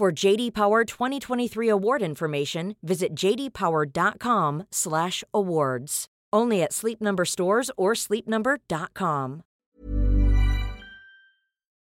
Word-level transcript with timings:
For 0.00 0.10
JD 0.10 0.52
Power 0.52 0.84
2023 0.86 1.68
award 1.68 2.00
information, 2.00 2.74
visit 2.82 3.14
jdpower.com/awards. 3.14 6.06
Only 6.32 6.62
at 6.62 6.72
Sleep 6.72 7.02
Number 7.02 7.26
stores 7.26 7.70
or 7.76 7.94
sleepnumber.com. 7.94 9.42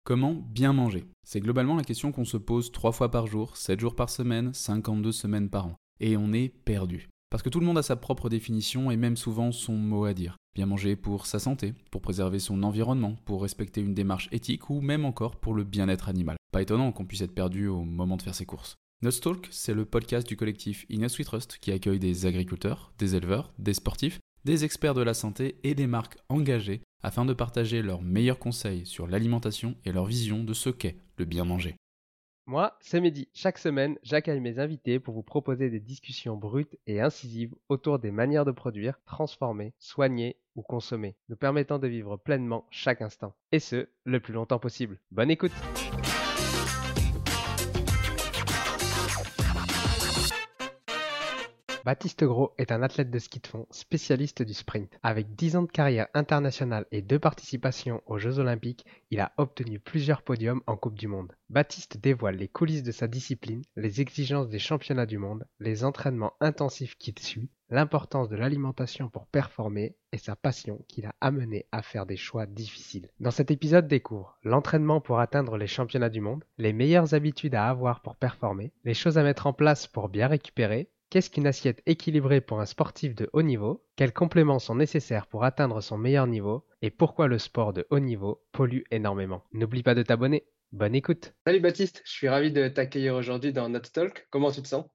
Comment 0.05 0.45
bien 0.47 0.75
manger? 0.75 1.05
C'est 1.25 1.41
globalement 1.41 1.77
la 1.77 1.85
question 1.85 2.13
qu'on 2.13 2.27
se 2.27 2.37
pose 2.37 2.71
3 2.71 2.93
fois 2.93 3.11
par 3.11 3.29
jour, 3.29 3.57
7 3.57 3.81
jours 3.81 3.95
par 3.95 4.11
semaine, 4.11 4.53
52 4.53 5.13
semaines 5.13 5.49
par 5.49 5.69
an. 5.69 5.77
Et 5.99 6.19
on 6.19 6.35
est 6.35 6.51
perdu. 6.67 7.09
Parce 7.33 7.43
que 7.43 7.49
tout 7.49 7.61
le 7.61 7.67
monde 7.67 7.79
a 7.79 7.83
sa 7.83 7.97
propre 7.97 8.29
définition 8.29 8.91
et 8.91 8.99
même 8.99 9.17
souvent 9.17 9.53
son 9.53 9.73
mot 9.73 10.05
à 10.05 10.13
dire. 10.13 10.37
Bien 10.55 10.67
manger 10.67 10.97
pour 10.97 11.25
sa 11.25 11.39
santé, 11.39 11.73
pour 11.91 12.03
préserver 12.03 12.39
son 12.39 12.63
environnement, 12.63 13.17
pour 13.25 13.41
respecter 13.41 13.81
une 13.81 13.95
démarche 13.95 14.29
éthique 14.33 14.69
ou 14.69 14.83
même 14.83 15.07
encore 15.07 15.37
pour 15.37 15.55
le 15.55 15.65
bien-être 15.65 16.11
animal. 16.11 16.37
Pas 16.53 16.61
étonnant 16.61 16.93
qu'on 16.93 17.07
puisse 17.07 17.23
être 17.23 17.35
perdu 17.35 17.69
au 17.69 17.85
moment 17.85 18.19
de 18.19 18.23
faire 18.23 18.35
ses 18.35 18.45
courses. 18.45 18.77
Nutstalk, 19.03 19.49
c'est 19.51 19.73
le 19.73 19.87
podcast 19.87 20.29
du 20.29 20.37
collectif 20.37 20.85
Inus 20.91 21.19
We 21.19 21.25
Trust 21.27 21.57
qui 21.59 21.73
accueille 21.73 21.99
des 21.99 22.27
agriculteurs, 22.27 22.93
des 22.99 23.17
éleveurs, 23.17 23.55
des 23.59 23.73
sportifs 23.73 24.21
des 24.45 24.65
experts 24.65 24.95
de 24.95 25.03
la 25.03 25.15
santé 25.15 25.57
et 25.63 25.75
des 25.75 25.87
marques 25.87 26.19
engagées 26.29 26.83
afin 27.03 27.25
de 27.25 27.33
partager 27.33 27.83
leurs 27.83 28.03
meilleurs 28.03 28.39
conseils 28.39 28.87
sur 28.87 29.07
l'alimentation 29.07 29.77
et 29.85 29.93
leur 29.93 30.05
vision 30.05 30.45
de 30.45 30.55
ce 30.55 30.71
qu'est 30.71 30.97
le 31.17 31.25
bien 31.25 31.45
manger. 31.45 31.77
Moi, 32.47 32.77
c'est 32.81 33.01
Mehdi. 33.01 33.29
Chaque 33.33 33.59
semaine, 33.59 33.97
j'accueille 34.03 34.41
mes 34.41 34.59
invités 34.59 34.99
pour 34.99 35.15
vous 35.15 35.23
proposer 35.23 35.71
des 35.71 35.79
discussions 35.79 36.37
brutes 36.37 36.77
et 36.89 37.01
incisives 37.01 37.55
autour 37.69 38.01
des 38.01 38.11
manières 38.11 38.45
de 38.45 38.51
produire, 38.51 38.99
transformer, 39.07 39.75
soigner 39.79 40.37
ou 40.57 40.63
consommer, 40.63 41.15
nous 41.29 41.37
permettant 41.37 41.79
de 41.79 41.87
vivre 41.87 42.17
pleinement 42.17 42.67
chaque 42.71 43.01
instant. 43.01 43.35
Et 43.53 43.61
ce, 43.61 43.89
le 44.05 44.19
plus 44.19 44.35
longtemps 44.35 44.59
possible. 44.59 44.99
Bonne 45.13 45.31
écoute 45.31 45.53
Baptiste 51.85 52.23
Gros 52.23 52.55
est 52.59 52.71
un 52.71 52.81
athlète 52.85 53.11
de 53.11 53.19
ski 53.19 53.41
de 53.41 53.47
fond 53.49 53.67
spécialiste 53.73 54.43
du 54.43 54.55
sprint. 54.55 55.01
Avec 55.03 55.35
10 55.35 55.57
ans 55.57 55.63
de 55.63 55.71
carrière 55.71 56.07
internationale 56.15 56.87
et 56.93 57.03
deux 57.03 57.19
participations 57.19 58.01
aux 58.07 58.19
Jeux 58.19 58.39
Olympiques, 58.39 58.87
il 59.11 59.19
a 59.19 59.33
obtenu 59.37 59.81
plusieurs 59.81 60.23
podiums 60.23 60.63
en 60.69 60.77
Coupe 60.77 60.97
du 60.97 61.09
Monde. 61.09 61.33
Baptiste 61.51 61.99
dévoile 61.99 62.37
les 62.37 62.47
coulisses 62.47 62.85
de 62.85 62.93
sa 62.93 63.09
discipline, 63.09 63.63
les 63.75 64.01
exigences 64.01 64.49
des 64.49 64.61
championnats 64.61 65.07
du 65.07 65.19
monde, 65.19 65.45
les 65.59 65.83
entraînements 65.83 66.35
intensifs 66.41 66.97
qu'il 66.97 67.19
suit, 67.19 67.51
l'importance 67.69 68.29
de 68.29 68.37
l'alimentation 68.37 69.09
pour 69.09 69.27
performer 69.27 69.97
et 70.13 70.19
sa 70.19 70.37
passion 70.37 70.85
qui 70.89 71.03
l'a 71.03 71.15
amené 71.21 71.67
à 71.73 71.83
faire 71.83 72.07
des 72.07 72.17
choix 72.17 72.47
difficiles. 72.47 73.09
Dans 73.19 73.31
cet 73.31 73.51
épisode 73.51 73.89
découvre 73.89 74.39
l'entraînement 74.45 75.01
pour 75.01 75.19
atteindre 75.19 75.57
les 75.57 75.67
championnats 75.67 76.11
du 76.11 76.21
monde, 76.21 76.45
les 76.59 76.73
meilleures 76.73 77.15
habitudes 77.15 77.55
à 77.55 77.69
avoir 77.69 78.03
pour 78.03 78.17
performer, 78.17 78.73
les 78.85 78.95
choses 78.95 79.19
à 79.19 79.25
mettre 79.25 79.47
en 79.47 79.53
place 79.53 79.87
pour 79.87 80.09
bien 80.09 80.29
récupérer, 80.29 80.92
Qu'est-ce 81.13 81.29
qu'une 81.29 81.47
assiette 81.47 81.83
équilibrée 81.85 82.41
pour 82.41 82.63
un 82.63 82.65
sportif 82.65 83.15
de 83.15 83.29
haut 83.35 83.43
niveau? 83.43 83.85
Quels 83.97 84.15
compléments 84.15 84.59
sont 84.59 84.77
nécessaires 84.77 85.27
pour 85.27 85.45
atteindre 85.45 85.83
son 85.83 85.99
meilleur 85.99 86.27
niveau? 86.27 86.65
Et 86.81 86.91
pourquoi 86.91 87.27
le 87.29 87.37
sport 87.37 87.75
de 87.75 87.87
haut 87.91 88.01
niveau 88.01 88.43
pollue 88.53 88.85
énormément? 88.91 89.45
N'oublie 89.53 89.83
pas 89.83 89.95
de 89.95 90.03
t'abonner. 90.03 90.47
Bonne 90.73 90.95
écoute 90.95 91.35
Salut 91.47 91.61
Baptiste, 91.61 92.01
je 92.07 92.13
suis 92.13 92.31
ravi 92.31 92.51
de 92.51 92.67
t'accueillir 92.67 93.15
aujourd'hui 93.15 93.53
dans 93.53 93.69
notre 93.69 93.93
talk. 93.93 94.27
Comment 94.31 94.51
tu 94.51 94.63
te 94.63 94.69
sens? 94.69 94.87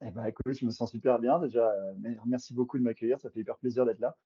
Eh 0.00 0.12
ben, 0.12 0.24
écoute, 0.26 0.56
je 0.56 0.64
me 0.64 0.70
sens 0.70 0.92
super 0.92 1.18
bien 1.18 1.40
déjà. 1.40 1.68
Euh, 1.68 2.14
merci 2.24 2.54
beaucoup 2.54 2.78
de 2.78 2.84
m'accueillir, 2.84 3.18
ça 3.18 3.28
fait 3.30 3.40
hyper 3.40 3.58
plaisir 3.58 3.84
d'être 3.84 3.98
là. 3.98 4.16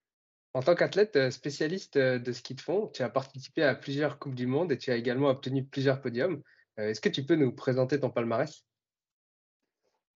En 0.52 0.60
tant 0.60 0.74
qu'athlète 0.74 1.16
euh, 1.16 1.30
spécialiste 1.30 1.96
euh, 1.96 2.18
de 2.18 2.32
ski 2.32 2.56
de 2.56 2.60
fond, 2.60 2.88
tu 2.88 3.02
as 3.02 3.08
participé 3.08 3.62
à 3.62 3.74
plusieurs 3.74 4.18
Coupes 4.18 4.34
du 4.34 4.46
Monde 4.46 4.70
et 4.70 4.76
tu 4.76 4.90
as 4.90 4.96
également 4.96 5.28
obtenu 5.28 5.64
plusieurs 5.64 6.02
podiums. 6.02 6.42
Est-ce 6.76 7.00
que 7.00 7.08
tu 7.08 7.24
peux 7.24 7.36
nous 7.36 7.52
présenter 7.52 7.98
ton 7.98 8.10
palmarès? 8.10 8.67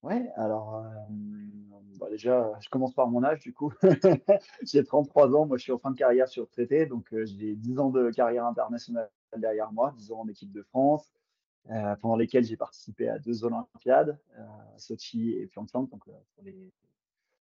Ouais, 0.03 0.31
alors 0.37 0.85
bah, 2.01 2.09
déjà, 2.11 2.53
je 2.61 2.69
commence 2.69 2.93
par 2.95 3.09
mon 3.09 3.23
âge 3.23 3.41
du 3.41 3.53
coup. 3.53 3.73
j'ai 4.63 4.83
33 4.83 5.37
ans, 5.37 5.47
moi 5.47 5.57
je 5.57 5.63
suis 5.63 5.73
en 5.73 5.79
fin 5.79 5.93
de 5.93 5.97
carrière 5.97 6.29
sur 6.29 6.49
traité, 6.49 6.87
donc 6.87 7.15
j'ai 7.25 7.55
10 7.55 7.79
ans 7.79 7.91
de 7.91 8.11
carrière 8.11 8.45
internationale 8.47 9.09
derrière 9.37 9.73
moi, 9.73 9.95
10 9.97 10.11
ans 10.13 10.21
en 10.21 10.29
équipe 10.29 10.51
de 10.51 10.63
France, 10.63 11.13
pendant 12.01 12.17
lesquels 12.17 12.45
j'ai 12.45 12.57
participé 12.57 13.09
à 13.09 13.21
deux 13.21 13.45
Olympiades, 13.45 14.19
Sochi 14.77 15.33
et 15.33 15.47
Pyeongchang, 15.47 15.89
donc 15.89 16.05
pour 16.05 16.45
les 16.45 16.73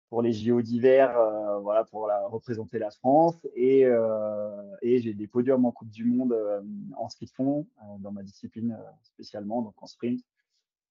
pour 0.08 0.22
les 0.22 0.32
JO 0.32 0.62
d'hiver, 0.62 1.12
voilà, 1.60 1.84
pour 1.84 2.06
la, 2.06 2.26
représenter 2.26 2.78
la 2.78 2.90
France. 2.90 3.46
Et, 3.54 3.84
et 4.80 4.98
j'ai 5.00 5.12
des 5.12 5.26
podiums 5.26 5.66
en 5.66 5.72
Coupe 5.72 5.90
du 5.90 6.04
Monde 6.04 6.34
en 6.96 7.10
ski 7.10 7.26
de 7.26 7.30
fond, 7.30 7.66
dans 7.98 8.12
ma 8.12 8.22
discipline 8.22 8.78
spécialement, 9.02 9.60
donc 9.60 9.74
en 9.82 9.86
sprint. 9.86 10.22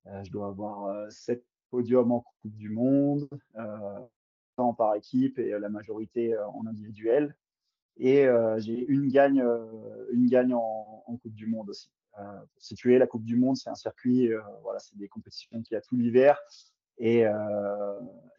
Euh, 0.07 0.23
je 0.23 0.31
dois 0.31 0.47
avoir 0.47 1.12
7 1.12 1.40
euh, 1.40 1.44
podiums 1.69 2.12
en 2.12 2.22
Coupe 2.22 2.56
du 2.56 2.69
Monde, 2.69 3.28
euh, 3.57 4.00
tant 4.56 4.73
par 4.73 4.95
équipe 4.95 5.38
et 5.40 5.57
la 5.59 5.69
majorité 5.69 6.38
en 6.38 6.66
individuel. 6.66 7.35
Et 8.00 8.28
j'ai 8.57 8.85
une 8.88 9.07
gagne, 9.07 9.44
une 10.12 10.28
gagne 10.28 10.53
en, 10.53 11.18
Coupe 11.22 11.34
du 11.34 11.47
Monde 11.47 11.69
aussi. 11.69 11.91
pour 12.13 12.62
situer, 12.62 12.97
la 13.00 13.07
Coupe 13.07 13.23
du 13.23 13.35
Monde, 13.35 13.57
c'est 13.57 13.69
un 13.69 13.75
circuit, 13.75 14.31
voilà, 14.63 14.79
c'est 14.79 14.97
des 14.97 15.07
compétitions 15.07 15.62
qu'il 15.62 15.73
y 15.73 15.78
a 15.78 15.81
tout 15.81 15.95
l'hiver. 15.95 16.39
Et, 17.00 17.25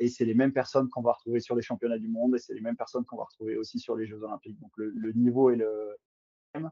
et 0.00 0.09
c'est 0.09 0.25
les 0.25 0.35
mêmes 0.35 0.53
personnes 0.53 0.89
qu'on 0.89 1.03
va 1.03 1.12
retrouver 1.12 1.41
sur 1.41 1.55
les 1.55 1.62
championnats 1.62 1.99
du 1.99 2.09
monde 2.09 2.35
et 2.35 2.39
c'est 2.39 2.55
les 2.55 2.61
mêmes 2.61 2.77
personnes 2.77 3.05
qu'on 3.05 3.17
va 3.17 3.25
retrouver 3.25 3.56
aussi 3.56 3.79
sur 3.79 3.95
les 3.95 4.06
Jeux 4.06 4.23
olympiques. 4.23 4.59
Donc 4.61 4.73
le, 4.77 4.91
le 4.91 5.12
niveau 5.12 5.50
est 5.50 5.56
le 5.56 5.97
même, 6.55 6.71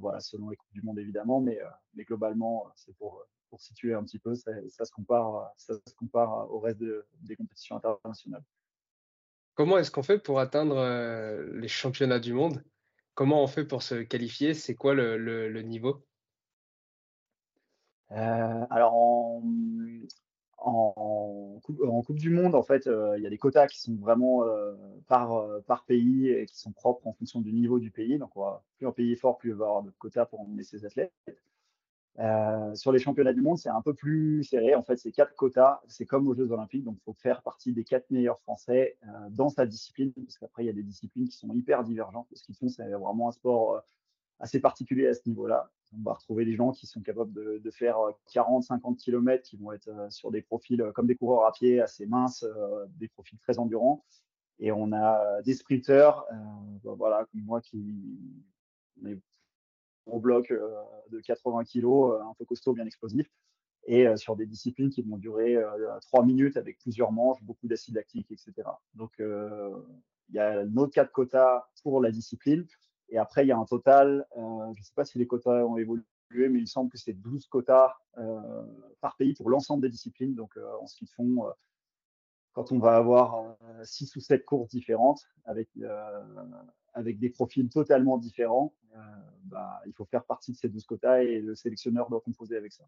voilà, 0.00 0.20
selon 0.20 0.50
les 0.50 0.56
Coupes 0.56 0.72
du 0.72 0.82
monde 0.82 0.98
évidemment, 0.98 1.40
mais, 1.40 1.58
mais 1.94 2.04
globalement, 2.04 2.66
c'est 2.76 2.96
pour, 2.96 3.24
pour 3.48 3.60
situer 3.60 3.94
un 3.94 4.02
petit 4.02 4.18
peu, 4.18 4.34
ça, 4.34 4.52
se, 4.84 4.90
compare, 4.90 5.52
ça 5.56 5.74
se 5.74 5.94
compare 5.94 6.50
au 6.50 6.58
reste 6.58 6.82
des 7.20 7.36
compétitions 7.36 7.76
internationales. 7.76 8.42
Comment 9.54 9.76
est-ce 9.76 9.90
qu'on 9.90 10.02
fait 10.02 10.18
pour 10.18 10.40
atteindre 10.40 10.78
euh, 10.78 11.46
les 11.58 11.68
championnats 11.68 12.18
du 12.18 12.32
monde? 12.32 12.64
Comment 13.14 13.42
on 13.42 13.46
fait 13.46 13.66
pour 13.66 13.82
se 13.82 13.96
qualifier? 13.96 14.54
C'est 14.54 14.74
quoi 14.74 14.94
le, 14.94 15.60
niveau? 15.60 16.02
Euh, 18.12 18.66
Alors, 18.70 18.94
en, 18.94 19.42
en, 20.64 21.60
coupe, 21.62 22.16
du 22.16 22.30
Monde, 22.30 22.54
en 22.54 22.62
fait, 22.62 22.86
euh, 22.86 23.16
il 23.18 23.22
y 23.22 23.26
a 23.26 23.30
des 23.30 23.38
quotas 23.38 23.66
qui 23.66 23.80
sont 23.80 23.94
vraiment 23.96 24.44
par, 25.08 25.44
par 25.66 25.84
pays 25.84 26.28
et 26.28 26.46
qui 26.46 26.58
sont 26.58 26.72
propres 26.72 27.06
en 27.06 27.12
fonction 27.12 27.40
du 27.40 27.52
niveau 27.52 27.78
du 27.78 27.90
pays. 27.90 28.18
Donc, 28.18 28.32
plus 28.76 28.86
un 28.86 28.92
pays 28.92 29.12
est 29.12 29.16
fort, 29.16 29.38
plus 29.38 29.50
il 29.50 29.56
va 29.56 29.66
avoir 29.66 29.82
de 29.82 29.90
quotas 29.98 30.26
pour 30.26 30.40
emmener 30.40 30.62
ses 30.62 30.84
athlètes. 30.84 31.12
Euh, 32.18 32.74
sur 32.74 32.92
les 32.92 32.98
championnats 32.98 33.32
du 33.32 33.40
monde, 33.40 33.58
c'est 33.58 33.70
un 33.70 33.80
peu 33.80 33.94
plus 33.94 34.44
serré. 34.44 34.74
En 34.74 34.82
fait, 34.82 34.96
c'est 34.96 35.12
quatre 35.12 35.34
quotas. 35.34 35.80
C'est 35.88 36.06
comme 36.06 36.28
aux 36.28 36.34
Jeux 36.34 36.50
Olympiques. 36.52 36.84
Donc, 36.84 36.96
il 37.00 37.04
faut 37.04 37.14
faire 37.14 37.42
partie 37.42 37.72
des 37.72 37.84
quatre 37.84 38.10
meilleurs 38.10 38.40
Français 38.40 38.98
euh, 39.04 39.08
dans 39.30 39.48
sa 39.48 39.66
discipline. 39.66 40.12
Parce 40.12 40.36
qu'après, 40.38 40.64
il 40.64 40.66
y 40.66 40.70
a 40.70 40.74
des 40.74 40.82
disciplines 40.82 41.28
qui 41.28 41.36
sont 41.36 41.52
hyper 41.52 41.84
divergentes. 41.84 42.28
Ce 42.34 42.42
qu'ils 42.42 42.54
font, 42.54 42.68
c'est 42.68 42.88
vraiment 42.88 43.28
un 43.28 43.32
sport 43.32 43.76
euh, 43.76 43.80
assez 44.40 44.60
particulier 44.60 45.06
à 45.06 45.14
ce 45.14 45.26
niveau-là. 45.26 45.70
On 45.94 46.02
va 46.02 46.14
retrouver 46.14 46.44
des 46.44 46.54
gens 46.54 46.72
qui 46.72 46.86
sont 46.86 47.00
capables 47.00 47.32
de, 47.32 47.70
faire 47.70 47.96
40, 48.32 48.64
50 48.64 48.98
km, 48.98 49.42
qui 49.42 49.56
vont 49.56 49.72
être 49.72 49.90
sur 50.10 50.30
des 50.30 50.40
profils 50.40 50.82
comme 50.94 51.06
des 51.06 51.16
coureurs 51.16 51.46
à 51.46 51.52
pied 51.52 51.80
assez 51.80 52.06
minces, 52.06 52.46
des 52.96 53.08
profils 53.08 53.38
très 53.38 53.58
endurants. 53.58 54.04
Et 54.58 54.72
on 54.72 54.92
a 54.92 55.42
des 55.42 55.54
sprinteurs, 55.54 56.26
bah, 56.82 56.94
voilà, 56.96 57.26
comme 57.30 57.42
moi 57.42 57.60
qui 57.60 57.78
gros 60.06 60.20
bloc 60.20 60.50
euh, 60.50 60.68
de 61.10 61.20
80 61.20 61.64
kg, 61.64 61.84
euh, 61.84 62.22
un 62.22 62.34
peu 62.38 62.44
costaud, 62.44 62.72
bien 62.72 62.86
explosif, 62.86 63.26
et 63.86 64.06
euh, 64.06 64.16
sur 64.16 64.36
des 64.36 64.46
disciplines 64.46 64.90
qui 64.90 65.02
vont 65.02 65.16
durer 65.16 65.56
trois 66.02 66.24
minutes 66.24 66.56
avec 66.56 66.78
plusieurs 66.78 67.12
manches, 67.12 67.42
beaucoup 67.42 67.68
d'acide 67.68 67.94
lactique, 67.94 68.30
etc. 68.30 68.52
Donc, 68.94 69.12
il 69.18 70.34
y 70.34 70.38
a 70.38 70.64
notre 70.64 70.92
cas 70.92 71.04
de 71.04 71.10
quotas 71.10 71.66
pour 71.82 72.00
la 72.00 72.10
discipline. 72.10 72.66
Et 73.12 73.18
après, 73.18 73.44
il 73.44 73.48
y 73.48 73.52
a 73.52 73.58
un 73.58 73.64
total, 73.64 74.26
je 74.36 74.40
ne 74.40 74.82
sais 74.82 74.94
pas 74.94 75.04
si 75.04 75.18
les 75.18 75.26
quotas 75.26 75.64
ont 75.64 75.76
évolué, 75.76 76.02
mais 76.32 76.58
il 76.58 76.66
semble 76.66 76.90
que 76.90 76.98
c'est 76.98 77.12
12 77.12 77.46
quotas 77.46 77.94
par 79.00 79.16
pays 79.16 79.34
pour 79.34 79.50
l'ensemble 79.50 79.82
des 79.82 79.90
disciplines. 79.90 80.34
Donc, 80.34 80.58
en 80.80 80.86
ce 80.86 80.96
qu'ils 80.96 81.10
font, 81.10 81.46
quand 82.54 82.72
on 82.72 82.78
va 82.78 82.96
avoir 82.96 83.54
6 83.84 84.16
ou 84.16 84.20
7 84.20 84.44
courses 84.44 84.70
différentes 84.70 85.28
avec 85.44 85.68
avec 86.94 87.18
des 87.18 87.30
profils 87.30 87.68
totalement 87.68 88.18
différents, 88.18 88.74
euh, 88.94 88.98
bah, 89.44 89.80
il 89.86 89.92
faut 89.92 90.04
faire 90.04 90.24
partie 90.24 90.52
de 90.52 90.56
ces 90.56 90.68
12 90.68 90.84
quotas 90.84 91.22
et 91.22 91.40
le 91.40 91.54
sélectionneur 91.54 92.08
doit 92.10 92.20
composer 92.20 92.56
avec 92.56 92.72
ça. 92.72 92.84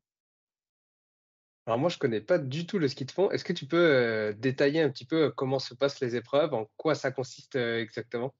Alors 1.66 1.78
moi, 1.78 1.88
je 1.88 1.96
connais 1.96 2.20
pas 2.20 2.38
du 2.38 2.66
tout 2.66 2.78
le 2.78 2.88
ski 2.88 3.06
de 3.06 3.10
fond. 3.10 3.30
Est-ce 3.30 3.44
que 3.44 3.54
tu 3.54 3.66
peux, 3.66 4.34
détailler 4.38 4.82
un 4.82 4.90
petit 4.90 5.06
peu, 5.06 5.30
comment 5.30 5.58
se 5.58 5.74
passent 5.74 6.00
les 6.00 6.14
épreuves? 6.14 6.52
En 6.52 6.66
quoi 6.76 6.94
ça 6.94 7.10
consiste, 7.10 7.56
exactement? 7.56 8.34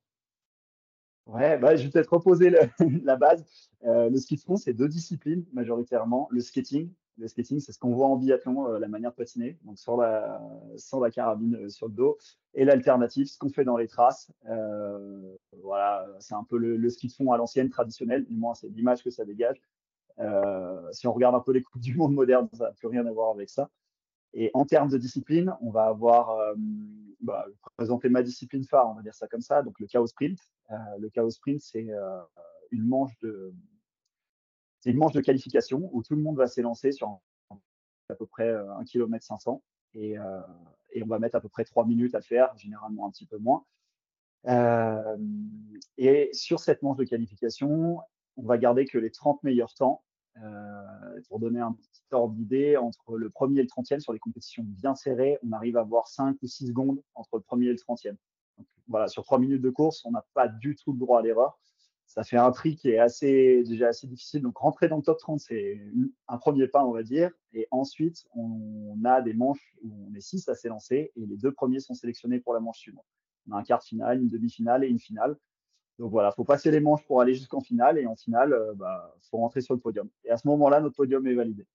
Ouais, 1.27 1.59
bah, 1.59 1.75
je 1.77 1.85
vais 1.85 1.91
peut-être 1.91 2.13
reposer 2.13 2.51
le 2.51 2.59
la 3.05 3.17
base. 3.17 3.45
Heu, 3.85 4.11
le 4.11 4.17
ski 4.19 4.37
de 4.37 4.41
fond, 4.43 4.57
c'est 4.57 4.75
2 4.75 4.89
disciplines 4.89 5.45
majoritairement. 5.53 6.29
Le 6.31 6.41
skating 6.41 6.93
le 7.17 7.29
skating, 7.29 7.61
c'est 7.61 7.71
ce 7.71 7.79
qu'on 7.79 7.95
voit 7.95 8.09
en 8.09 8.17
biathlon, 8.17 8.67
heu, 8.75 8.79
la 8.81 8.89
manière 8.89 9.13
de 9.13 9.15
patiner, 9.17 9.57
donc 9.63 9.79
sans 9.79 9.97
la 9.97 10.43
sans 10.77 10.99
la 11.01 11.13
carabine, 11.13 11.55
heu, 11.57 11.69
sur 11.69 11.87
le 11.87 11.95
dos 11.95 12.19
et 12.55 12.65
l'alternative, 12.65 13.27
ce 13.29 13.39
qu'on 13.39 13.51
fait 13.51 13.63
dans 13.65 13.77
les 13.77 13.87
traces. 13.87 14.33
Heu, 14.51 15.39
voilà, 15.63 16.07
c'est 16.19 16.35
un 16.35 16.43
peu 16.45 16.59
le 16.59 16.77
le 16.77 16.91
ski 16.91 17.07
de 17.09 17.13
fond 17.13 17.31
à 17.33 17.37
l'ancienne, 17.39 17.71
traditionnel, 17.71 18.25
du 18.27 18.37
moins 18.37 18.55
c'est 18.55 18.69
l'image 18.69 19.03
que 19.05 19.11
ça 19.11 19.25
dégage. 19.25 19.63
Heu, 20.21 20.89
si 20.93 21.07
on 21.09 21.13
regarde 21.15 21.35
un 21.37 21.41
peu 21.41 21.53
les 21.53 21.63
coupes 21.63 21.83
du 21.83 21.97
monde 21.97 22.15
modernes, 22.15 22.49
ça 22.55 22.65
n'a 22.67 22.73
plus 22.73 22.89
rien 22.89 23.07
à 23.07 23.13
voir 23.13 23.31
avec 23.31 23.51
ça. 23.51 23.71
Et 24.35 24.51
en 24.55 24.65
termes 24.67 24.91
de 24.91 24.99
discipline, 24.99 25.55
on 25.61 25.71
va 25.71 25.85
avoir, 25.87 26.53
hem, 26.53 27.15
bah, 27.21 27.47
présenter 27.77 28.09
ma 28.09 28.23
discipline 28.23 28.65
phare, 28.65 28.91
on 28.91 28.95
va 28.95 29.03
dire 29.03 29.15
ça 29.15 29.29
comme 29.29 29.41
ça, 29.41 29.63
donc 29.63 29.81
le 29.81 29.87
chaos 29.87 30.07
sprint. 30.09 30.39
Heu, 30.71 30.77
le 30.99 31.09
chaos 31.11 31.31
sprint, 31.31 31.61
c'est, 31.61 31.89
heu, 31.91 32.01
une 32.71 32.87
manche 32.87 33.19
de 33.23 33.55
c'est 34.81 34.91
une 34.91 34.99
manche 34.99 35.13
de 35.15 35.21
qualification 35.23 35.89
où 35.93 36.03
tout 36.03 36.15
le 36.15 36.23
monde 36.23 36.37
va 36.37 36.47
s'élancer 36.47 36.93
sur 36.93 37.19
à 38.11 38.15
peu 38.15 38.27
près, 38.27 38.49
heu, 38.51 38.69
1 38.79 38.85
kilomètre 38.85 39.25
500 39.25 39.63
et 39.95 40.17
et 40.93 41.03
on 41.03 41.07
va 41.07 41.19
mettre 41.19 41.37
à 41.37 41.41
peu 41.41 41.49
près 41.49 41.65
3 41.65 41.87
minutes 41.87 42.15
à 42.15 42.21
faire, 42.21 42.57
généralement 42.57 43.07
un 43.07 43.11
petit 43.11 43.27
peu 43.27 43.39
moins. 43.39 43.65
Et 45.97 46.31
sur 46.33 46.61
cette 46.61 46.83
manche 46.83 46.97
de 46.99 47.05
qualification, 47.05 48.01
on 48.37 48.43
va 48.43 48.59
garder 48.59 48.85
que 48.85 48.99
les 48.99 49.11
30 49.11 49.43
meilleurs 49.43 49.75
temps. 49.75 50.03
Heu, 50.43 51.23
pour 51.29 51.39
donner 51.39 51.61
un 51.61 51.73
petit 51.73 52.03
ordre 52.11 52.35
d'idée, 52.35 52.77
entre 52.77 53.17
le 53.17 53.31
premier 53.31 53.61
et 53.61 53.63
le 53.63 53.69
trentième 53.69 54.01
sur 54.01 54.13
les 54.13 54.19
compétitions 54.19 54.65
bien 54.65 54.95
serrées, 54.95 55.39
on 55.47 55.53
arrive 55.53 55.77
à 55.77 55.81
avoir 55.81 56.09
5 56.09 56.37
ou 56.43 56.47
6 56.47 56.69
secondes 56.69 57.01
entre 57.15 57.37
le 57.37 57.43
premier 57.43 57.67
et 57.67 57.73
le 57.73 57.79
trentième. 57.79 58.17
Voilà, 58.89 59.09
sur 59.09 59.25
3 59.25 59.39
minutes 59.39 59.63
de 59.63 59.71
course, 59.71 60.05
on 60.05 60.11
n'a 60.11 60.25
pas 60.35 60.49
du 60.49 60.77
tout 60.77 60.93
le 60.93 60.99
droit 60.99 61.21
à 61.21 61.23
l'erreur. 61.23 61.59
Ça 62.07 62.23
fait 62.23 62.37
un 62.37 62.51
tri 62.51 62.77
qui 62.77 62.91
est 62.91 62.99
assez 62.99 63.65
déjà 63.65 63.89
assez 63.89 64.07
difficile. 64.07 64.43
Donc 64.43 64.59
rentrer 64.59 64.89
dans 64.89 64.97
le 64.97 65.03
top 65.03 65.19
30, 65.19 65.41
c'est 65.41 65.81
un 66.29 66.37
premier 66.39 66.69
pas, 66.69 66.85
on 66.85 66.93
va 66.93 67.03
dire. 67.03 67.31
Et 67.53 67.67
ensuite, 67.71 68.25
on 68.35 69.03
a 69.05 69.23
des 69.23 69.35
manches 69.35 69.75
où 69.83 70.09
on 70.11 70.15
est 70.15 70.21
6 70.21 70.49
à 70.49 70.55
s'élancer 70.55 71.13
et 71.17 71.27
les 71.27 71.37
deux 71.37 71.53
premiers 71.53 71.81
sont 71.81 71.95
sélectionnés 71.95 72.41
pour 72.41 72.53
la 72.55 72.61
manche 72.61 72.79
suivante. 72.79 73.07
On 73.49 73.53
a 73.53 73.59
un 73.59 73.63
quart 73.63 73.79
de 73.79 73.85
finale, 73.85 74.21
une 74.21 74.29
demi-finale 74.29 74.85
et 74.85 74.89
une 74.89 74.99
finale. 74.99 75.37
Donc 75.99 76.11
voilà, 76.11 76.33
faut 76.33 76.45
passer 76.45 76.71
les 76.71 76.81
manches 76.81 77.05
pour 77.07 77.21
aller 77.21 77.35
jusqu'en 77.35 77.61
finale 77.61 77.99
et 77.99 78.07
en 78.07 78.17
finale, 78.17 78.53
euh, 78.53 78.75
bah, 78.75 79.15
faut 79.31 79.39
rentrer 79.39 79.61
sur 79.61 79.75
le 79.75 79.81
podium. 79.81 80.09
Et 80.25 80.31
à 80.31 80.37
ce 80.37 80.47
moment-là, 80.49 80.81
notre 80.81 80.97
podium 80.97 81.27
est 81.27 81.35
validé. 81.35 81.67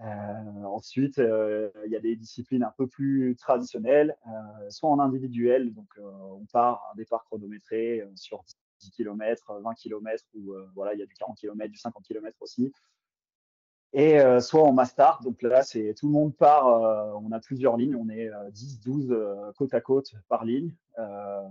Euh, 0.00 0.64
ensuite, 0.64 1.18
euh, 1.18 1.70
il 1.86 1.92
y 1.92 1.96
a 1.96 2.00
des 2.00 2.16
disciplines 2.16 2.62
un 2.62 2.72
peu 2.76 2.86
plus 2.86 3.34
traditionnelles, 3.36 4.16
euh, 4.26 4.70
soit 4.70 4.90
en 4.90 4.98
individuel, 4.98 5.72
donc 5.72 5.88
on 5.98 6.44
part 6.52 6.90
un 6.92 6.96
départ 6.96 7.24
chronométré 7.24 8.06
sur 8.14 8.44
10 8.80 8.90
km, 8.90 9.60
20 9.62 9.74
km, 9.74 10.24
ou 10.34 10.54
voilà, 10.74 10.92
il 10.94 11.00
y 11.00 11.02
a 11.02 11.06
du 11.06 11.14
40 11.14 11.38
km, 11.38 11.70
du 11.70 11.78
50 11.78 12.04
km 12.04 12.36
aussi. 12.40 12.72
Et 13.92 14.20
euh, 14.20 14.40
soit 14.40 14.62
en 14.62 14.72
master, 14.72 15.20
donc 15.22 15.40
là, 15.42 15.62
c'est 15.62 15.94
tout 15.94 16.06
le 16.06 16.12
monde 16.12 16.36
part, 16.36 16.66
euh, 16.66 17.12
on 17.22 17.32
a 17.32 17.40
plusieurs 17.40 17.76
lignes, 17.76 17.96
on 17.96 18.08
est 18.08 18.28
euh, 18.28 18.50
10, 18.50 18.80
12 18.80 19.10
euh, 19.10 19.52
côte 19.56 19.72
à 19.74 19.80
côte 19.80 20.12
par 20.28 20.44
ligne, 20.44 20.74
euh, 20.98 21.42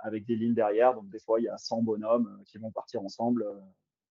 avec 0.00 0.26
des 0.26 0.36
lignes 0.36 0.54
derrière. 0.54 0.94
Donc 0.94 1.08
des 1.08 1.18
fois, 1.18 1.40
il 1.40 1.44
y 1.44 1.48
a 1.48 1.56
100 1.56 1.82
bonhommes 1.82 2.26
euh, 2.26 2.44
qui 2.44 2.58
vont 2.58 2.70
partir 2.70 3.02
ensemble 3.02 3.46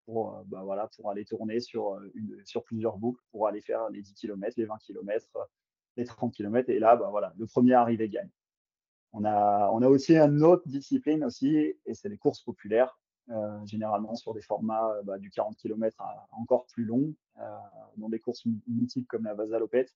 pour, 0.05 0.43
bah, 0.47 0.61
voilà, 0.63 0.87
pour 0.95 1.09
aller 1.09 1.25
tourner 1.25 1.59
sur, 1.59 1.99
une, 2.15 2.41
sur 2.45 2.63
plusieurs 2.63 2.97
boucles, 2.97 3.23
pour 3.31 3.47
aller 3.47 3.61
faire 3.61 3.89
les 3.89 4.01
10 4.01 4.13
km, 4.13 4.53
les 4.57 4.65
20 4.65 4.77
km, 4.79 5.25
les 5.97 6.05
30 6.05 6.33
km. 6.33 6.69
Et 6.69 6.79
là, 6.79 6.95
bah, 6.95 7.07
voilà, 7.09 7.33
le 7.37 7.47
premier 7.47 7.73
arrivé 7.73 8.09
gagne. 8.09 8.29
On 9.13 9.23
a, 9.25 9.69
on 9.71 9.81
a 9.81 9.87
aussi 9.87 10.15
une 10.15 10.43
autre 10.43 10.67
discipline 10.67 11.23
aussi, 11.23 11.73
et 11.85 11.93
c'est 11.93 12.09
les 12.09 12.17
courses 12.17 12.41
populaires, 12.41 12.99
généralement 13.65 14.15
sur 14.15 14.33
des 14.33 14.41
formats 14.41 14.91
euh, 14.91 15.03
bah, 15.03 15.17
du 15.17 15.29
40 15.29 15.55
km 15.57 16.01
à 16.01 16.27
encore 16.31 16.65
plus 16.67 16.85
long, 16.85 17.13
euh, 17.39 17.41
dans 17.97 18.09
des 18.09 18.19
courses 18.19 18.43
mythiques 18.67 19.07
comme 19.07 19.23
la 19.23 19.33
Vasalopette. 19.33 19.93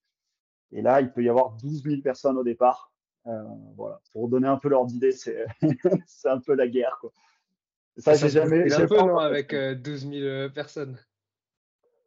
Et 0.71 0.81
là, 0.81 1.01
il 1.01 1.11
peut 1.11 1.23
y 1.23 1.29
avoir 1.29 1.51
12 1.53 1.83
000 1.83 2.01
personnes 2.01 2.37
au 2.37 2.43
départ. 2.43 2.91
Euh, 3.25 3.43
voilà, 3.75 4.01
pour 4.11 4.27
donner 4.27 4.47
un 4.47 4.57
peu 4.57 4.69
l'ordre 4.69 4.91
d'idée, 4.91 5.11
c'est 6.05 6.29
un 6.29 6.39
peu 6.39 6.55
la 6.55 6.67
guerre. 6.67 6.97
Quoi. 6.99 7.11
Ça, 7.97 8.15
j'ai 8.15 8.29
jamais. 8.29 8.71
Un 8.73 8.87
peu, 8.87 8.97
non, 8.97 9.17
avec 9.17 9.53
euh, 9.53 9.75
12 9.75 10.09
000 10.09 10.49
personnes. 10.49 10.97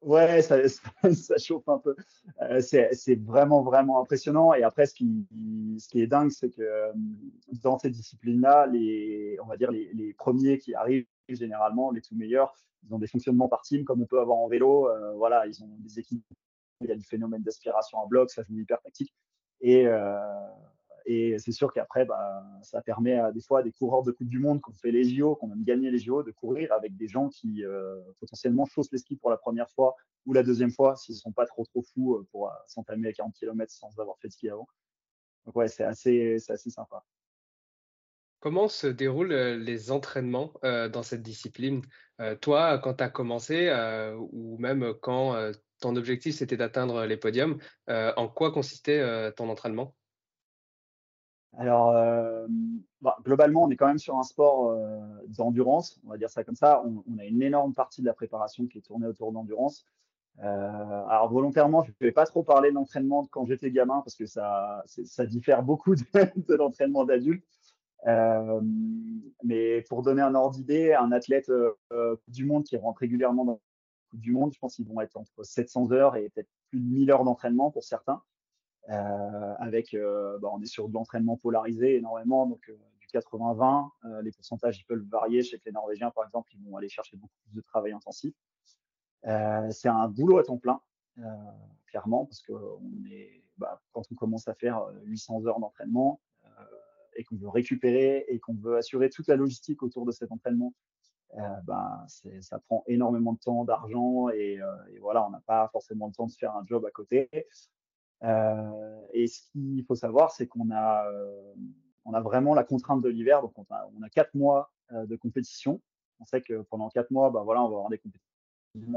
Ouais, 0.03 0.43
ça, 0.43 0.69
ça, 0.69 1.15
ça, 1.15 1.39
chauffe 1.39 1.69
un 1.69 1.79
peu. 1.79 1.97
Euh, 2.43 2.61
c'est 2.61 3.21
vraiment, 3.25 3.63
vraiment 3.63 4.01
impressionnant. 4.01 4.55
Et 4.55 4.63
après, 4.63 4.87
ce 4.87 4.95
qui, 4.95 5.27
ce 5.79 5.89
qui 5.89 6.01
est 6.01 6.07
dingue, 6.07 6.31
c'est 6.31 6.51
que 6.51 6.63
euh, 6.63 6.93
dans 7.63 7.79
ces 7.79 7.91
disciplines-là, 7.91 8.67
les, 8.67 9.37
on 9.43 9.47
va 9.47 9.57
dire 9.57 9.71
les, 9.71 9.93
les, 9.95 10.13
premiers 10.13 10.59
qui 10.59 10.75
arrivent 10.75 11.07
généralement, 11.35 11.91
les 11.91 12.01
tout 12.01 12.15
meilleurs, 12.15 12.55
ils 12.85 12.95
ont 12.95 12.99
des 12.99 13.07
fonctionnements 13.07 13.49
par 13.49 13.63
team 13.63 13.85
comme 13.85 14.03
on 14.03 14.07
peut 14.07 14.21
avoir 14.21 14.39
en 14.39 14.49
vélo. 14.49 14.89
Euh, 14.89 15.15
voilà, 15.15 15.47
ils 15.47 15.63
ont 15.63 15.77
des 15.79 15.99
équipes. 15.99 16.25
Il 16.83 16.89
y 16.89 16.93
a 16.93 16.97
du 16.97 17.05
phénomène 17.05 17.43
d'aspiration 17.43 18.03
à 18.03 18.07
bloc, 18.07 18.31
ça 18.31 18.43
joue 18.43 18.59
hyper 18.59 18.81
tactique. 18.83 19.13
Et, 19.61 19.87
euh, 19.87 20.19
et 21.07 21.39
c'est 21.39 21.53
sûr 21.53 21.73
qu'après, 21.73 22.05
bah, 22.05 22.45
ça 22.63 22.83
permet 22.83 23.19
des 23.33 23.41
fois 23.41 23.61
à 23.61 23.63
des 23.63 23.73
coureurs 23.73 24.03
de 24.03 24.13
Coupe 24.13 24.29
du 24.29 24.39
Monde 24.39 24.61
qui 24.63 24.71
ont 24.71 24.75
fait 24.75 24.91
les 24.91 25.05
JO, 25.05 25.37
qui 25.37 25.45
ont 25.45 25.49
même 25.49 25.65
gagné 25.65 25.91
les 25.91 25.99
JO, 25.99 26.23
de 26.23 26.33
courir 26.33 26.73
avec 26.73 26.95
des 26.97 27.09
gens 27.09 27.29
qui 27.31 27.65
euh, 27.65 27.99
potentiellement 28.21 28.67
chaussent 28.67 28.93
les 28.93 28.99
skis 28.99 29.17
pour 29.17 29.31
la 29.31 29.39
première 29.39 29.71
fois 29.71 29.97
ou 30.27 30.35
la 30.35 30.43
deuxième 30.43 30.71
fois, 30.71 30.97
s'ils 30.97 31.15
ne 31.15 31.21
sont 31.21 31.33
pas 31.33 31.47
trop 31.47 31.65
trop 31.65 31.83
fous 31.83 32.27
pour 32.31 32.53
s'entamer 32.67 33.09
à 33.09 33.13
40 33.13 33.35
km 33.35 33.73
sans 33.73 33.99
avoir 33.99 34.19
fait 34.19 34.29
de 34.29 34.33
ski 34.33 34.51
avant. 34.51 34.69
Donc 35.47 35.57
ouais, 35.57 35.69
c'est 35.69 35.85
assez, 35.85 36.37
assez 36.49 36.71
sympa. 36.71 37.05
Comment 38.41 38.69
se 38.69 38.87
déroulent 38.87 39.33
les 39.33 39.91
entraînements 39.91 40.53
euh, 40.65 40.89
dans 40.89 41.03
cette 41.03 41.23
discipline? 41.23 41.83
Euh, 42.21 42.37
Toi, 42.37 42.79
quand 42.79 42.95
tu 42.95 43.05
as 43.05 43.11
commencé, 43.11 43.69
euh, 43.69 44.17
ou 44.33 44.57
même 44.59 44.95
quand 45.01 45.35
ton 45.81 45.97
objectif 45.97 46.37
c'était 46.37 46.57
d'atteindre 46.57 47.05
les 47.05 47.17
podiums, 47.17 47.59
en 47.89 48.29
quoi 48.29 48.53
consistait 48.53 49.33
ton 49.33 49.49
entraînement? 49.49 49.95
Alors, 51.59 51.91
euh, 51.91 52.47
bah, 53.01 53.17
globalement, 53.25 53.65
on 53.65 53.71
est 53.71 53.77
quand 53.77 53.87
même 53.87 53.99
sur 53.99 54.17
un 54.17 54.23
sport 54.23 54.71
euh, 54.71 55.01
d'endurance, 55.29 55.99
on 56.05 56.11
va 56.11 56.19
dire 56.19 56.29
ça 56.29 56.45
comme 56.45 56.55
ça. 56.55 56.83
On, 56.85 57.19
a 57.19 57.25
une 57.25 57.43
énorme 57.43 57.73
partie 57.73 58.03
de 58.03 58.07
la 58.07 58.13
préparation 58.13 58.67
qui 58.67 58.79
est 58.79 58.83
tournée 58.83 59.07
autour 59.07 59.33
d'endurance. 59.33 59.87
Euh, 60.41 60.45
alors, 61.09 61.33
volontairement, 61.33 61.83
je 61.83 61.91
ne 61.91 62.07
vais 62.07 62.13
pas 62.13 62.27
trop 62.27 62.43
parler 62.43 62.73
d'entraînement 62.73 63.27
quand 63.31 63.47
j'étais 63.47 63.71
gamin 63.71 64.03
parce 64.03 64.17
que 64.17 64.27
ça, 64.27 64.83
ça 64.87 65.25
diffère 65.25 65.63
beaucoup 65.63 65.95
de, 65.95 66.05
de 66.49 66.55
l'entraînement 66.55 67.05
d'adulte. 67.05 67.56
Euh, 68.07 68.61
mais 69.43 69.83
pour 69.83 70.03
donner 70.03 70.23
un 70.23 70.35
ordre 70.35 70.57
d'idée, 70.57 70.93
un 70.95 71.13
athlète 71.13 71.49
euh, 71.49 72.17
du 72.29 72.45
monde 72.45 72.65
qui 72.65 72.77
rentre 72.77 73.01
régulièrement 73.01 73.45
dans 73.45 73.53
la 73.53 73.59
Coupe 74.11 74.21
du 74.21 74.33
Monde, 74.33 74.53
je 74.53 74.59
pense 74.59 74.77
qu'ils 74.77 74.87
vont 74.87 75.01
être 75.01 75.17
entre 75.17 75.43
700 75.43 75.93
heures 75.93 76.17
et 76.17 76.29
peut-être 76.31 76.49
plus 76.71 76.81
de 76.81 76.87
1000 76.87 77.11
heures 77.11 77.25
d'entraînement 77.25 77.71
pour 77.71 77.85
certains. 77.85 78.23
Euh, 78.89 79.55
avec, 79.59 79.95
euh, 79.95 80.39
bah, 80.39 80.49
on 80.53 80.63
est 80.63 80.67
sur 80.67 80.89
de 80.89 80.95
l'entraînement 80.95 81.37
polarisé 81.37 81.97
énormément, 81.97 82.47
donc 82.47 82.69
euh, 82.69 82.79
du 83.01 83.09
80-20. 83.09 83.91
Euh, 84.05 84.23
les 84.23 84.31
pourcentages 84.31 84.79
ils 84.79 84.85
peuvent 84.85 85.05
varier. 85.11 85.43
Que 85.43 85.57
les 85.65 85.73
Norvégiens, 85.73 86.11
par 86.11 86.25
exemple, 86.25 86.51
ils 86.55 86.63
vont 86.63 86.77
aller 86.77 86.89
chercher 86.89 87.17
beaucoup 87.17 87.35
plus 87.43 87.57
de 87.57 87.61
travail 87.63 87.93
intensif. 87.93 88.35
Euh, 89.27 89.71
c'est 89.71 89.89
un 89.89 90.09
boulot 90.09 90.39
à 90.39 90.45
temps 90.45 90.59
plein, 90.59 90.81
clairement, 91.87 92.27
parce 92.27 92.41
que 92.43 92.53
bah, 93.59 93.83
quand 93.93 94.03
on 94.13 94.15
commence 94.15 94.47
à 94.47 94.55
faire 94.55 94.87
800 95.05 95.47
heures 95.47 95.59
d'entraînement 95.59 96.21
et 97.17 97.25
qu'on 97.25 97.37
veut 97.37 97.49
récupérer 97.49 98.25
et 98.29 98.39
qu'on 98.39 98.55
veut 98.55 98.77
assurer 98.77 99.11
toute 99.11 99.29
la 99.29 99.37
logistique 99.37 99.83
autour 99.83 100.07
de 100.07 100.13
cet 100.13 100.33
entraînement, 100.33 100.73
euh, 101.35 101.61
ben, 101.65 102.07
ça 102.41 102.59
prend 102.61 102.83
énormément 102.87 103.33
de 103.33 103.39
temps, 103.39 103.65
d'argent 103.65 104.29
et, 104.31 104.61
euh, 104.61 104.77
et, 104.93 104.99
voilà, 104.99 105.27
on 105.27 105.31
n'a 105.31 105.41
pas 105.41 105.69
forcément 105.69 106.07
le 106.07 106.13
temps 106.13 106.27
de 106.27 106.33
faire 106.33 106.57
un 106.57 106.65
job 106.65 106.85
à 106.87 106.91
côté. 106.91 107.29
Euh, 108.23 109.01
et 109.13 109.27
ce 109.27 109.43
qu'il 109.51 109.85
faut 109.85 109.95
savoir, 109.95 110.31
c'est 110.31 110.47
qu'on 110.47 110.71
a, 110.71 111.11
vraiment 112.05 112.55
la 112.55 112.65
contrainte 112.65 113.03
de 113.03 113.09
l'hiver. 113.09 113.43
Donc, 113.43 113.53
on 113.59 114.03
a, 114.03 114.09
quatre 114.09 114.35
mois 114.35 114.73
de 114.93 115.17
compétition. 115.17 115.83
On 116.21 116.25
sait 116.25 116.41
que 116.41 116.63
pendant 116.63 116.89
quatre 116.89 117.11
mois, 117.11 117.31
bah, 117.31 117.43
voilà, 117.45 117.63
on 117.63 117.69
va 117.69 117.77
avoir 117.77 117.91
des 117.91 117.99
compétitions 117.99 118.23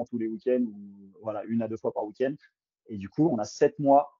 tous 0.10 0.18
les 0.18 0.28
week-ends 0.28 0.64
ou 0.64 1.12
voilà, 1.22 1.44
une 1.46 1.62
à 1.62 1.68
deux 1.68 1.78
fois 1.78 1.94
par 1.94 2.06
week-end. 2.06 2.36
Et 2.88 2.98
du 2.98 3.10
coup, 3.10 3.28
on 3.28 3.38
a 3.38 3.46
sept 3.46 3.80
mois 3.80 4.12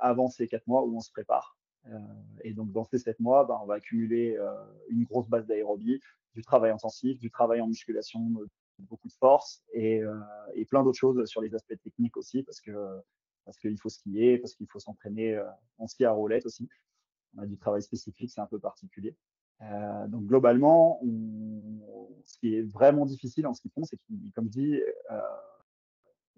avant 0.00 0.28
ces 0.28 0.46
quatre 0.46 0.66
mois 0.68 0.84
où 0.84 0.96
on 0.96 1.00
se 1.00 1.10
prépare. 1.10 1.57
Euh, 1.86 1.98
et 2.42 2.52
donc, 2.52 2.72
dans 2.72 2.84
ces 2.84 2.98
sept 2.98 3.18
mois, 3.20 3.44
bah, 3.44 3.58
on 3.62 3.66
va 3.66 3.74
accumuler 3.74 4.36
euh, 4.36 4.52
une 4.90 5.04
grosse 5.04 5.28
base 5.28 5.46
d'aérobie, 5.46 6.00
du 6.34 6.42
travail 6.42 6.70
intensif, 6.70 7.18
du 7.18 7.30
travail 7.30 7.60
en 7.60 7.66
musculation, 7.66 8.20
beaucoup 8.78 9.08
de 9.08 9.12
force 9.14 9.62
et, 9.72 10.02
plein 10.70 10.84
d'autres 10.84 10.98
choses 10.98 11.24
sur 11.26 11.40
les 11.40 11.54
aspects 11.54 11.80
techniques 11.82 12.16
aussi, 12.16 12.42
parce 12.42 12.60
que 12.60 12.72
parce 13.48 13.56
qu'il 13.56 13.78
faut 13.80 13.88
skier, 13.88 14.36
parce 14.36 14.54
qu'il 14.54 14.66
faut 14.66 14.78
s'entraîner 14.78 15.34
euh, 15.34 15.48
en 15.78 15.86
ski 15.86 16.04
à 16.04 16.12
roulette 16.12 16.44
aussi. 16.44 16.68
On 17.34 17.40
a 17.40 17.46
du 17.46 17.56
travail 17.56 17.80
spécifique, 17.80 18.30
c'est 18.30 18.42
un 18.42 18.46
peu 18.46 18.58
particulier. 18.58 19.16
Euh, 19.62 20.06
donc 20.06 20.26
globalement, 20.26 21.00
ce 22.24 22.38
qui 22.38 22.56
est 22.56 22.62
vraiment 22.62 23.06
difficile 23.06 23.46
en 23.46 23.54
ski 23.54 23.68
de 23.68 23.72
fond, 23.72 23.84
c'est 23.84 23.96
qu'il, 23.96 24.30
comme 24.34 24.48
je 24.48 24.60
dis, 24.60 24.82
euh, 25.10 25.20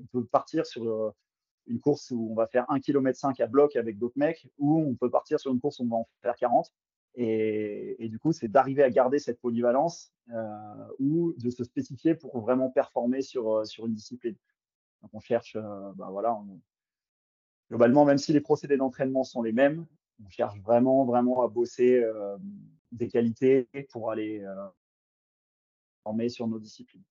on 0.01 0.07
peut 0.07 0.25
partir 0.25 0.65
sur 0.65 1.13
une 1.67 1.81
course 1.81 2.11
où 2.11 2.29
on 2.31 2.35
va 2.35 2.47
faire 2.47 2.65
1 2.69 2.81
km 2.81 3.19
5 3.19 3.41
à 3.41 3.47
bloc 3.47 3.77
avec 3.77 3.99
d'autres 3.99 4.19
mecs, 4.19 4.49
ou 4.59 4.81
on 4.81 4.95
peut 4.95 5.11
partir 5.11 5.39
sur 5.39 5.53
une 5.53 5.61
course 5.61 5.79
où 5.79 5.85
on 5.85 5.89
va 5.89 5.97
en 5.97 6.09
faire 6.23 6.37
40. 6.37 6.73
Et, 7.17 8.09
du 8.09 8.19
coup, 8.19 8.33
c'est 8.33 8.49
d'arriver 8.49 8.83
à 8.83 8.91
garder 8.91 9.19
cette 9.19 9.41
polyvalence 9.41 10.13
euh, 10.33 10.87
ou 10.99 11.33
de 11.37 11.51
se 11.51 11.65
spécifier 11.65 12.15
pour 12.15 12.39
vraiment 12.41 12.71
performer 12.71 13.21
sur, 13.21 13.59
euh, 13.59 13.65
sur 13.65 13.87
une 13.87 13.95
discipline. 13.95 14.37
Donc, 15.03 15.11
on 15.13 15.21
cherche, 15.21 15.57
euh, 15.57 15.93
bah 15.97 16.09
voilà, 16.11 16.39
globalement, 17.69 18.05
même 18.05 18.19
si 18.19 18.33
les 18.33 18.41
procédés 18.41 18.77
d'entraînement 18.77 19.25
sont 19.25 19.43
les 19.43 19.53
mêmes, 19.53 19.87
on 20.25 20.29
cherche 20.29 20.59
vraiment, 20.61 21.05
vraiment 21.05 21.43
à 21.43 21.49
bosser 21.49 22.05
des 22.93 23.09
qualités 23.09 23.69
pour 23.91 24.11
aller 24.11 24.45
former 26.03 26.29
sur 26.29 26.47
nos 26.47 26.59
disciplines. 26.59 27.03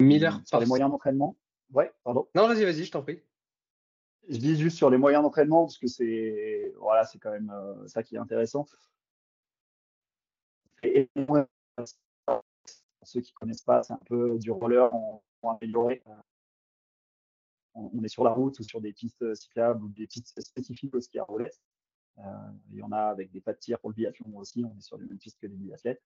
Miller, 0.00 0.42
sur 0.44 0.58
les 0.58 0.66
moyens 0.66 0.90
d'entraînement. 0.90 1.36
Ouais, 1.72 1.92
pardon. 2.02 2.26
Non, 2.34 2.48
vas-y, 2.48 2.64
vas-y, 2.64 2.84
je 2.84 2.90
t'en 2.90 3.02
prie. 3.02 3.20
Je 4.28 4.36
dis 4.36 4.56
juste 4.56 4.76
sur 4.76 4.90
les 4.90 4.98
moyens 4.98 5.22
d'entraînement 5.22 5.64
parce 5.64 5.78
que 5.78 5.86
c'est 5.86 6.72
voilà, 6.78 7.04
c'est 7.04 7.18
quand 7.18 7.30
même 7.30 7.52
ça 7.86 8.02
qui 8.02 8.16
est 8.16 8.18
intéressant. 8.18 8.66
Et 10.82 11.08
pour 11.26 11.38
ceux 13.02 13.20
qui 13.20 13.32
ne 13.32 13.38
connaissent 13.38 13.62
pas, 13.62 13.82
c'est 13.82 13.92
un 13.92 14.00
peu 14.06 14.38
du 14.38 14.50
roller 14.50 14.92
en, 14.94 15.22
amélioré. 15.42 16.02
On, 17.74 18.02
est 18.02 18.08
sur 18.08 18.24
la 18.24 18.30
route 18.30 18.58
ou 18.58 18.62
sur 18.64 18.80
des 18.80 18.92
pistes 18.92 19.34
cyclables 19.34 19.84
ou 19.84 19.88
des 19.88 20.06
pistes 20.06 20.40
spécifiques 20.40 20.94
au 20.94 21.00
ski 21.00 21.18
à 21.18 21.24
roulette. 21.24 21.58
Euh, 22.18 22.22
il 22.70 22.78
y 22.78 22.82
en 22.82 22.90
a 22.90 23.02
avec 23.02 23.30
des 23.30 23.40
pas 23.40 23.52
de 23.52 23.58
tir 23.58 23.78
pour 23.78 23.90
le 23.90 23.94
biathlon 23.94 24.36
aussi. 24.36 24.64
On 24.64 24.76
est 24.76 24.82
sur 24.82 24.98
les 24.98 25.06
mêmes 25.06 25.18
pistes 25.18 25.38
que 25.40 25.46
les 25.46 25.54
biathlètes. 25.54 26.02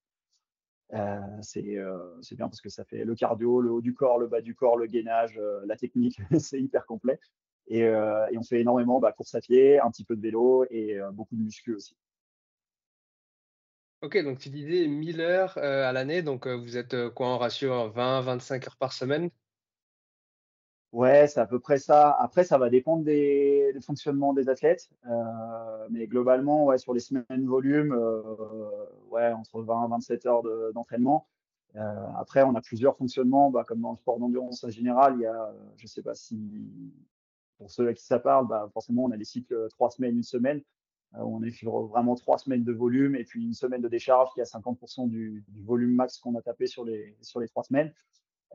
Euh, 0.92 1.40
euh, 1.56 2.18
c'est 2.20 2.36
bien 2.36 2.48
parce 2.48 2.60
que 2.60 2.68
ça 2.68 2.84
fait 2.84 3.04
le 3.04 3.14
cardio, 3.14 3.62
le 3.62 3.70
haut 3.70 3.80
du 3.80 3.94
corps, 3.94 4.18
le 4.18 4.26
bas 4.26 4.42
du 4.42 4.54
corps, 4.54 4.76
le 4.76 4.86
gainage, 4.86 5.40
la 5.64 5.76
technique, 5.76 6.20
c'est 6.38 6.60
hyper 6.60 6.84
complet. 6.84 7.18
Et, 7.68 7.86
on 7.88 8.42
fait 8.42 8.60
énormément 8.60 9.00
bah, 9.00 9.12
course 9.12 9.34
à 9.34 9.40
pied, 9.40 9.80
un 9.80 9.90
petit 9.90 10.04
peu 10.04 10.16
de 10.16 10.22
vélo 10.22 10.66
et 10.70 10.98
beaucoup 11.12 11.36
de 11.36 11.42
muscu 11.42 11.74
aussi. 11.74 11.96
Ok, 14.02 14.20
donc 14.24 14.40
tu 14.40 14.48
disais 14.48 14.88
1000 14.88 15.20
heures 15.20 15.56
euh, 15.58 15.88
à 15.88 15.92
l'année, 15.92 16.22
donc 16.22 16.48
euh, 16.48 16.56
vous 16.56 16.76
êtes 16.76 16.92
euh, 16.92 17.08
quoi 17.08 17.28
en 17.28 17.38
ratio 17.38 17.70
20-25 17.90 18.66
heures 18.66 18.76
par 18.76 18.92
semaine? 18.92 19.30
Ouais, 20.90 21.28
c'est 21.28 21.38
à 21.38 21.46
peu 21.46 21.60
près 21.60 21.78
ça. 21.78 22.10
Après, 22.18 22.42
ça 22.42 22.58
va 22.58 22.68
dépendre 22.68 23.04
des, 23.04 23.72
fonctionnements 23.80 24.34
des 24.34 24.48
athlètes. 24.48 24.90
mais 25.90 26.06
globalement, 26.08 26.66
ouais, 26.66 26.78
sur 26.78 26.92
les 26.92 27.00
semaines 27.00 27.46
volume, 27.46 27.92
ouais, 29.08 29.32
entre 29.32 29.62
20 29.62 29.86
et 29.86 29.90
27 29.90 30.26
heures 30.26 30.42
d'entraînement. 30.74 31.26
après, 32.18 32.42
on 32.42 32.54
a 32.56 32.60
plusieurs 32.60 32.96
fonctionnements, 32.96 33.50
bah, 33.50 33.64
comme 33.66 33.80
dans 33.80 33.92
le 33.92 33.96
sport 33.96 34.18
d'endurance 34.18 34.64
en 34.64 34.68
général. 34.68 35.14
Il 35.16 35.22
y 35.22 35.26
a, 35.26 35.54
je 35.78 35.86
sais 35.86 36.02
pas 36.02 36.14
si 36.14 36.36
pour 37.62 37.70
ceux 37.70 37.86
à 37.86 37.94
qui 37.94 38.04
ça 38.04 38.18
parle, 38.18 38.48
bah, 38.48 38.68
forcément, 38.72 39.04
on 39.04 39.12
a 39.12 39.16
des 39.16 39.24
cycles 39.24 39.68
trois 39.70 39.88
semaines, 39.90 40.16
une 40.16 40.24
semaine. 40.24 40.60
Euh, 41.14 41.20
on 41.20 41.42
est 41.44 41.52
sur 41.52 41.86
vraiment 41.86 42.16
trois 42.16 42.38
semaines 42.38 42.64
de 42.64 42.72
volume 42.72 43.14
et 43.14 43.22
puis 43.22 43.44
une 43.44 43.54
semaine 43.54 43.80
de 43.80 43.88
décharge 43.88 44.30
qui 44.34 44.40
a 44.40 44.44
50% 44.44 45.08
du, 45.08 45.44
volume 45.64 45.94
max 45.94 46.18
qu'on 46.18 46.34
a 46.34 46.42
tapé 46.42 46.66
sur 46.66 46.84
les, 46.84 47.16
sur 47.22 47.38
les 47.38 47.46
trois 47.46 47.62
semaines. 47.62 47.94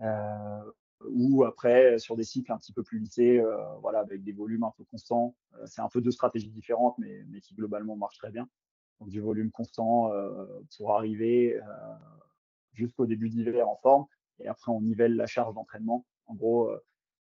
Euh, 0.02 0.72
ou 1.10 1.46
après 1.46 2.00
sur 2.00 2.18
des 2.18 2.26
cycles 2.26 2.52
un 2.52 2.58
petit 2.58 2.74
peu 2.74 2.84
plus 2.84 3.00
lissés, 3.00 3.40
euh, 3.40 3.76
voilà, 3.82 4.00
avec 4.00 4.24
des 4.24 4.34
volumes 4.34 4.64
un 4.64 4.74
peu 4.76 4.84
constants. 4.84 5.36
c'est 5.66 5.82
un 5.82 5.88
peu 5.88 6.02
deux 6.02 6.12
stratégies 6.12 6.50
différentes, 6.50 6.98
mais, 6.98 7.24
mais 7.30 7.40
qui 7.40 7.54
globalement 7.54 7.96
marchent 7.96 8.18
très 8.18 8.32
bien. 8.32 8.50
Du 9.02 9.22
volume 9.22 9.52
constant 9.52 10.12
pour 10.76 10.96
arriver 10.96 11.58
jusqu'au 12.74 13.06
début 13.06 13.30
d'hiver 13.30 13.70
en 13.70 13.78
forme. 13.78 14.06
Et 14.40 14.48
après, 14.48 14.72
on 14.72 14.82
nivelle 14.82 15.16
la 15.16 15.28
charge 15.28 15.54
d'entraînement. 15.54 16.04
En 16.26 16.34
gros, 16.34 16.72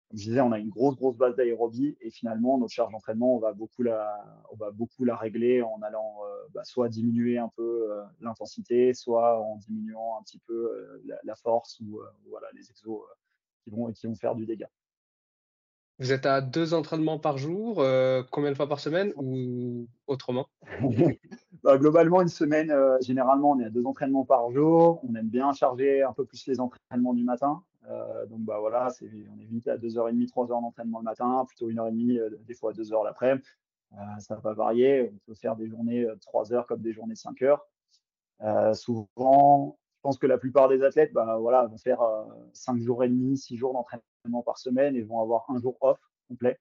comme 0.10 0.20
je 0.20 0.26
disais, 0.26 0.42
on 0.42 0.52
a 0.52 0.60
une 0.60 0.70
grosse, 0.70 0.96
grosse 0.96 1.18
base 1.18 1.36
d'aérobie 1.36 1.98
et 2.02 2.12
finalement, 2.12 2.58
notre 2.58 2.74
charge 2.74 2.92
d'entraînement, 2.92 3.36
on 3.36 3.40
va 3.40 3.54
beaucoup 3.54 3.82
la, 3.82 4.24
on 4.52 4.56
va 4.56 4.72
beaucoup 4.72 5.04
la 5.04 5.16
régler 5.16 5.62
en 5.64 5.82
allant 5.82 6.18
euh, 6.24 6.48
bah, 6.54 6.64
soit 6.64 6.90
diminuer 6.90 7.38
un 7.38 7.50
peu 7.56 7.88
euh, 7.90 8.04
l'intensité, 8.22 8.94
soit 8.94 9.42
en 9.42 9.56
diminuant 9.58 10.18
un 10.20 10.24
petit 10.24 10.40
peu 10.40 10.54
euh, 10.54 11.18
la, 11.24 11.36
force 11.36 11.80
ou 11.80 12.02
voilà, 12.30 12.48
les 12.54 12.70
exos 12.70 13.02
qui, 13.64 13.72
vont, 13.72 13.92
qui 13.92 14.06
vont 14.08 14.16
faire 14.16 14.36
du 14.36 14.46
dégât. 14.46 14.70
Vous 15.98 16.12
êtes 16.12 16.26
à 16.26 16.42
deux 16.42 16.74
entraînements 16.74 17.20
par 17.20 17.38
jour, 17.38 17.76
combien 18.30 18.52
de 18.52 18.56
fois 18.56 18.68
par 18.68 18.80
semaine 18.82 19.14
ou 19.16 19.88
autrement? 20.08 20.48
Bah, 21.64 21.80
Globalement, 21.80 22.22
une 22.22 22.28
semaine, 22.28 22.72
généralement, 23.02 23.52
on 23.52 23.60
est 23.60 23.66
à 23.66 23.70
deux 23.72 23.88
entraînements 23.88 24.26
par 24.26 24.52
jour. 24.52 25.00
On 25.04 25.16
aime 25.16 25.30
bien 25.30 25.52
charger 25.54 26.04
un 26.04 26.14
peu 26.14 26.24
plus 26.24 26.46
les 26.46 26.60
entraînements 26.60 27.16
du 27.16 27.24
matin. 27.24 27.64
Euh, 27.90 28.26
donc 28.26 28.42
bah 28.42 28.60
voilà, 28.60 28.90
on 29.02 29.40
est 29.40 29.46
vite 29.46 29.68
à 29.68 29.78
2h30, 29.78 30.28
3h 30.28 30.48
d'entraînement 30.48 31.00
le 31.00 31.04
matin, 31.04 31.46
plutôt 31.48 31.70
1h30, 31.70 32.20
euh, 32.20 32.30
des 32.48 32.54
fois 32.54 32.74
2h 32.74 33.04
l'après-midi. 33.04 33.46
Euh, 33.94 33.98
ça 34.20 34.36
va 34.36 34.54
varier. 34.54 35.12
On 35.14 35.18
peut 35.28 35.36
faire 35.36 35.56
des 35.56 35.68
journées 35.68 36.06
de 36.06 36.20
3 36.22 36.54
heures 36.54 36.68
comme 36.68 36.82
des 36.82 36.94
journées 36.94 37.14
de 37.14 37.20
5 37.20 37.42
heures. 37.44 37.66
souvent, 38.74 39.78
je 39.98 40.02
pense 40.02 40.18
que 40.18 40.28
la 40.28 40.38
plupart 40.38 40.68
des 40.70 40.84
athlètes 40.84 41.14
bah, 41.14 41.38
voilà, 41.38 41.66
vont 41.66 41.78
faire 41.78 42.02
5 42.54 42.82
jours 42.82 43.04
et 43.04 43.10
demi, 43.10 43.38
6 43.38 43.58
jours 43.58 43.74
d'entraînement 43.74 44.42
par 44.44 44.58
semaine 44.58 44.96
et 44.96 45.02
vont 45.02 45.22
avoir 45.22 45.46
un 45.50 45.60
jour 45.60 45.78
off 45.82 46.00
complet. 46.28 46.60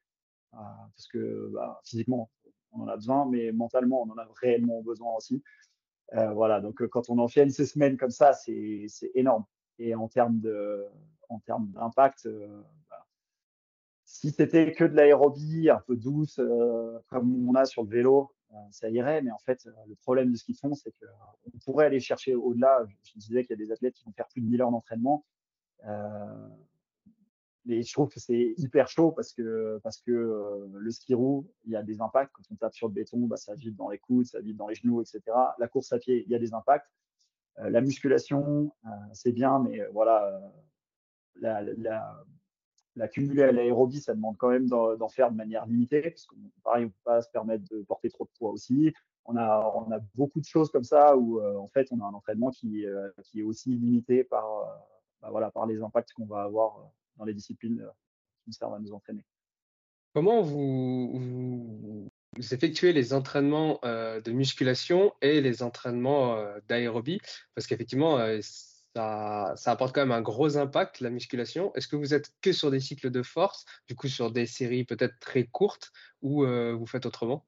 parce 0.53 1.09
que 1.13 1.51
bah, 1.53 1.81
physiquement, 1.85 2.31
on 2.73 2.83
en 2.83 2.89
a 2.89 2.97
besoin, 2.97 3.27
mais 3.27 3.53
mentalement, 3.53 4.03
on 4.03 4.11
en 4.11 4.19
a 4.19 4.29
réellement 4.41 4.83
besoin 4.83 5.15
aussi. 5.17 5.43
voilà, 6.13 6.61
donc 6.61 6.87
quand 6.89 7.09
on 7.09 7.19
enchaîne 7.19 7.51
ces 7.51 7.67
semaines 7.67 7.97
comme 7.97 8.11
ça, 8.11 8.33
c'est 8.35 8.87
énorme. 9.15 9.45
Et 9.79 9.95
en 9.95 10.09
termes 10.09 10.39
de, 10.39 10.87
en 11.29 11.39
termes 11.41 11.71
d'impact, 11.73 12.27
euh, 12.27 12.63
bah, 12.91 13.07
si 14.05 14.31
c'était 14.31 14.73
que 14.73 14.85
de 14.85 14.95
l'aérobie 14.95 15.71
un 15.71 15.81
peu 15.87 15.97
douce, 15.97 16.39
euh, 16.39 16.99
comme 17.09 17.49
on 17.49 17.55
a 17.55 17.65
sur 17.65 17.83
le 17.83 17.89
vélo, 17.89 18.33
euh, 18.53 18.57
ça 18.71 18.89
irait. 18.91 19.23
Mais 19.23 19.31
en 19.31 19.39
fait, 19.39 19.67
le 19.89 19.95
problème 19.97 20.31
de 20.33 20.37
ce 20.37 20.45
qu'ils 20.45 20.57
font, 20.57 20.75
c'est 20.75 20.93
qu'on 20.93 21.59
pourrait 21.65 21.87
aller 21.87 22.01
chercher 22.01 22.35
au-delà. 22.35 22.85
Je 23.03 23.19
disais 23.19 23.43
qu'il 23.45 23.59
y 23.59 23.63
a 23.63 23.65
des 23.65 23.73
athlètes 23.73 23.95
qui 23.95 24.05
vont 24.05 24.13
faire 24.13 24.29
plus 24.29 24.41
de 24.41 24.47
1000 24.47 24.63
heures 24.63 24.71
d'entraînement. 24.71 25.25
mais 27.67 27.83
je 27.83 27.93
trouve 27.93 28.11
que 28.11 28.21
c'est 28.21 28.55
hyper 28.59 28.89
chaud 28.89 29.11
parce 29.13 29.33
que, 29.33 29.81
parce 29.83 29.99
que 29.99 30.69
le 30.71 30.91
ski 30.91 31.15
roue, 31.15 31.51
il 31.65 31.73
y 31.73 31.77
a 31.77 31.83
des 31.83 32.01
impacts. 32.01 32.33
Quand 32.33 32.43
on 32.51 32.57
tape 32.57 32.75
sur 32.75 32.89
le 32.89 32.95
béton, 32.95 33.21
bah, 33.21 33.37
ça 33.37 33.55
vibre 33.55 33.79
dans 33.79 33.89
les 33.89 33.99
coudes, 33.99 34.27
ça 34.27 34.41
vibre 34.41 34.59
dans 34.59 34.69
les 34.69 34.75
genoux, 34.75 35.01
etc. 35.01 35.23
La 35.59 35.69
course 35.69 35.93
à 35.93 35.99
pied, 35.99 36.25
il 36.27 36.31
y 36.31 36.35
a 36.35 36.39
des 36.39 36.53
impacts. 36.55 36.91
la 37.57 37.81
musculation, 37.81 38.73
c'est 39.13 39.33
bien, 39.33 39.61
mais 39.61 39.81
voilà, 39.93 40.41
la, 41.41 43.09
cumuler 43.09 43.43
à 43.43 43.53
l'aérobie, 43.53 44.01
ça 44.01 44.15
demande 44.15 44.37
quand 44.37 44.51
même 44.51 44.69
d'en 44.69 45.09
faire 45.09 45.31
de 45.31 45.37
manière 45.37 45.67
limitée, 45.67 46.11
parce 46.11 46.27
qu'on 46.27 46.37
pareil, 46.63 46.87
on 46.87 46.89
peut 46.89 46.95
pas 47.05 47.23
se 47.23 47.31
permettre 47.31 47.65
de 47.71 47.83
porter 47.83 48.09
trop 48.09 48.25
de 48.25 48.31
poids 48.39 48.51
aussi. 48.51 48.93
On 49.27 49.37
a, 49.37 49.73
on 49.75 49.91
a 49.91 50.01
beaucoup 50.15 50.41
de 50.41 50.45
choses 50.45 50.71
comme 50.71 50.85
ça 50.85 51.17
où 51.17 51.41
euh, 51.41 51.57
en 51.57 51.69
fait 51.69 51.89
on 51.91 52.01
a 52.01 52.05
un 52.05 52.13
entraînement 52.13 52.51
qui, 52.51 52.85
euh, 52.85 53.09
qui 53.23 53.41
est 53.41 53.43
aussi 53.43 53.71
limité 53.71 54.23
par, 54.23 54.45
euh, 54.45 54.65
bah 55.23 55.29
voilà, 55.31 55.51
par 55.51 55.67
les 55.67 55.83
impacts 55.83 56.13
qu'on 56.13 56.27
va 56.27 56.43
avoir 56.43 56.91
dans 57.17 57.25
les 57.25 57.33
disciplines 57.33 57.79
qui 58.43 58.49
nous 58.49 58.53
servent 58.53 58.75
à 58.75 58.79
nous 58.79 58.93
entraîner. 58.93 59.25
Comment 60.13 60.43
vous, 60.43 62.11
vous 62.37 62.55
effectuez 62.55 62.93
les 62.93 63.15
entraînements 63.15 63.81
de 63.83 64.31
musculation 64.31 65.13
et 65.23 65.41
les 65.41 65.65
entraînements 65.65 66.39
d'aérobie? 66.69 67.21
Parce 67.57 67.67
qu'effectivement, 67.67 68.19
ça, 68.95 69.55
apporte 69.67 69.95
quand 69.95 70.03
même 70.03 70.13
un 70.13 70.23
gros 70.23 70.57
impact, 70.57 71.01
la 71.01 71.11
musculation. 71.11 71.73
Est-ce 71.75 71.89
que 71.89 71.97
vous 71.97 72.15
êtes 72.15 72.31
que 72.41 72.53
sur 72.53 72.71
des 72.71 72.81
cycles 72.81 73.11
de 73.11 73.23
force, 73.23 73.65
du 73.89 73.97
coup 73.97 74.09
sur 74.09 74.31
des 74.31 74.47
séries 74.47 74.85
peut-être 74.85 75.19
très 75.21 75.45
courtes, 75.45 75.91
ou 76.23 76.45
euh, 76.45 76.73
vous 76.73 76.87
faites 76.87 77.07
autrement? 77.07 77.45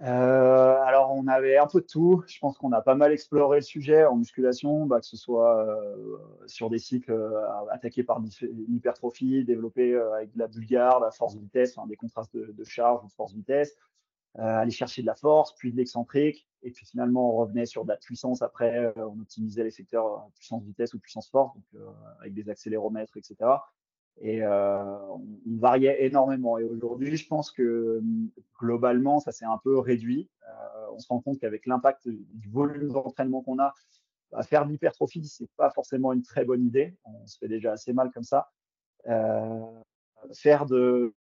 Euh, 0.00 0.82
alors, 0.82 1.12
on 1.14 1.28
avait 1.28 1.58
un 1.58 1.68
peu 1.68 1.80
de 1.80 1.86
tout. 1.86 2.24
Je 2.26 2.38
pense 2.40 2.58
qu'on 2.58 2.72
a 2.72 2.80
pas 2.80 2.96
mal 2.96 3.12
exploré 3.12 3.58
le 3.58 3.62
sujet 3.62 4.04
en 4.04 4.16
musculation, 4.16 4.86
bah, 4.86 5.00
que 5.00 5.06
ce 5.06 5.16
soit 5.16 5.64
euh, 5.64 6.18
sur 6.46 6.70
des 6.70 6.78
cycles 6.78 7.14
attaqués 7.70 8.02
par 8.02 8.20
l'hypertrophie, 8.68 9.44
développés 9.44 9.94
avec 9.94 10.32
de 10.32 10.38
la 10.40 10.48
bulgare, 10.48 10.98
la 10.98 11.12
force-vitesse, 11.12 11.76
des 11.88 11.96
contrastes 11.96 12.34
de, 12.34 12.52
de 12.52 12.64
charge 12.64 13.04
ou 13.04 13.08
de 13.08 13.12
force-vitesse, 13.12 13.76
euh, 13.76 13.91
aller 14.38 14.70
chercher 14.70 15.02
de 15.02 15.06
la 15.06 15.14
force, 15.14 15.54
puis 15.56 15.72
de 15.72 15.76
l'excentrique, 15.76 16.48
et 16.62 16.70
puis 16.70 16.86
finalement 16.86 17.34
on 17.34 17.36
revenait 17.36 17.66
sur 17.66 17.84
de 17.84 17.90
la 17.90 17.96
puissance 17.96 18.40
après, 18.42 18.78
euh, 18.78 18.92
on 18.96 19.20
optimisait 19.20 19.64
les 19.64 19.70
secteurs 19.70 20.06
euh, 20.06 20.30
puissance 20.34 20.62
vitesse 20.64 20.94
ou 20.94 20.98
puissance 20.98 21.28
force, 21.28 21.54
donc 21.54 21.82
avec 22.20 22.34
des 22.34 22.48
accéléromètres, 22.48 23.16
etc. 23.16 23.36
Et 24.20 24.44
on, 24.46 25.22
variait 25.58 26.04
énormément. 26.04 26.58
Et 26.58 26.64
aujourd'hui, 26.64 27.16
je 27.16 27.26
pense 27.26 27.50
que 27.50 28.02
globalement, 28.60 29.20
ça 29.20 29.32
s'est 29.32 29.46
un 29.46 29.58
peu 29.64 29.78
réduit. 29.78 30.28
on 30.92 30.98
se 30.98 31.08
rend 31.08 31.20
compte 31.20 31.38
qu'avec 31.40 31.66
l'impact 31.66 32.08
du 32.08 32.48
volume 32.50 32.92
d'entraînement 32.92 33.42
qu'on 33.42 33.58
a, 33.58 33.72
bah, 34.32 34.42
faire 34.42 34.66
de 34.66 34.70
l'hypertrophie, 34.70 35.24
c'est 35.26 35.50
pas 35.56 35.70
forcément 35.70 36.12
une 36.12 36.22
très 36.22 36.44
bonne 36.44 36.64
idée. 36.64 36.96
On 37.04 37.26
se 37.26 37.38
fait 37.38 37.48
déjà 37.48 37.72
assez 37.72 37.92
mal 37.92 38.10
comme 38.12 38.22
ça. 38.22 38.50
faire 40.32 40.66
de 40.66 40.76
euh, 40.76 41.14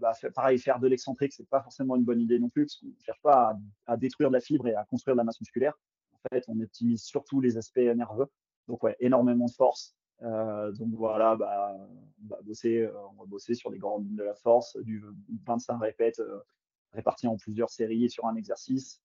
bah, 0.00 0.12
pareil, 0.34 0.58
faire 0.58 0.80
de 0.80 0.88
l'excentrique, 0.88 1.32
c'est 1.32 1.48
pas 1.48 1.62
forcément 1.62 1.96
une 1.96 2.04
bonne 2.04 2.20
idée 2.20 2.38
non 2.38 2.48
plus, 2.48 2.64
parce 2.64 2.76
qu'on 2.76 2.86
ne 2.86 3.04
cherche 3.04 3.22
pas 3.22 3.56
à, 3.86 3.96
détruire 3.96 4.30
de 4.30 4.34
la 4.34 4.40
fibre 4.40 4.66
et 4.68 4.74
à 4.74 4.84
construire 4.84 5.14
de 5.14 5.18
la 5.18 5.24
masse 5.24 5.40
musculaire. 5.40 5.78
En 6.12 6.28
fait, 6.30 6.44
on 6.48 6.60
optimise 6.60 7.02
surtout 7.02 7.40
les 7.40 7.56
aspects 7.56 7.78
nerveux. 7.78 8.26
Donc, 8.68 8.82
ouais, 8.82 8.96
énormément 9.00 9.46
de 9.46 9.52
force, 9.52 9.96
donc 10.20 10.94
voilà, 10.94 11.34
bah, 11.36 11.76
on 12.22 12.28
va 12.28 12.40
bosser, 12.42 12.88
on 13.12 13.20
va 13.20 13.26
bosser 13.26 13.54
sur 13.54 13.70
les 13.70 13.78
grandes 13.78 14.04
lignes 14.04 14.16
de 14.16 14.22
la 14.22 14.34
force, 14.34 14.76
du 14.76 15.02
25 15.46 15.78
répètes 15.78 16.22
répartis 16.92 17.26
en 17.26 17.36
plusieurs 17.36 17.70
séries 17.70 18.08
sur 18.08 18.26
un 18.26 18.36
exercice 18.36 19.02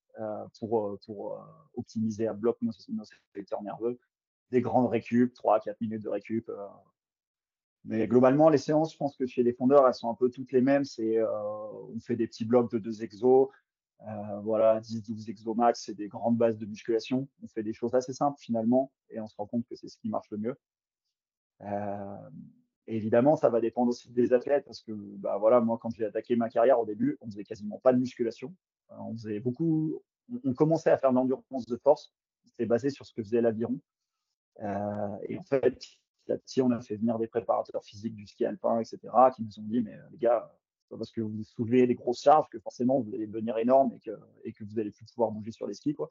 pour, 0.59 0.97
pour 1.05 1.43
optimiser 1.73 2.27
à 2.27 2.33
bloc 2.33 2.57
nos, 2.61 2.71
nos 2.89 3.03
secteurs 3.33 3.63
nerveux. 3.63 3.99
Des 4.51 4.61
grandes 4.61 4.89
récup, 4.89 5.33
3-4 5.33 5.75
minutes 5.81 6.03
de 6.03 6.09
récup, 6.09 6.51
mais 7.87 8.05
globalement, 8.05 8.49
les 8.49 8.57
séances, 8.57 8.91
je 8.91 8.97
pense 8.97 9.15
que 9.15 9.25
chez 9.25 9.43
les 9.43 9.53
fondeurs, 9.53 9.87
elles 9.87 9.93
sont 9.93 10.09
un 10.09 10.13
peu 10.13 10.29
toutes 10.29 10.51
les 10.51 10.59
mêmes. 10.59 10.83
C'est, 10.83 11.17
euh, 11.17 11.27
on 11.95 11.99
fait 12.01 12.17
des 12.17 12.27
petits 12.27 12.43
blocs 12.43 12.69
de 12.69 12.79
deux 12.79 13.01
exos, 13.01 13.47
euh, 14.01 14.39
voilà, 14.41 14.81
10-12 14.81 15.29
exos 15.29 15.55
max, 15.55 15.83
c'est 15.85 15.93
des 15.93 16.09
grandes 16.09 16.37
bases 16.37 16.57
de 16.57 16.65
musculation. 16.65 17.29
On 17.41 17.47
fait 17.47 17.63
des 17.63 17.71
choses 17.71 17.95
assez 17.95 18.11
simples 18.11 18.39
finalement, 18.41 18.91
et 19.09 19.21
on 19.21 19.27
se 19.27 19.35
rend 19.37 19.47
compte 19.47 19.65
que 19.69 19.75
c'est 19.75 19.87
ce 19.87 19.97
qui 19.97 20.09
marche 20.09 20.29
le 20.31 20.37
mieux. 20.37 20.55
Euh, 21.61 22.29
évidemment, 22.87 23.37
ça 23.37 23.49
va 23.49 23.61
dépendre 23.61 23.89
aussi 23.89 24.11
des 24.11 24.33
athlètes, 24.33 24.65
parce 24.65 24.81
que 24.81 24.91
bah, 24.91 25.37
voilà, 25.37 25.61
moi, 25.61 25.79
quand 25.81 25.89
j'ai 25.89 26.03
attaqué 26.03 26.35
ma 26.35 26.49
carrière 26.49 26.81
au 26.81 26.85
début, 26.85 27.17
on 27.21 27.27
faisait 27.27 27.45
quasiment 27.45 27.79
pas 27.79 27.93
de 27.93 27.99
musculation. 27.99 28.53
on 28.89 29.13
faisait 29.13 29.39
beaucoup, 29.39 30.03
on, 30.43 30.53
commençait 30.53 30.91
à 30.91 30.97
faire 30.97 31.11
de 31.11 31.15
l'endurance 31.15 31.65
de 31.65 31.77
force. 31.77 32.13
C'était 32.43 32.65
basé 32.65 32.89
sur 32.89 33.05
ce 33.05 33.13
que 33.13 33.23
faisait 33.23 33.41
l'aviron. 33.41 33.79
et 34.59 35.37
en 35.37 35.43
fait, 35.43 35.97
petit 36.35 36.61
on 36.61 36.71
a 36.71 36.81
fait 36.81 36.97
venir 36.97 37.17
des 37.17 37.27
préparateurs 37.27 37.83
physiques 37.83 38.15
du 38.15 38.27
ski 38.27 38.45
alpin, 38.45 38.79
etc., 38.79 38.99
qui 39.35 39.43
nous 39.43 39.59
ont 39.59 39.67
dit, 39.67 39.81
mais 39.81 39.93
euh, 39.93 40.09
les 40.11 40.17
gars, 40.17 40.51
c'est 40.81 40.89
pas 40.89 40.97
parce 40.97 41.11
que 41.11 41.21
vous 41.21 41.43
soulevez 41.43 41.87
des 41.87 41.95
grosses 41.95 42.21
charges 42.21 42.49
que 42.49 42.59
forcément 42.59 42.99
vous 42.99 43.13
allez 43.13 43.27
devenir 43.27 43.57
énorme 43.57 43.93
et 43.93 43.99
que, 43.99 44.19
et 44.43 44.53
que 44.53 44.63
vous 44.63 44.79
allez 44.79 44.91
plus 44.91 45.05
pouvoir 45.05 45.31
bouger 45.31 45.51
sur 45.51 45.67
les 45.67 45.73
skis, 45.73 45.93
quoi. 45.93 46.09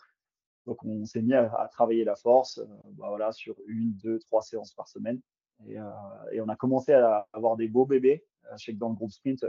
Donc, 0.66 0.84
on 0.84 1.04
s'est 1.04 1.22
mis 1.22 1.34
à, 1.34 1.68
travailler 1.70 2.02
la 2.02 2.16
force, 2.16 2.58
euh, 2.58 2.66
bah, 2.92 3.08
voilà, 3.08 3.30
sur 3.32 3.56
une, 3.66 3.92
deux, 3.92 4.18
trois 4.18 4.42
séances 4.42 4.72
par 4.72 4.88
semaine. 4.88 5.20
Et, 5.68 5.78
euh, 5.78 5.84
et 6.32 6.40
on 6.40 6.48
a 6.48 6.56
commencé 6.56 6.92
à 6.92 7.28
avoir 7.32 7.56
des 7.56 7.68
beaux 7.68 7.86
bébés. 7.86 8.24
Je 8.56 8.64
sais 8.64 8.72
que 8.72 8.78
dans 8.78 8.88
le 8.88 8.94
groupe 8.94 9.12
sprint, 9.12 9.44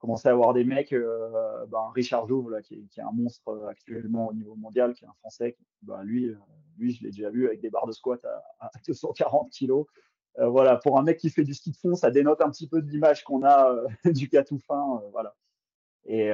commencé 0.00 0.28
à 0.28 0.32
avoir 0.32 0.52
des 0.52 0.64
mecs, 0.64 0.92
euh, 0.92 1.66
ben, 1.66 1.90
Richard 1.94 2.26
Jouve, 2.26 2.50
là, 2.50 2.62
qui, 2.62 2.74
est, 2.74 2.86
qui, 2.88 3.00
est, 3.00 3.02
un 3.02 3.12
monstre 3.12 3.48
euh, 3.48 3.68
actuellement 3.68 4.28
au 4.28 4.32
niveau 4.32 4.56
mondial, 4.56 4.94
qui 4.94 5.04
est 5.04 5.08
un 5.08 5.14
Français, 5.20 5.56
ben, 5.82 6.02
lui, 6.02 6.26
euh, 6.26 6.36
lui, 6.78 6.92
je 6.92 7.04
l'ai 7.04 7.10
déjà 7.10 7.30
vu 7.30 7.46
avec 7.46 7.60
des 7.60 7.70
barres 7.70 7.86
de 7.86 7.92
squat 7.92 8.24
à, 8.24 8.66
à 8.66 8.70
240 8.86 9.50
kilos. 9.50 9.86
Euh, 10.38 10.48
voilà, 10.48 10.76
pour 10.76 10.98
un 10.98 11.02
mec 11.02 11.18
qui 11.18 11.28
fait 11.28 11.44
du 11.44 11.54
ski 11.54 11.70
de 11.70 11.76
fond, 11.76 11.94
ça 11.94 12.10
dénote 12.10 12.40
un 12.40 12.50
petit 12.50 12.66
peu 12.66 12.80
de 12.80 12.90
l'image 12.90 13.24
qu'on 13.24 13.42
a 13.42 13.72
euh, 13.72 13.86
du 14.12 14.28
cas 14.28 14.42
tout 14.42 14.58
fin, 14.58 15.02
voilà. 15.12 15.36
Et, 16.06 16.30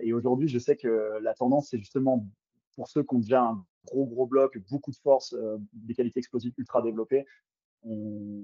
et 0.00 0.12
aujourd'hui, 0.14 0.48
je 0.48 0.58
sais 0.58 0.74
que 0.74 1.18
la 1.20 1.34
tendance, 1.34 1.68
c'est 1.68 1.78
justement 1.78 2.26
pour 2.74 2.88
ceux 2.88 3.04
qui 3.04 3.14
ont 3.14 3.18
déjà 3.18 3.42
un 3.42 3.64
gros 3.84 4.06
gros 4.06 4.26
bloc, 4.26 4.58
beaucoup 4.70 4.90
de 4.90 4.96
force, 4.96 5.36
des 5.74 5.94
qualités 5.94 6.18
explosives 6.18 6.54
ultra 6.56 6.80
développées, 6.80 7.24
on, 7.84 8.42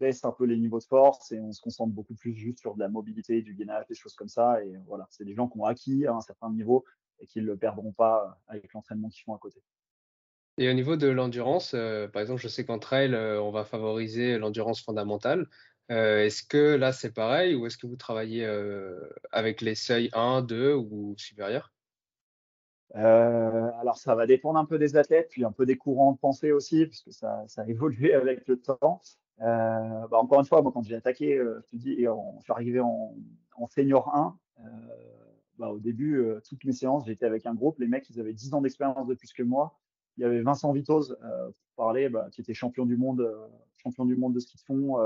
baisse 0.00 0.24
un 0.24 0.32
peu 0.32 0.44
les 0.44 0.56
niveaux 0.56 0.78
de 0.78 0.84
force 0.84 1.32
et 1.32 1.40
on 1.40 1.52
se 1.52 1.60
concentre 1.60 1.92
beaucoup 1.92 2.14
plus 2.14 2.34
juste 2.34 2.58
sur 2.58 2.74
de 2.74 2.80
la 2.80 2.88
mobilité, 2.88 3.42
du 3.42 3.54
gainage, 3.54 3.86
des 3.88 3.94
choses 3.94 4.14
comme 4.14 4.28
ça. 4.28 4.62
Et 4.62 4.72
voilà, 4.86 5.06
c'est 5.10 5.24
des 5.24 5.34
gens 5.34 5.48
qui 5.48 5.58
ont 5.58 5.64
acquis 5.64 6.06
à 6.06 6.14
un 6.14 6.20
certain 6.20 6.50
niveau 6.50 6.84
et 7.20 7.26
qui 7.26 7.40
ne 7.40 7.46
le 7.46 7.56
perdront 7.56 7.92
pas 7.92 8.38
avec 8.48 8.72
l'entraînement 8.72 9.08
qu'ils 9.08 9.22
font 9.24 9.34
à 9.34 9.38
côté. 9.38 9.62
Et 10.56 10.70
au 10.70 10.72
niveau 10.72 10.96
de 10.96 11.08
l'endurance, 11.08 11.72
euh, 11.74 12.06
par 12.06 12.22
exemple, 12.22 12.40
je 12.40 12.48
sais 12.48 12.64
qu'en 12.64 12.78
trail, 12.78 13.12
euh, 13.12 13.42
on 13.42 13.50
va 13.50 13.64
favoriser 13.64 14.38
l'endurance 14.38 14.80
fondamentale. 14.80 15.48
Euh, 15.90 16.24
est-ce 16.24 16.44
que 16.44 16.76
là, 16.76 16.92
c'est 16.92 17.12
pareil 17.12 17.54
ou 17.54 17.66
est-ce 17.66 17.76
que 17.76 17.86
vous 17.86 17.96
travaillez 17.96 18.46
avec 19.32 19.60
les 19.60 19.74
seuils 19.74 20.10
1, 20.12 20.42
2 20.42 20.74
ou 20.74 21.14
supérieurs? 21.18 21.72
Alors 22.94 23.98
ça 23.98 24.14
va 24.14 24.24
dépendre 24.26 24.58
un 24.58 24.64
peu 24.64 24.78
des 24.78 24.96
athlètes, 24.96 25.28
puis 25.28 25.44
un 25.44 25.50
peu 25.50 25.66
des 25.66 25.76
courants 25.76 26.12
de 26.12 26.18
pensée 26.18 26.52
aussi, 26.52 26.86
puisque 26.86 27.12
ça, 27.12 27.42
ça 27.48 27.62
a 27.66 27.66
évolué 27.66 28.14
avec 28.14 28.46
le 28.46 28.60
temps. 28.60 29.02
Euh, 29.40 30.06
bah 30.08 30.18
encore 30.18 30.40
une 30.40 30.46
fois, 30.46 30.62
moi, 30.62 30.72
quand 30.72 30.82
j'ai 30.82 30.94
attaqué, 30.94 31.36
euh, 31.36 31.60
je 31.64 31.70
te 31.70 31.76
dis, 31.76 31.92
et 31.92 32.04
je 32.04 32.42
suis 32.42 32.52
arrivé 32.52 32.80
en, 32.80 33.14
en 33.56 33.66
senior 33.66 34.14
1, 34.14 34.38
euh, 34.60 34.62
bah, 35.58 35.70
au 35.70 35.78
début, 35.78 36.24
toutes 36.48 36.64
mes 36.64 36.72
séances, 36.72 37.04
j'étais 37.06 37.26
avec 37.26 37.46
un 37.46 37.54
groupe. 37.54 37.78
Les 37.78 37.88
mecs, 37.88 38.08
ils 38.10 38.20
avaient 38.20 38.32
10 38.32 38.54
ans 38.54 38.60
d'expérience 38.60 39.06
de 39.06 39.14
plus 39.14 39.32
que 39.32 39.42
moi. 39.42 39.78
Il 40.16 40.22
y 40.22 40.24
avait 40.24 40.42
Vincent 40.42 40.72
Vitoz, 40.72 41.16
pour 41.18 41.74
parler, 41.76 42.08
bah, 42.08 42.28
qui 42.30 42.40
était 42.40 42.54
champion 42.54 42.86
du 42.86 42.96
monde, 42.96 43.28
champion 43.76 44.04
du 44.04 44.16
monde 44.16 44.34
de 44.34 44.40
ski 44.40 44.56
de 44.56 44.62
fond. 44.62 44.96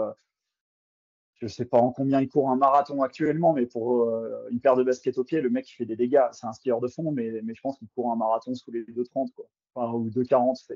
je 1.35 1.47
sais 1.47 1.65
pas 1.65 1.79
en 1.79 1.93
combien 1.93 2.21
il 2.21 2.29
court 2.29 2.51
un 2.51 2.57
marathon 2.57 3.03
actuellement, 3.03 3.53
mais 3.55 3.67
pour 3.67 4.11
une 4.51 4.61
paire 4.61 4.77
de 4.77 4.85
baskets 4.85 5.19
au 5.19 5.25
pied, 5.25 5.41
le 5.41 5.51
mec, 5.51 5.71
il 5.71 5.75
fait 5.75 5.87
des 5.87 5.97
dégâts. 5.97 6.27
C'est 6.33 6.47
un 6.47 6.53
skieur 6.53 6.81
de 6.81 6.89
fond, 6.89 7.11
mais, 7.11 7.41
mais 7.43 7.55
je 7.55 7.61
pense 7.61 7.79
qu'il 7.79 7.89
court 7.89 8.11
un 8.13 8.17
marathon 8.17 8.55
sous 8.55 8.71
les 8.71 8.85
2,30, 8.85 9.33
quoi. 9.35 9.47
Enfin, 9.75 9.93
ou 9.93 10.09
2,40. 10.09 10.67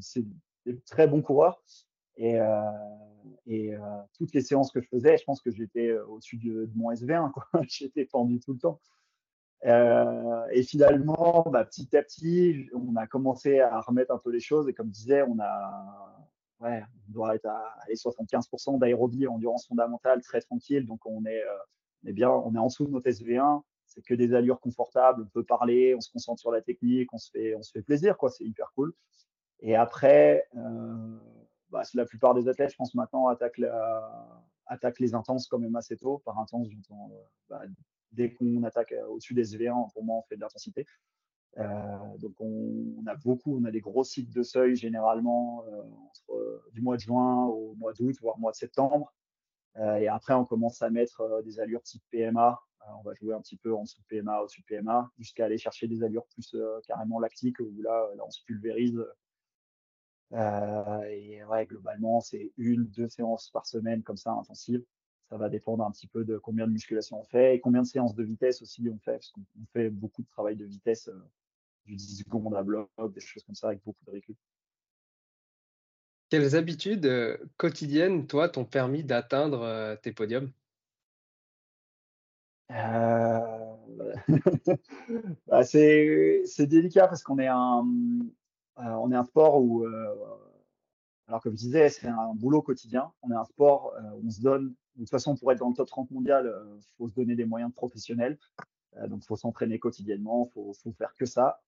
C'est 0.00 0.24
des 0.66 0.80
très 0.80 1.06
bons 1.06 1.22
coureurs. 1.22 1.62
Et, 2.16 2.40
euh, 2.40 2.70
euh, 3.48 3.78
toutes 4.16 4.34
les 4.34 4.40
séances 4.40 4.70
que 4.70 4.80
je 4.80 4.88
faisais, 4.88 5.16
je 5.18 5.24
pense 5.24 5.40
que 5.40 5.50
j'étais 5.50 5.88
euh, 5.88 6.06
au-dessus 6.06 6.38
de, 6.38 6.70
mon 6.74 6.92
SV1. 6.92 7.32
j'étais 7.68 8.04
pendu 8.04 8.40
tout 8.40 8.52
le 8.52 8.58
temps. 8.58 8.80
Euh, 9.64 10.46
et 10.52 10.62
finalement, 10.62 11.46
bah, 11.50 11.64
petit 11.64 11.96
à 11.96 12.02
petit, 12.02 12.68
on 12.74 12.96
a 12.96 13.06
commencé 13.06 13.60
à 13.60 13.80
remettre 13.80 14.12
un 14.12 14.18
peu 14.18 14.30
les 14.30 14.40
choses. 14.40 14.68
Et 14.68 14.74
comme 14.74 14.88
je 14.88 14.92
disais, 14.92 15.22
on 15.22 15.38
a, 15.40 16.28
ouais, 16.60 16.82
on 17.08 17.12
doit 17.12 17.34
être 17.34 17.46
à 17.46 17.74
75% 17.90 18.78
d'aérobie, 18.78 19.26
endurance 19.26 19.66
fondamentale, 19.66 20.20
très 20.22 20.40
tranquille. 20.40 20.86
Donc 20.86 21.06
on 21.06 21.24
est, 21.24 21.42
est 22.06 22.12
bien, 22.12 22.30
on 22.30 22.54
est 22.54 22.58
en 22.58 22.66
dessous 22.66 22.86
de 22.86 22.90
notre 22.90 23.08
SV1. 23.08 23.62
C'est 23.86 24.02
que 24.02 24.14
des 24.14 24.34
allures 24.34 24.60
confortables. 24.60 25.22
On 25.22 25.28
peut 25.28 25.44
parler, 25.44 25.94
on 25.94 26.00
se 26.00 26.10
concentre 26.10 26.40
sur 26.40 26.50
la 26.50 26.60
technique, 26.60 27.12
on 27.14 27.18
se 27.18 27.30
fait, 27.30 27.54
on 27.54 27.62
se 27.62 27.70
fait 27.70 27.82
plaisir, 27.82 28.18
quoi. 28.18 28.30
C'est 28.30 28.44
hyper 28.44 28.70
cool. 28.74 28.92
Et 29.60 29.76
après, 29.76 30.46
euh, 30.56 31.18
bah, 31.74 31.82
la 31.94 32.06
plupart 32.06 32.34
des 32.34 32.46
athlètes, 32.46 32.70
je 32.70 32.76
pense 32.76 32.94
maintenant, 32.94 33.26
attaquent, 33.26 33.58
les 35.00 35.14
intenses 35.14 35.48
quand 35.48 35.58
même 35.58 35.74
assez 35.74 35.96
tôt. 35.96 36.22
Par 36.24 36.38
intense, 36.38 36.68
j'entends 36.70 37.10
euh, 37.12 37.24
bah, 37.48 37.62
dès 38.12 38.32
qu'on 38.32 38.62
attaque 38.62 38.92
euh, 38.92 39.04
au-dessus 39.08 39.34
des 39.34 39.56
SV1, 39.56 39.92
pour 39.92 40.04
moi, 40.04 40.18
on 40.18 40.22
fait 40.22 40.36
de 40.36 40.40
l'intensité. 40.40 40.86
Euh, 41.58 42.18
donc 42.18 42.40
on, 42.40 43.04
a 43.08 43.16
beaucoup, 43.16 43.58
on 43.58 43.64
a 43.64 43.72
des 43.72 43.80
gros 43.80 44.04
cycles 44.04 44.32
de 44.32 44.44
seuil 44.44 44.76
généralement 44.76 45.64
entre 46.08 46.62
du 46.72 46.80
mois 46.80 46.94
de 46.94 47.00
juin 47.00 47.44
au 47.46 47.74
mois 47.74 47.92
d'août, 47.92 48.14
voire 48.20 48.38
mois 48.38 48.52
de 48.52 48.56
septembre. 48.56 49.12
et 49.76 50.06
après, 50.06 50.34
on 50.34 50.44
commence 50.44 50.80
à 50.80 50.90
mettre 50.90 51.42
des 51.44 51.58
allures 51.58 51.82
type 51.82 52.04
PMA. 52.10 52.60
on 52.98 53.02
va 53.02 53.14
jouer 53.14 53.34
un 53.34 53.40
petit 53.40 53.56
peu 53.56 53.74
en 53.74 53.82
dessous 53.82 54.00
de 54.00 54.06
PMA, 54.06 54.42
au-dessus 54.42 54.62
de 54.62 54.66
PMA, 54.66 55.10
jusqu'à 55.18 55.46
aller 55.46 55.58
chercher 55.58 55.88
des 55.88 56.04
allures 56.04 56.26
plus 56.26 56.56
carrément 56.86 57.18
lactiques 57.18 57.58
où 57.58 57.82
là, 57.82 58.08
on 58.24 58.30
se 58.30 58.42
pulvérise 58.44 59.04
et 60.32 61.44
ouais, 61.44 61.66
globalement, 61.66 62.20
c'est 62.20 62.52
une, 62.56 62.86
deux 62.86 63.08
séances 63.08 63.50
par 63.50 63.66
semaine 63.66 64.02
comme 64.02 64.16
ça, 64.16 64.32
intensives. 64.32 64.84
Ça 65.30 65.36
va 65.36 65.48
dépendre 65.48 65.84
un 65.84 65.90
petit 65.90 66.06
peu 66.06 66.24
de 66.24 66.38
combien 66.38 66.66
de 66.66 66.72
musculation 66.72 67.20
on 67.20 67.24
fait 67.24 67.56
et 67.56 67.60
combien 67.60 67.82
de 67.82 67.86
séances 67.86 68.14
de 68.14 68.22
vitesse 68.22 68.62
aussi 68.62 68.86
on 68.88 68.98
fait, 68.98 69.12
parce 69.12 69.30
qu'on 69.30 69.42
fait 69.72 69.90
beaucoup 69.90 70.22
de 70.22 70.28
travail 70.28 70.56
de 70.56 70.64
vitesse, 70.64 71.08
euh, 71.08 71.18
du 71.86 71.96
10 71.96 72.24
secondes 72.24 72.54
à 72.54 72.62
bloc, 72.62 72.90
des 73.12 73.20
choses 73.20 73.42
comme 73.44 73.54
ça, 73.54 73.68
avec 73.68 73.82
beaucoup 73.84 74.04
de 74.04 74.10
récup. 74.10 74.36
Quelles 76.28 76.56
habitudes 76.56 77.06
euh, 77.06 77.38
quotidiennes, 77.56 78.26
toi, 78.26 78.48
t'ont 78.48 78.64
permis 78.64 79.04
d'atteindre 79.04 79.96
tes 80.02 80.12
podiums? 80.12 80.52
Bah, 85.46 85.64
c'est 85.64 86.66
délicat 86.66 87.08
parce 87.08 87.22
qu'on 87.22 87.38
est 87.38 87.46
un, 87.46 87.84
euh, 87.84 88.24
on 88.76 89.10
est 89.12 89.16
un 89.16 89.24
sport 89.24 89.60
où, 89.60 89.84
euh, 89.84 90.14
alors 91.28 91.42
comme 91.42 91.52
je 91.52 91.58
disais, 91.58 91.88
c'est 91.88 92.08
un 92.08 92.34
boulot 92.34 92.62
quotidien. 92.62 93.12
On 93.22 93.30
est 93.30 93.36
un 93.36 93.44
sport 93.44 93.94
euh, 93.96 94.10
où 94.16 94.26
on 94.26 94.30
se 94.30 94.40
donne, 94.40 94.74
de 94.96 95.00
toute 95.00 95.10
façon, 95.10 95.36
pour 95.36 95.50
être 95.52 95.58
dans 95.58 95.68
le 95.68 95.74
top 95.74 95.88
30 95.88 96.10
mondial, 96.10 96.52
il 96.76 96.82
faut 96.96 97.08
se 97.08 97.14
donner 97.14 97.34
des 97.34 97.44
moyens 97.44 97.72
professionnels. 97.72 98.38
donc, 99.08 99.22
il 99.22 99.26
faut 99.26 99.36
s'entraîner 99.36 99.78
quotidiennement, 99.78 100.46
il 100.48 100.52
faut, 100.52 100.72
faut, 100.74 100.92
faire 100.92 101.14
que 101.14 101.26
ça. 101.26 101.60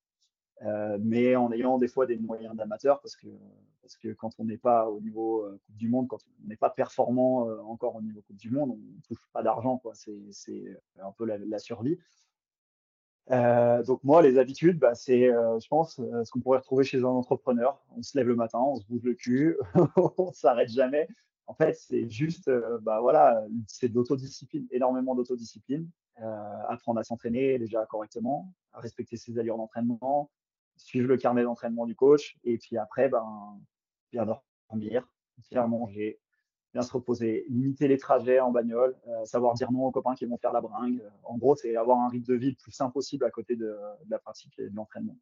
Euh, 0.63 0.97
mais 1.01 1.37
en 1.37 1.53
ayant 1.53 1.77
des 1.77 1.89
fois 1.89 2.07
des 2.07 2.17
moyens 2.17 2.57
d'amateur 2.57 3.01
parce 3.03 3.15
que 3.15 3.27
parce 3.83 3.97
que 3.99 4.15
quand 4.15 4.31
on 4.39 4.45
n'est 4.45 4.57
pas 4.57 4.89
au 4.89 5.01
niveau 5.01 5.45
euh, 5.45 5.61
Coupe 5.67 5.77
du 5.77 5.89
Monde, 5.89 6.09
quand 6.09 6.19
on 6.43 6.49
n'est 6.49 6.57
pas 6.57 6.71
performant 6.71 7.49
euh, 7.49 7.61
encore 7.61 7.95
au 7.95 8.01
niveau 8.01 8.23
Coupe 8.23 8.37
du 8.37 8.51
Monde, 8.51 8.71
on 8.71 8.77
ne 8.77 9.01
touche 9.07 9.23
pas 9.33 9.43
d'argent 9.43 9.77
quoi. 9.77 9.93
C'est 9.95 10.65
un 10.99 11.13
peu 11.13 11.27
la 11.27 11.59
survie. 11.59 11.99
Euh, 13.31 13.83
donc 13.83 14.03
moi, 14.05 14.23
les 14.23 14.39
habitudes, 14.39 14.79
bah, 14.79 14.95
c'est, 14.95 15.29
euh, 15.29 15.59
je 15.59 15.67
pense, 15.69 15.99
euh, 15.99 16.25
ce 16.25 16.31
qu'on 16.31 16.41
pourrait 16.41 16.59
retrouver 16.59 16.85
chez 16.85 16.99
un 16.99 17.07
entrepreneur. 17.07 17.81
On 17.97 18.03
se 18.03 18.17
lève 18.17 18.29
le 18.29 18.37
matin, 18.37 18.59
on 18.61 18.77
se 18.77 18.87
bouge 18.87 19.03
le 19.03 19.15
cul, 19.15 19.57
on 20.19 20.33
s'arrête 20.33 20.71
jamais. 20.71 21.09
En 21.49 21.55
fait, 21.55 21.75
c'est 21.75 22.09
juste, 22.11 22.51
bah 22.83 23.01
voilà, 23.01 23.45
c'est 23.69 23.89
de 23.89 23.95
l'autodiscipline, 23.95 24.67
énormément 24.73 25.15
d'autodiscipline. 25.15 25.89
apprendre 26.69 26.99
à 26.99 27.05
s'entraîner 27.05 27.57
déjà 27.61 27.87
correctement, 27.87 28.53
à 28.73 28.81
respecter 28.81 29.17
ses 29.17 29.39
allures 29.39 29.57
d'entraînement, 29.57 30.29
suivre 30.77 31.07
le 31.07 31.17
carnet 31.17 31.45
d'entraînement 31.45 31.87
du 31.87 31.95
coach, 31.95 32.37
et 32.43 32.59
puis 32.59 32.77
après, 32.77 33.09
ben, 33.09 33.61
bien 34.11 34.27
dormir, 34.27 35.09
bien 35.53 35.69
manger, 35.69 36.19
bien 36.77 36.83
se 36.83 36.93
reposer, 36.93 37.47
limiter 37.49 37.89
les 37.89 37.97
trajets 37.97 38.39
en 38.39 38.51
bagnole, 38.51 38.95
euh, 39.09 39.25
savoir 39.25 39.55
dire 39.55 39.73
non 39.73 39.87
aux 39.87 39.91
copains 39.91 40.15
qui 40.15 40.27
vont 40.27 40.37
faire 40.37 40.53
la 40.53 40.61
bringue. 40.61 41.01
En 41.25 41.39
gros, 41.39 41.57
c'est 41.57 41.75
avoir 41.75 41.99
un 42.01 42.11
rythme 42.11 42.27
de 42.27 42.35
vie 42.35 42.51
le 42.51 42.57
plus 42.57 42.73
simple 42.73 42.93
possible 42.93 43.25
à 43.25 43.31
côté 43.31 43.57
de, 43.57 43.75
la 44.11 44.19
pratique 44.19 44.53
et 44.59 44.69
de 44.69 44.77
l'entraînement. 44.77 45.17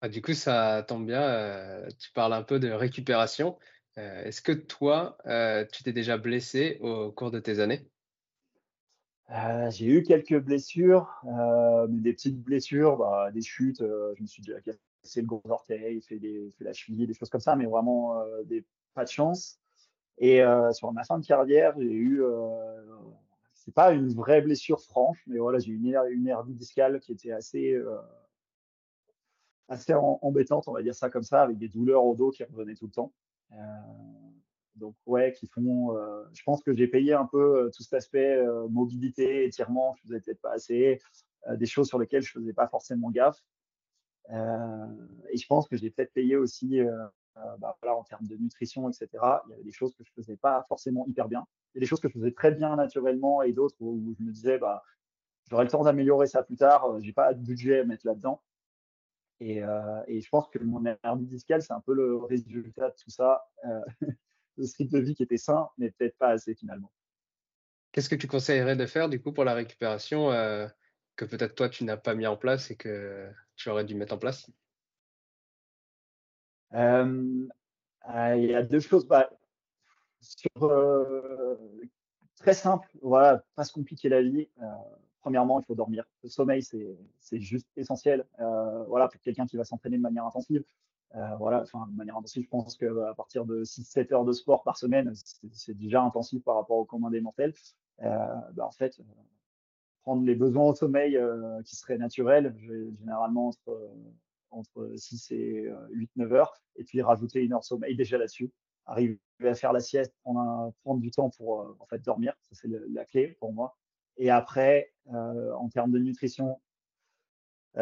Ah, 0.00 0.08
du 0.08 0.20
coup, 0.22 0.32
ça 0.32 0.84
tombe 0.86 1.06
bien, 1.06 1.22
heu, 1.22 1.88
tu 1.96 2.10
parles 2.12 2.32
un 2.32 2.42
peu 2.42 2.58
de 2.58 2.70
récupération. 2.70 3.56
Est-ce 3.96 4.42
que 4.42 4.52
toi, 4.52 5.16
tu 5.72 5.84
t'es 5.84 5.92
déjà 5.92 6.18
blessé 6.18 6.78
au 6.82 7.12
cours 7.12 7.30
de 7.30 7.38
tes 7.38 7.60
années? 7.60 7.88
J'ai 9.70 9.86
eu 9.86 10.02
quelques 10.02 10.38
blessures, 10.38 11.22
mais 11.88 12.00
des 12.00 12.12
petites 12.12 12.42
blessures, 12.42 12.96
bah, 12.96 13.30
des 13.32 13.42
chutes, 13.42 13.80
je 13.80 14.20
me 14.20 14.26
suis 14.26 14.42
déjà 14.42 14.60
cassé 14.60 15.20
le 15.20 15.26
gros 15.26 15.40
orteil, 15.48 16.02
fait 16.02 16.18
des 16.18 16.52
fait 16.58 16.64
la 16.64 16.72
cheville, 16.72 17.06
des 17.06 17.14
choses 17.14 17.30
comme 17.30 17.40
ça, 17.40 17.54
mais 17.56 17.64
vraiment, 17.64 18.22
des 18.44 18.66
pas 18.92 19.04
de 19.04 19.10
chance 19.10 19.60
et 20.18 20.42
heu, 20.42 20.72
sur 20.72 20.92
ma 20.92 21.04
fin 21.04 21.18
de 21.18 21.26
carrière, 21.26 21.74
j'ai 21.78 21.84
eu, 21.92 22.20
heu, 22.22 22.32
c'est 23.54 23.74
pas 23.74 23.92
une 23.92 24.08
vraie 24.14 24.42
blessure 24.42 24.80
franche, 24.80 25.22
mais 25.26 25.38
voilà, 25.38 25.58
j'ai 25.58 25.72
eu 25.72 25.76
une 25.76 25.96
une 26.10 26.26
hernie 26.28 26.54
discale 26.54 27.00
qui 27.00 27.12
était 27.12 27.32
assez, 27.32 27.72
heu, 27.74 27.98
assez 29.68 29.92
em 29.92 30.18
embêtante, 30.22 30.68
on 30.68 30.72
va 30.72 30.82
dire 30.82 30.94
ça 30.94 31.10
comme 31.10 31.22
ça, 31.22 31.42
avec 31.42 31.58
des 31.58 31.68
douleurs 31.68 32.04
au 32.04 32.14
dos 32.14 32.30
qui 32.30 32.44
revenaient 32.44 32.74
tout 32.74 32.86
le 32.86 32.92
temps. 32.92 33.12
Heu, 33.52 33.56
donc 34.76 34.94
ouais, 35.06 35.32
qui 35.32 35.46
font, 35.46 35.96
heu, 35.96 36.24
je 36.34 36.42
pense 36.44 36.62
que 36.62 36.74
j'ai 36.74 36.86
payé 36.88 37.14
un 37.14 37.26
peu, 37.26 37.66
heu, 37.66 37.70
tout 37.74 37.82
cet 37.82 37.94
aspect, 37.94 38.38
mobilité, 38.70 39.44
étirement, 39.44 39.94
je 39.96 40.02
faisais 40.02 40.20
peut-être 40.20 40.40
pas 40.40 40.52
assez, 40.52 41.00
des 41.56 41.66
choses 41.66 41.88
sur 41.88 41.98
lesquelles 41.98 42.22
je 42.22 42.32
faisais 42.32 42.52
pas 42.52 42.68
forcément 42.68 43.10
gaffe. 43.10 43.42
Et 45.30 45.36
je 45.36 45.46
pense 45.46 45.68
que 45.68 45.76
j'ai 45.76 45.90
peut-être 45.90 46.12
payé 46.12 46.36
aussi, 46.36 46.80
bah, 47.58 47.76
voilà, 47.82 47.96
en 47.96 48.04
termes 48.04 48.26
de 48.26 48.36
nutrition 48.36 48.88
et 48.88 48.92
cetera. 48.92 49.42
Il 49.48 49.50
y 49.52 49.54
avait 49.54 49.64
des 49.64 49.72
choses 49.72 49.94
que 49.94 50.04
je 50.04 50.12
faisais 50.12 50.36
pas 50.36 50.64
forcément 50.68 51.06
hyper 51.06 51.28
bien. 51.28 51.46
Il 51.74 51.78
y 51.78 51.80
a 51.80 51.82
des 51.82 51.86
choses 51.86 52.00
que 52.00 52.08
je 52.08 52.14
faisais 52.14 52.32
très 52.32 52.52
bien 52.52 52.76
naturellement 52.76 53.42
et 53.42 53.52
d'autres 53.52 53.76
où 53.80 54.14
je 54.18 54.24
me 54.24 54.32
disais: 54.32 54.58
«Bah, 54.58 54.82
j'aurai 55.50 55.64
le 55.64 55.70
temps 55.70 55.84
d'améliorer 55.84 56.26
ça 56.28 56.42
plus 56.44 56.56
tard, 56.56 56.88
heu, 56.90 57.00
j'ai 57.02 57.12
pas 57.14 57.34
de 57.34 57.42
budget 57.42 57.80
à 57.80 57.84
mettre 57.84 58.06
là-dedans». 58.06 58.42
Et, 59.40 59.62
heu, 59.62 59.68
et 60.08 60.20
je 60.20 60.28
pense 60.30 60.48
que 60.48 60.58
mon 60.58 60.84
hernie 61.04 61.26
discale, 61.26 61.62
c'est 61.62 61.72
un 61.72 61.80
peu 61.80 61.94
le 61.94 62.16
résultat 62.16 62.90
de 62.90 62.94
tout 63.02 63.10
ça, 63.10 63.44
heu, 63.64 63.80
le 64.56 64.66
strict 64.66 64.92
de 64.92 64.98
vie 65.00 65.14
qui 65.14 65.22
était 65.24 65.36
sain, 65.38 65.68
mais 65.78 65.90
peut-être 65.92 66.18
pas 66.18 66.28
assez 66.30 66.54
finalement. 66.54 66.92
Qu'est-ce 67.92 68.08
que 68.08 68.14
tu 68.14 68.26
conseillerais 68.28 68.76
de 68.76 68.86
faire 68.86 69.08
du 69.08 69.20
coup 69.20 69.32
pour 69.32 69.44
la 69.44 69.54
récupération, 69.54 70.30
que 71.16 71.24
peut-être 71.24 71.54
toi 71.54 71.68
tu 71.68 71.84
n'as 71.84 71.96
pas 71.96 72.14
mis 72.14 72.26
en 72.26 72.36
place 72.36 72.70
et 72.70 72.76
que 72.76 73.30
tu 73.56 73.68
aurais 73.70 73.84
dû 73.84 73.94
mettre 73.94 74.14
en 74.14 74.18
place? 74.18 74.50
Hem, 76.72 77.48
ah, 78.02 78.36
il 78.36 78.46
y 78.50 78.54
a 78.54 78.62
2 78.62 78.80
choses, 78.80 79.06
bah, 79.06 79.30
sur, 80.20 80.50
heu, 80.64 81.58
très 82.36 82.54
simple, 82.54 82.88
voilà, 83.02 83.44
pas 83.56 83.64
se 83.64 83.72
compliquer 83.72 84.08
la 84.10 84.22
vie. 84.22 84.48
Premièrement, 85.22 85.60
il 85.60 85.64
faut 85.66 85.74
dormir. 85.74 86.04
Le 86.24 86.28
sommeil, 86.30 86.62
c'est 86.62 87.40
juste 87.40 87.68
essentiel. 87.76 88.26
Voilà, 88.88 89.08
pour 89.08 89.20
quelqu'un 89.22 89.46
qui 89.46 89.56
va 89.56 89.64
s'entraîner 89.64 89.96
de 89.98 90.02
manière 90.02 90.26
intensive, 90.26 90.64
voilà, 91.38 91.62
enfin, 91.62 91.86
de 91.90 91.96
manière 91.96 92.16
intensive, 92.16 92.44
je 92.44 92.48
pense 92.50 92.76
qu'à 92.76 93.14
partir 93.16 93.46
de 93.46 93.64
6-7 93.64 94.12
heures 94.12 94.24
de 94.24 94.32
sport 94.32 94.62
par 94.64 94.78
semaine, 94.78 95.12
c'est 95.52 95.76
déjà 95.78 96.02
intensif 96.02 96.42
par 96.44 96.56
rapport 96.56 96.78
au 96.78 96.84
commun 96.86 97.10
des 97.10 97.20
mortels. 97.22 97.54
Heu, 98.02 98.08
bah, 98.54 98.66
en 98.66 98.72
fait, 98.72 99.00
prendre 100.02 100.24
les 100.24 100.34
besoins 100.36 100.64
au 100.70 100.74
sommeil, 100.74 101.16
heu, 101.16 101.62
qui 101.64 101.76
seraient 101.76 101.98
naturels, 101.98 102.54
gé 102.58 102.92
généralement 102.98 103.48
entre, 103.48 103.70
heu, 103.70 103.90
entre 104.56 104.92
6 104.96 105.30
et 105.32 105.66
heu, 105.66 105.76
8-9 105.92 106.32
heures 106.32 106.54
et 106.76 106.84
puis 106.84 107.02
rajouter 107.02 107.42
1 107.44 107.52
heure 107.54 107.64
sommeil 107.64 107.96
déjà 107.96 108.18
là-dessus. 108.18 108.52
Arriver 108.86 109.20
à 109.44 109.54
faire 109.54 109.72
la 109.72 109.80
sieste, 109.80 110.14
prendre 110.22 111.00
du 111.00 111.10
temps 111.10 111.30
pour, 111.30 111.62
heu, 111.62 111.76
en 111.80 111.86
fait 111.86 112.00
dormir, 112.04 112.34
ça 112.42 112.54
c'est 112.54 112.68
la 112.90 113.04
clé 113.04 113.36
pour 113.40 113.52
moi 113.52 113.76
et 114.18 114.30
après, 114.30 114.92
heu, 115.12 115.54
en 115.56 115.68
termes 115.68 115.92
de 115.92 115.98
nutrition, 115.98 116.60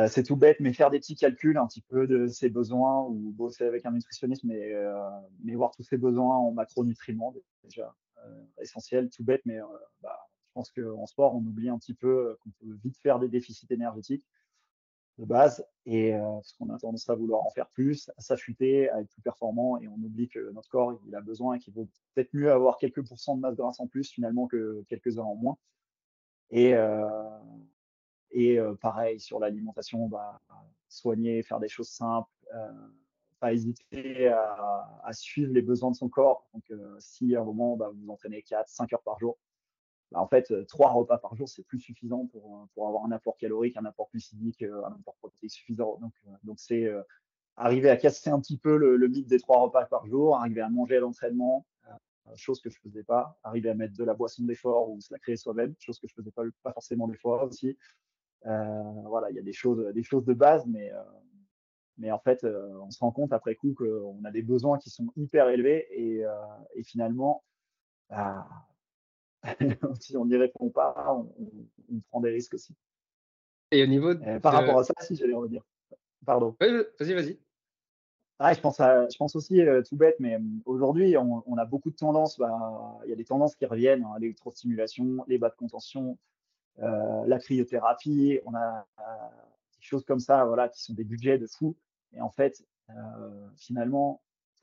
c'est 0.09 0.25
tout 0.25 0.37
bête, 0.37 0.59
mais 0.61 0.73
faire 0.73 0.91
des 0.91 0.99
petits 0.99 1.15
calculs 1.17 1.57
un 1.57 1.67
petit 1.69 1.81
peu 1.83 2.07
de 2.09 2.27
ses 2.27 2.49
besoins 2.51 3.03
ou 3.05 3.33
bosser 3.33 3.65
avec 3.65 3.87
un 3.87 3.93
nutritionniste, 3.93 4.43
mais 4.45 4.73
mais 5.45 5.55
voir 5.55 5.71
tous 5.73 5.85
ses 5.85 5.99
besoins 5.99 6.37
en 6.37 6.51
macronutriments 6.53 7.33
déjà, 7.63 7.95
essentiel, 8.61 9.11
tout 9.11 9.23
bête, 9.25 9.43
mais 9.45 9.59
bah, 10.03 10.19
je 10.49 10.53
pense 10.55 10.73
qu'en 10.73 11.07
sport, 11.07 11.37
on 11.37 11.41
oublie 11.41 11.69
un 11.69 11.79
petit 11.79 11.95
peu, 11.95 12.37
qu'on 12.41 12.51
peut 12.51 12.75
vite 12.83 12.99
faire 12.99 13.21
des 13.21 13.29
déficits 13.29 13.69
énergétiques 13.71 14.27
de 15.19 15.25
base 15.25 15.65
et 15.87 16.15
heu, 16.15 16.21
parce 16.21 16.53
qu'on 16.55 16.71
a 16.71 16.79
tendance 16.79 17.09
à 17.09 17.15
vouloir 17.15 17.45
en 17.45 17.51
faire 17.51 17.69
plus, 17.71 18.11
à 18.17 18.21
s'affûter, 18.21 18.91
à 18.91 19.01
être 19.01 19.09
plus 19.09 19.23
performant 19.23 19.79
et 19.79 19.89
on 19.89 19.95
oublie 19.95 20.29
que 20.29 20.51
notre 20.53 20.69
corps, 20.69 20.99
il 21.07 21.15
a 21.15 21.21
besoin 21.21 21.55
et 21.55 21.59
qu'il 21.59 21.73
vaut 21.75 21.89
peut-être 22.15 22.35
mieux 22.35 22.51
avoir 22.51 22.79
quelques 22.79 23.07
pourcents 23.07 23.37
de 23.37 23.41
masse 23.41 23.57
grasse 23.57 23.81
en 23.81 23.87
plus 23.87 24.11
finalement 24.11 24.47
que 24.47 24.85
quelques-uns 24.89 25.23
en 25.23 25.37
moins 25.37 25.57
et 26.51 26.75
heu 26.75 27.05
et 28.33 28.59
heu, 28.59 28.75
pareil 28.77 29.21
sur 29.21 29.39
l'alimentation, 29.39 30.09
bah, 30.09 30.41
soigner, 30.89 31.43
faire 31.43 31.61
des 31.61 31.69
choses 31.69 31.89
simples, 31.89 32.31
pas 33.39 33.53
hésiter 33.53 34.29
à 34.29 35.13
suivre 35.13 35.53
les 35.53 35.63
besoins 35.63 35.91
de 35.93 35.97
son 35.97 36.09
corps. 36.09 36.49
Donc 36.53 36.65
si 36.99 37.37
à 37.37 37.41
un 37.43 37.45
moment, 37.45 37.77
bah, 37.77 37.91
vous 37.93 38.01
vous 38.07 38.11
entraînez 38.11 38.43
4-5 38.43 38.93
heures 38.93 39.03
par 39.03 39.21
jour, 39.21 39.39
bah, 40.15 40.21
en 40.21 40.29
fait, 40.29 40.51
heu, 40.53 40.65
3 40.65 40.93
repas 40.93 41.19
par 41.19 41.35
jour, 41.35 41.49
c'est 41.49 41.65
plus 41.65 41.81
suffisant 41.81 42.27
pour, 42.27 42.69
pour 42.75 42.87
avoir 42.87 43.05
un 43.05 43.11
apport 43.11 43.37
calorique, 43.37 43.77
un 43.77 43.85
apport 43.85 44.09
glucidique, 44.13 44.63
heu, 44.63 44.85
un 44.85 44.93
apport 44.93 45.17
protéique 45.17 45.51
suffisant. 45.51 45.99
Donc 46.45 46.61
c'est, 46.61 46.89
arriver 47.57 47.91
à 47.91 47.97
casser 47.97 48.31
un 48.31 48.41
petit 48.41 48.57
peu 48.57 48.77
le 48.77 49.09
mythe 49.09 49.27
des 49.27 49.41
3 49.41 49.61
repas 49.61 49.87
par 49.87 50.07
jour, 50.07 50.37
arriver 50.37 50.61
à 50.61 50.69
manger 50.69 50.99
à 50.99 51.01
l'entraînement, 51.01 51.67
chose 52.37 52.61
que 52.61 52.71
je 52.71 52.79
faisais 52.81 53.03
pas, 53.03 53.39
arriver 53.43 53.71
à 53.71 53.75
mettre 53.75 53.97
de 53.97 54.05
la 54.05 54.15
boisson 54.15 54.45
d'effort 54.45 54.89
ou 54.91 55.01
se 55.01 55.13
la 55.13 55.19
créer 55.19 55.37
soi-même, 55.37 55.75
chose 55.79 55.99
que 55.99 56.07
je 56.07 56.15
faisais 56.15 56.31
pas 56.31 56.73
forcément 56.73 57.09
des 57.09 57.17
fois 57.17 57.45
aussi. 57.45 57.77
Voilà, 58.45 59.31
il 59.31 59.37
y 59.37 59.41
a 59.41 59.43
des 59.43 59.53
choses, 59.53 59.79
de 59.79 60.33
base, 60.33 60.65
mais 61.99 62.11
en 62.11 62.19
fait, 62.21 62.45
on 62.45 62.91
se 62.91 63.01
rend 63.01 63.11
compte 63.11 63.33
après 63.33 63.57
coup 63.57 63.75
qu'on 63.75 64.25
a 64.25 64.31
des 64.31 64.43
besoins 64.43 64.79
qui 64.79 64.91
sont 64.91 65.09
hyper 65.17 65.49
élevés 65.49 65.89
et 65.93 66.83
finalement, 66.85 67.43
bah, 68.11 68.47
si 70.01 70.17
on 70.17 70.27
n'y 70.27 70.37
répond 70.37 70.71
pas, 70.71 71.17
on 71.91 72.01
prend 72.09 72.21
des 72.21 72.31
risques 72.31 72.55
aussi. 72.55 72.75
Et 73.71 73.83
au 73.83 73.87
niveau 73.87 74.15
Heu, 74.15 74.41
par 74.41 74.55
rapport 74.55 74.77
de 74.77 74.81
à 74.81 74.85
ça, 74.85 74.95
si 75.01 75.17
j'allais 75.17 75.35
revenir 75.35 75.63
pardon. 76.25 76.57
vas-y, 76.61 77.15
vas-y. 77.15 77.39
Ah, 78.39 78.53
je 78.53 78.61
pense 78.61 78.81
à 78.81 79.09
je 79.09 79.17
pense 79.17 79.37
aussi, 79.37 79.61
heu, 79.61 79.83
tout 79.83 79.97
bête, 79.97 80.17
mais 80.19 80.33
hem, 80.33 80.61
aujourd'hui, 80.65 81.17
on 81.17 81.43
on 81.47 81.57
a 81.57 81.65
beaucoup 81.65 81.91
de 81.91 81.97
tendances, 81.97 82.39
bah, 82.39 82.99
il 83.05 83.11
y 83.11 83.13
a 83.13 83.17
des 83.17 83.25
tendances 83.25 83.55
qui 83.55 83.67
reviennent, 83.67 84.05
hein, 84.05 84.17
l'électrostimulation, 84.19 85.25
les 85.29 85.39
bas 85.39 85.51
de 85.51 85.55
contention, 85.55 86.19
la 86.79 87.39
cryothérapie. 87.39 88.41
On 88.45 88.55
a, 88.55 88.87
des 88.99 89.83
choses 89.83 90.05
comme 90.05 90.21
ça, 90.21 90.45
voilà, 90.45 90.69
qui 90.69 90.83
sont 90.83 90.95
des 90.95 91.05
budgets 91.05 91.39
de 91.39 91.47
fou 91.47 91.77
et 92.13 92.21
en 92.21 92.31
fait, 92.31 92.65
finalement, 93.57 94.23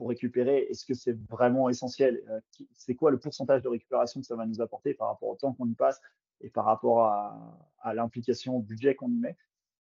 récupérer, 0.10 0.60
est-ce 0.70 0.86
que 0.86 0.94
c'est 0.94 1.18
vraiment 1.30 1.70
essentiel? 1.70 2.24
Qui 2.52 2.70
c'est 2.74 2.96
quoi 2.96 3.12
le 3.12 3.20
pourcentage 3.20 3.62
de 3.64 3.68
récupération 3.70 4.22
que 4.22 4.28
ça 4.28 4.36
va 4.36 4.46
nous 4.46 4.62
apporter 4.62 4.94
par 4.94 5.08
rapport 5.10 5.30
au 5.30 5.36
temps 5.36 5.54
qu'on 5.54 5.68
y 5.68 5.76
passe 5.76 6.02
et 6.42 6.50
par 6.50 6.66
rapport 6.66 7.06
à 7.06 7.94
l'implication, 7.94 8.58
au 8.58 8.62
budget 8.62 8.96
qu'on 8.96 9.10
y 9.12 9.18
met? 9.20 9.38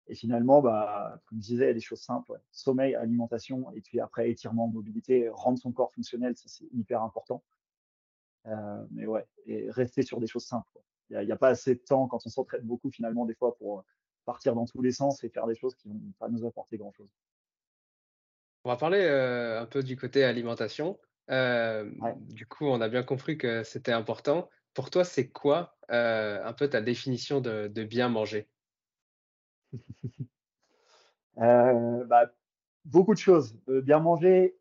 Et 0.07 0.15
finalement, 0.15 0.61
bah, 0.61 1.21
comme 1.27 1.41
je 1.41 1.47
disais, 1.47 1.73
des 1.73 1.79
choses 1.79 2.01
simples. 2.01 2.39
Sommeil, 2.51 2.95
alimentation 2.95 3.71
et 3.73 3.81
puis 3.81 3.99
après 3.99 4.29
étirement, 4.31 4.67
mobilité, 4.67 5.29
rendre 5.29 5.59
son 5.59 5.71
corps 5.71 5.93
fonctionnel, 5.93 6.35
ça 6.37 6.45
c'est 6.47 6.67
hyper 6.73 7.01
important. 7.03 7.43
Heu, 8.45 8.87
mais 8.91 9.05
ouais 9.07 9.25
et 9.45 9.69
rester 9.71 10.01
sur 10.03 10.19
des 10.19 10.27
choses 10.27 10.45
simples. 10.45 10.79
Il 11.09 11.21
y 11.27 11.31
a 11.31 11.35
pas 11.37 11.49
assez 11.49 11.75
de 11.75 11.79
temps 11.79 12.07
quand 12.07 12.25
on 12.25 12.29
s'entraîne 12.29 12.63
beaucoup 12.63 12.89
finalement 12.89 13.25
des 13.25 13.35
fois 13.35 13.55
pour, 13.57 13.79
heu, 13.79 13.83
partir 14.25 14.55
dans 14.55 14.65
tous 14.65 14.81
les 14.81 14.91
sens 14.91 15.23
et 15.23 15.29
faire 15.29 15.47
des 15.47 15.55
choses 15.55 15.75
qui 15.75 15.87
vont 15.87 15.99
pas 16.19 16.29
nous 16.29 16.45
apporter 16.45 16.77
grand-chose. 16.77 17.09
On 18.65 18.69
va 18.69 18.75
parler, 18.77 18.99
heu, 19.05 19.57
un 19.59 19.65
peu 19.65 19.81
du 19.83 19.95
côté 19.95 20.23
alimentation. 20.25 20.99
Ouais. 21.99 22.15
du 22.29 22.45
coup, 22.47 22.65
on 22.67 22.81
a 22.81 22.89
bien 22.89 23.03
compris 23.03 23.37
que 23.37 23.63
c'était 23.63 23.91
important. 23.93 24.49
Pour 24.73 24.89
toi, 24.89 25.03
c'est 25.05 25.29
quoi, 25.31 25.77
heu, 25.91 25.95
un 26.45 26.53
peu 26.53 26.69
ta 26.69 26.81
définition 26.81 27.39
de 27.41 27.67
de 27.67 27.83
bien 27.83 28.09
manger? 28.09 28.49
Bah, 31.35 32.31
beaucoup 32.85 33.13
de 33.13 33.19
choses. 33.19 33.57
Bien 33.67 33.99
manger, 33.99 34.57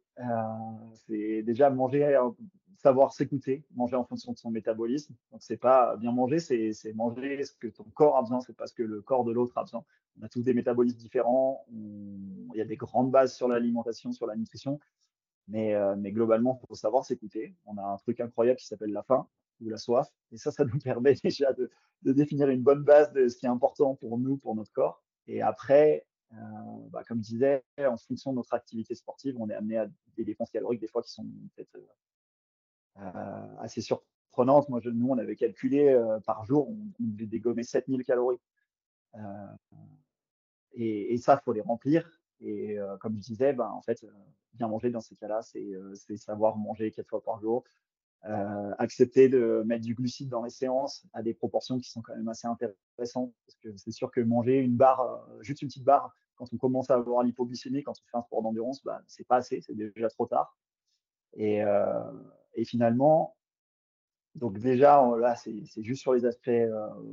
c'est 1.07 1.42
déjà 1.42 1.70
manger, 1.70 2.05
heu, 2.05 2.35
savoir 2.77 3.12
s'écouter, 3.12 3.64
manger 3.74 3.96
en 3.96 4.05
fonction 4.05 4.33
de 4.33 4.38
son 4.38 4.50
métabolisme. 4.50 5.14
Donc 5.33 5.42
c'est 5.42 5.57
pas 5.57 5.96
bien 5.96 6.12
manger, 6.12 6.38
c'est 6.38 6.92
manger 6.94 7.44
ce 7.44 7.53
que 7.55 7.68
ton 7.68 7.85
corps 7.94 8.16
a 8.16 8.22
besoin, 8.22 8.40
c'est 8.40 8.57
pas 8.57 8.66
ce 8.66 8.74
que 8.74 8.83
le 8.83 9.03
corps 9.03 9.24
de 9.24 9.33
l'autre 9.33 9.57
a 9.59 9.62
besoin. 9.62 9.85
On 10.20 10.22
a 10.24 10.29
tous 10.29 10.42
des 10.42 10.55
métabolismes 10.55 10.98
différents, 10.98 11.64
il 11.72 12.53
y 12.57 12.61
a 12.61 12.64
des 12.64 12.77
grandes 12.77 13.11
bases 13.11 13.35
sur 13.35 13.48
l'alimentation, 13.48 14.12
sur 14.12 14.27
la 14.27 14.37
nutrition, 14.37 14.79
mais 15.48 15.74
heu, 15.74 15.96
mais 15.96 16.12
globalement, 16.12 16.59
il 16.62 16.66
faut 16.66 16.74
savoir 16.74 17.05
s'écouter. 17.05 17.57
On 17.66 17.77
a 17.79 17.83
un 17.83 17.96
truc 17.98 18.20
incroyable 18.20 18.59
qui 18.59 18.66
s'appelle 18.66 18.92
la 18.92 19.03
faim 19.03 19.29
ou 19.61 19.68
la 19.68 19.77
soif 19.79 20.09
et 20.33 20.37
ça, 20.38 20.50
ça 20.53 20.64
nous 20.64 20.79
permet 20.85 21.14
déjà 21.22 21.53
de 21.53 21.70
de 22.03 22.12
définir 22.12 22.50
une 22.50 22.62
bonne 22.62 22.85
base 22.85 23.12
de 23.12 23.29
ce 23.29 23.37
qui 23.38 23.46
est 23.46 23.48
important 23.48 23.94
pour 23.96 24.18
nous, 24.18 24.37
pour 24.37 24.55
notre 24.55 24.72
corps 24.72 25.03
et 25.27 25.40
après, 25.42 26.07
heu, 26.33 26.37
bah, 26.91 27.03
comme 27.07 27.19
je 27.19 27.29
disais, 27.31 27.65
en 27.79 27.97
fonction 27.97 28.33
de 28.33 28.37
notre 28.37 28.55
activité 28.55 28.95
sportive, 28.95 29.37
on 29.39 29.49
est 29.51 29.55
amené 29.55 29.79
à 29.79 29.89
des 30.17 30.25
dépenses 30.25 30.51
caloriques 30.51 30.81
des 30.81 30.89
fois 30.89 31.03
qui 31.03 31.11
sont 31.13 31.27
peut-être, 31.57 31.77
heu, 31.77 31.87
assez 33.61 33.81
surprenantes. 33.81 34.69
Moi, 34.69 34.81
nous, 34.85 35.09
on 35.09 35.19
avait 35.19 35.37
calculé, 35.37 35.97
par 36.27 36.45
jour, 36.45 36.69
on 36.71 36.77
devait 36.99 37.27
dégommer 37.27 37.63
7 37.63 37.89
000 37.89 38.05
calories, 38.05 38.41
et 40.73 41.17
ça, 41.19 41.39
faut 41.39 41.53
les 41.53 41.61
remplir 41.61 42.21
Et 42.41 42.77
comme 43.01 43.17
je 43.17 43.23
disais, 43.23 43.53
ben, 43.53 43.69
en 43.69 43.83
fait, 43.83 44.05
bien 44.55 44.69
manger 44.69 44.91
dans 44.91 45.01
ces 45.01 45.17
cas-là, 45.17 45.41
c'est 45.43 46.17
savoir 46.17 46.57
manger 46.57 46.91
quatre 46.91 47.09
fois 47.09 47.23
par 47.23 47.41
jour, 47.41 47.65
accepter 48.79 49.29
de 49.29 49.63
mettre 49.67 49.85
du 49.85 49.95
glucide 49.95 50.29
dans 50.29 50.43
les 50.43 50.51
séances 50.51 51.07
à 51.13 51.23
des 51.23 51.35
proportions 51.35 51.79
qui 51.79 51.91
sont 51.91 52.03
quand 52.03 52.17
même 52.17 52.29
assez 52.29 52.47
intéressantes. 52.47 53.33
Parce 53.47 53.59
que 53.63 53.77
c'est 53.77 53.93
sûr 53.93 54.11
que 54.11 54.21
manger 54.21 54.59
une 54.59 54.77
barre, 54.77 55.27
juste 55.41 55.63
une 55.63 55.69
petite 55.69 55.85
barre, 55.85 56.15
quand 56.37 56.47
on 56.53 56.57
commence 56.57 56.91
à 56.91 56.95
avoir 56.95 57.23
l'hypoglycémie, 57.23 57.83
quand 57.83 57.93
on 57.93 58.11
fait 58.11 58.17
un 58.17 58.23
sport 58.23 58.43
d'endurance, 58.43 58.83
bah, 58.83 59.03
c'est 59.07 59.27
pas 59.27 59.37
assez, 59.37 59.61
c'est 59.61 59.75
déjà 59.77 60.09
trop 60.09 60.27
tard. 60.27 60.57
Et, 61.35 61.63
et 62.55 62.65
finalement, 62.65 63.37
donc 64.35 64.59
déjà, 64.59 65.05
là, 65.17 65.37
c'est 65.37 65.83
juste 65.83 66.03
sur 66.03 66.13
les 66.13 66.27
aspects 66.27 66.51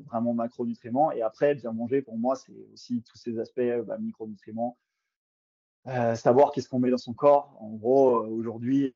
vraiment 0.07 0.33
macronutriments. 0.33 1.11
Et 1.11 1.21
après, 1.21 1.55
bien 1.55 1.71
manger, 1.71 2.01
pour 2.01 2.17
moi, 2.17 2.35
c'est 2.35 2.53
aussi 2.73 3.03
tous 3.03 3.17
ces 3.17 3.37
aspects 3.39 3.61
bah, 3.85 3.97
micronutriments. 3.99 4.77
savoir 6.15 6.51
qu'est-ce 6.51 6.67
qu'on 6.67 6.79
met 6.79 6.89
dans 6.89 6.97
son 6.97 7.13
corps. 7.13 7.55
En 7.59 7.69
gros, 7.69 8.25
aujourd'hui, 8.25 8.93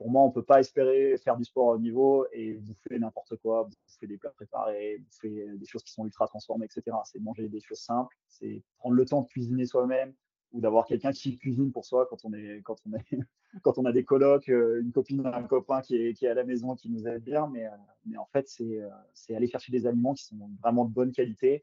pour 0.00 0.10
moi, 0.10 0.22
on 0.22 0.30
peut 0.30 0.42
pas 0.42 0.60
espérer 0.60 1.18
faire 1.18 1.36
du 1.36 1.44
sport 1.44 1.66
au 1.66 1.78
niveau 1.78 2.26
et 2.32 2.54
bouffer 2.54 2.98
n'importe 2.98 3.36
quoi, 3.36 3.64
bouffer 3.64 4.06
des 4.06 4.16
plats 4.16 4.30
préparés, 4.30 4.96
bouffer 4.96 5.46
des 5.58 5.66
choses 5.66 5.82
qui 5.82 5.92
sont 5.92 6.06
ultra 6.06 6.26
transformées, 6.26 6.64
etc. 6.64 6.96
C'est 7.04 7.20
manger 7.20 7.50
des 7.50 7.60
choses 7.60 7.80
simples, 7.80 8.16
c'est 8.26 8.62
prendre 8.78 8.94
le 8.94 9.04
temps 9.04 9.20
de 9.20 9.26
cuisiner 9.26 9.66
soi-même 9.66 10.14
ou 10.52 10.62
d'avoir 10.62 10.86
quelqu'un 10.86 11.12
qui 11.12 11.36
cuisine 11.36 11.70
pour 11.70 11.84
soi 11.84 12.06
quand 12.08 12.24
on 12.24 12.32
est 12.32 12.62
quand 12.62 12.76
on 12.86 12.96
est 12.96 13.04
quand 13.62 13.76
on 13.76 13.84
a 13.84 13.92
des 13.92 14.02
colocs, 14.02 14.48
euh, 14.48 14.80
une 14.80 14.90
copine, 14.90 15.26
un 15.26 15.42
copain 15.42 15.82
qui 15.82 15.96
est, 15.96 16.14
qui 16.14 16.24
est 16.24 16.30
à 16.30 16.34
la 16.34 16.44
maison 16.44 16.74
qui 16.76 16.88
nous 16.88 17.06
aide 17.06 17.22
bien, 17.22 17.46
mais 17.48 17.66
euh, 17.66 17.76
mais 18.06 18.16
en 18.16 18.26
fait 18.32 18.48
c'est 18.48 18.80
euh, 18.80 18.88
c'est 19.12 19.34
aller 19.34 19.48
chercher 19.48 19.70
des 19.70 19.86
aliments 19.86 20.14
qui 20.14 20.24
sont 20.24 20.50
vraiment 20.62 20.86
de 20.86 20.94
bonne 20.94 21.12
qualité, 21.12 21.62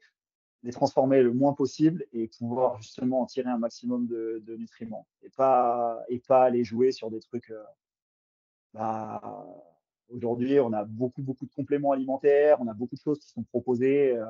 les 0.62 0.70
transformer 0.70 1.24
le 1.24 1.32
moins 1.32 1.54
possible 1.54 2.06
et 2.12 2.28
pouvoir 2.28 2.80
justement 2.80 3.22
en 3.22 3.26
tirer 3.26 3.50
un 3.50 3.58
maximum 3.58 4.06
de, 4.06 4.44
de 4.46 4.54
nutriments 4.54 5.08
et 5.22 5.30
pas 5.30 6.04
et 6.08 6.20
pas 6.20 6.44
aller 6.44 6.62
jouer 6.62 6.92
sur 6.92 7.10
des 7.10 7.18
trucs 7.18 7.52
bah, 8.74 9.46
aujourd'hui, 10.08 10.60
on 10.60 10.72
a 10.72 10.84
beaucoup, 10.84 11.22
beaucoup 11.22 11.46
de 11.46 11.52
compléments 11.52 11.92
alimentaires, 11.92 12.60
on 12.60 12.68
a 12.68 12.74
beaucoup 12.74 12.96
de 12.96 13.00
choses 13.00 13.18
qui 13.20 13.28
sont 13.28 13.42
proposées 13.42 14.16
euh, 14.16 14.24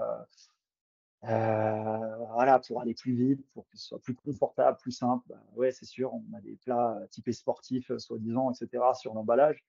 euh, 1.24 2.16
voilà, 2.32 2.60
pour 2.60 2.80
aller 2.80 2.94
plus 2.94 3.12
vite, 3.12 3.44
pour 3.52 3.68
que 3.68 3.76
ce 3.76 3.86
soit 3.86 3.98
plus 4.00 4.14
confortable, 4.14 4.78
plus 4.78 4.92
simple. 4.92 5.24
Bah, 5.28 5.42
ouais, 5.56 5.72
c'est 5.72 5.86
sûr, 5.86 6.14
on 6.14 6.36
a 6.36 6.40
des 6.40 6.56
plats 6.56 6.98
typés 7.10 7.32
sportifs, 7.32 7.96
soi-disant, 7.98 8.52
etc., 8.52 8.84
sur 8.94 9.14
l'emballage. 9.14 9.64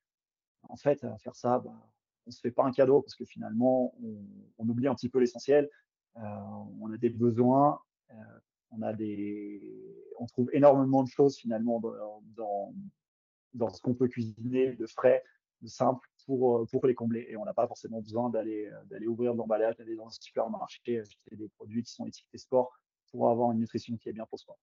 En 0.68 0.76
fait, 0.76 1.04
à 1.04 1.18
faire 1.18 1.36
ça, 1.36 1.60
bah, 1.60 1.74
on 2.28 2.32
se 2.32 2.40
fait 2.40 2.52
pas 2.52 2.64
un 2.64 2.72
cadeau 2.72 3.02
parce 3.02 3.16
que 3.16 3.26
finalement, 3.26 3.94
on, 4.60 4.70
oublie 4.70 4.88
un 4.88 4.96
petit 4.96 5.10
peu 5.10 5.20
l'essentiel. 5.20 5.70
Euh, 6.18 6.22
on 6.80 6.92
a 6.92 6.98
des 6.98 7.10
besoins, 7.10 7.80
euh, 8.12 8.16
on 8.72 8.82
a 8.82 8.94
des, 8.94 9.62
on 10.20 10.28
trouve 10.28 10.50
énormément 10.54 11.04
de 11.04 11.10
choses 11.10 11.38
finalement 11.38 11.82
dans, 12.36 12.74
dans 13.54 13.70
ce 13.70 13.82
qu'on 13.82 13.94
peut 13.94 14.08
cuisiner 14.08 14.74
de 14.74 14.86
frais, 14.86 15.24
de 15.62 15.68
simple 15.68 16.08
pour, 16.26 16.60
euh, 16.60 16.66
pour 16.66 16.86
les 16.86 16.96
combler. 16.96 17.28
Et 17.30 17.38
on 17.38 17.46
n'a 17.46 17.54
pas 17.54 17.68
forcément 17.68 18.02
besoin 18.02 18.30
d'aller 18.30 18.70
euh, 18.92 19.06
ouvrir 19.08 19.34
l'emballage, 19.34 19.76
d'aller 19.78 19.96
dans 19.96 20.08
un 20.08 20.12
supermarché, 20.12 21.00
acheter 21.00 21.36
des 21.36 21.50
produits 21.50 21.84
qui 21.84 21.92
sont 21.92 22.06
étiquetés 22.06 22.38
sport 22.38 22.72
pour 23.12 23.30
avoir 23.30 23.52
une 23.52 23.60
nutrition 23.60 23.98
qui 23.98 24.10
est 24.10 24.14
bien 24.14 24.26
pour 24.26 24.40
soi. 24.40 24.58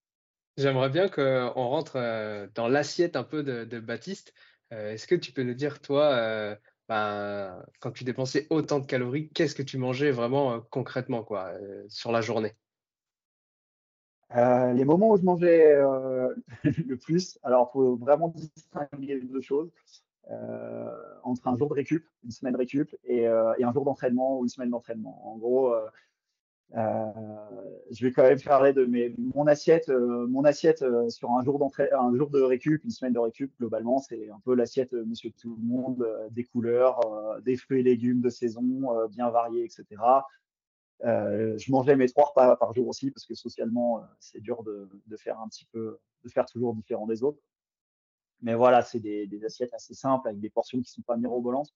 J'aimerais 0.57 0.89
bien 0.89 1.09
qu'on 1.09 1.69
rentre 1.69 1.97
euh, 1.97 2.47
dans 2.55 2.69
l'assiette 2.69 3.17
un 3.17 3.25
peu 3.25 3.43
de, 3.43 3.65
de 3.65 3.81
Baptiste. 3.81 4.33
Est-ce 4.71 5.07
que 5.07 5.15
tu 5.15 5.31
peux 5.31 5.45
nous 5.45 5.55
dire, 5.55 5.81
toi, 5.81 6.59
ben, 6.89 7.65
quand 7.79 7.93
tu 7.93 8.03
dépensais 8.03 8.49
autant 8.51 8.81
de 8.81 8.87
calories, 8.87 9.29
qu'est-ce 9.31 9.55
que 9.55 9.63
tu 9.63 9.79
mangeais 9.79 10.11
vraiment 10.11 10.61
concrètement 10.61 11.23
quoi, 11.23 11.53
sur 11.87 12.11
la 12.11 12.21
journée? 12.21 12.57
Euh, 14.35 14.73
les 14.73 14.85
moments 14.85 15.11
où 15.11 15.17
je 15.17 15.23
mangeais 15.23 15.73
euh, 15.77 16.35
le 16.65 16.97
plus, 16.97 17.39
alors 17.43 17.71
faut 17.71 17.97
vraiment 17.97 18.29
distinguer 18.29 19.21
deux 19.21 19.41
choses 19.41 19.71
euh, 20.31 20.91
entre 21.23 21.47
un 21.47 21.57
jour 21.57 21.69
de 21.69 21.75
récup, 21.75 22.05
une 22.25 22.33
semaine 22.33 22.55
de 22.55 22.59
récup, 22.59 22.95
et, 23.05 23.27
un 23.29 23.73
jour 23.73 23.85
d'entraînement 23.85 24.39
ou 24.39 24.43
une 24.43 24.49
semaine 24.49 24.71
d'entraînement. 24.71 25.33
En 25.33 25.37
gros, 25.39 25.73
je 26.73 28.05
vais 28.05 28.11
quand 28.11 28.25
même 28.25 28.41
parler 28.41 28.73
de 28.73 28.89
mon 29.35 29.47
assiette, 29.47 29.89
mon 29.89 30.45
assiette 30.45 30.85
sur 31.09 31.31
un 31.31 31.45
jour 31.45 31.71
un 31.93 32.17
jour 32.17 32.31
de 32.31 32.41
récup, 32.43 32.83
une 32.83 32.91
semaine 32.91 33.13
de 33.13 33.21
récup. 33.21 33.53
Globalement, 33.61 34.01
c'est 34.01 34.29
un 34.31 34.41
peu 34.45 34.57
l'assiette 34.57 34.93
Monsieur 34.93 35.31
Tout 35.31 35.57
le 35.61 35.67
Monde, 35.69 36.09
des 36.33 36.43
couleurs, 36.43 37.01
des 37.45 37.57
fruits 37.57 37.81
et 37.81 37.85
légumes 37.85 38.21
de 38.21 38.31
saison, 38.31 39.07
bien 39.09 39.31
variés, 39.31 39.65
etc. 39.65 39.85
Euh, 41.05 41.59
je 41.59 41.71
mangeais 41.71 41.95
mes 41.95 42.09
trois 42.09 42.27
repas 42.27 42.57
par 42.57 42.73
jour 42.73 42.89
aussi 42.89 43.11
parce 43.11 43.27
que 43.27 43.35
socialement, 43.35 43.99
euh, 43.99 44.03
c'est 44.19 44.41
dur 44.41 44.63
de, 44.63 44.89
faire 45.17 45.39
un 45.41 45.49
petit 45.49 45.67
peu, 45.67 45.99
de 46.25 46.29
faire 46.29 46.47
toujours 46.47 46.75
différent 46.75 47.07
des 47.07 47.23
autres. 47.23 47.41
Mais 48.43 48.55
voilà, 48.55 48.83
c'est 48.83 49.01
des, 49.01 49.45
assiettes 49.45 49.75
assez 49.75 49.95
simples 49.95 50.29
avec 50.29 50.41
des 50.41 50.51
portions 50.51 50.81
qui 50.81 50.91
sont 50.91 51.03
pas 51.03 51.17
mirobolantes. 51.17 51.73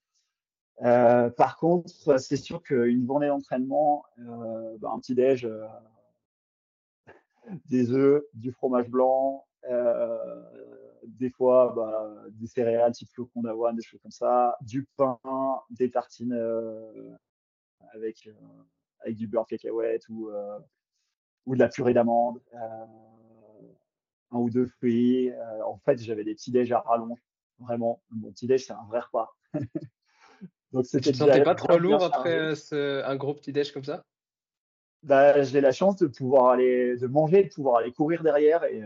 Euh, 0.82 1.28
par 1.30 1.56
contre, 1.58 2.18
c'est 2.18 2.36
sûr 2.36 2.62
qu'une 2.62 3.06
journée 3.06 3.28
d'entraînement, 3.28 4.04
bah, 4.16 4.90
un 4.92 4.98
petit 4.98 5.14
déj, 5.14 5.48
des 7.66 7.90
œufs, 7.92 8.22
du 8.34 8.52
fromage 8.52 8.88
blanc, 8.88 9.44
des 11.04 11.30
fois 11.30 11.72
bah, 11.74 12.14
des 12.30 12.46
céréales 12.46 12.92
type 12.92 13.08
flocons 13.10 13.42
d'avoine, 13.42 13.76
des 13.76 13.82
choses 13.82 14.00
comme 14.00 14.10
ça, 14.10 14.56
du 14.62 14.86
pain, 14.96 15.18
des 15.70 15.90
tartines 15.90 16.38
avec 17.92 18.28
avec 19.02 19.16
du 19.16 19.26
beurre 19.26 19.46
cacahuète 19.46 20.08
ou, 20.08 20.30
euh, 20.30 20.58
ou 21.46 21.54
de 21.54 21.60
la 21.60 21.68
purée 21.68 21.94
d'amande, 21.94 22.40
euh, 22.54 22.86
un 24.30 24.38
ou 24.38 24.50
deux 24.50 24.66
fruits. 24.66 25.30
Euh, 25.30 25.64
en 25.64 25.78
fait, 25.78 25.98
j'avais 25.98 26.24
des 26.24 26.34
petits 26.34 26.52
déj 26.52 26.72
à 26.72 26.80
rallonge. 26.80 27.20
Vraiment, 27.58 28.02
mon 28.10 28.30
petit 28.30 28.46
déj, 28.46 28.66
c'est 28.66 28.72
un 28.72 28.86
vrai 28.88 29.00
repas. 29.00 29.34
Donc, 30.72 30.86
tu 30.86 31.00
te 31.00 31.12
sentais 31.12 31.42
pas 31.42 31.54
trop 31.54 31.78
lourd 31.78 32.04
après 32.04 32.54
ce, 32.54 33.02
un 33.04 33.16
gros 33.16 33.34
petit 33.34 33.52
déj 33.52 33.72
comme 33.72 33.84
ça? 33.84 34.04
Bah, 35.02 35.42
j'ai 35.42 35.60
la 35.60 35.72
chance 35.72 35.96
de 35.96 36.06
pouvoir 36.06 36.50
aller, 36.50 36.96
de 36.96 37.06
manger, 37.06 37.44
de 37.44 37.48
pouvoir 37.48 37.78
aller 37.78 37.92
courir 37.92 38.22
derrière 38.22 38.64
et 38.64 38.82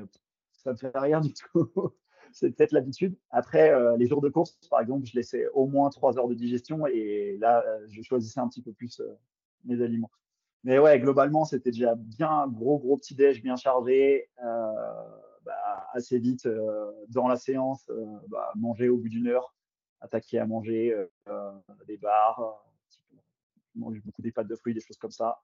ça 0.53 0.73
me 0.73 0.77
fait 0.77 0.91
rien 0.95 1.21
du 1.21 1.33
tout. 1.53 1.71
c'est 2.33 2.53
peut-être 2.53 2.73
l'habitude. 2.73 3.17
Après, 3.31 3.73
les 3.99 4.07
jours 4.07 4.23
de 4.23 4.31
course, 4.31 4.57
par 4.71 4.81
exemple, 4.81 5.07
je 5.07 5.15
laissais 5.15 5.47
au 5.53 5.67
moins 5.67 5.91
trois 5.91 6.17
heures 6.19 6.29
de 6.29 6.35
digestion 6.35 6.87
et 6.87 7.37
là, 7.39 7.65
je 7.89 8.01
choisissais 8.01 8.41
un 8.41 8.49
petit 8.49 8.63
peu 8.63 8.73
plus 8.73 9.03
aliments. 9.71 10.11
Mais 10.65 10.79
ouais, 10.79 10.99
globalement, 10.99 11.45
c'était 11.45 11.71
déjà 11.71 11.95
bien 11.95 12.49
gros, 12.49 12.79
gros 12.79 12.97
petit 12.97 13.15
déj, 13.15 13.43
bien 13.43 13.57
chargé. 13.57 14.31
Euh, 14.43 14.73
bah, 15.45 15.87
assez 15.93 16.19
vite 16.19 16.47
euh, 16.47 16.91
dans 17.09 17.29
la 17.29 17.37
séance, 17.37 17.87
euh, 17.91 18.19
bah, 18.29 18.51
manger 18.57 18.89
au 18.89 18.97
bout 18.97 19.11
d'une 19.11 19.29
heure, 19.29 19.55
attaquer 20.01 20.39
à 20.39 20.47
manger 20.47 20.97
des 21.87 21.99
bars, 21.99 22.65
manger 23.75 24.01
beaucoup 24.01 24.23
des 24.23 24.33
pâtes 24.33 24.49
de 24.49 24.57
fruits, 24.57 24.73
des 24.73 24.81
choses 24.81 24.97
comme 24.97 25.11
ça. 25.11 25.43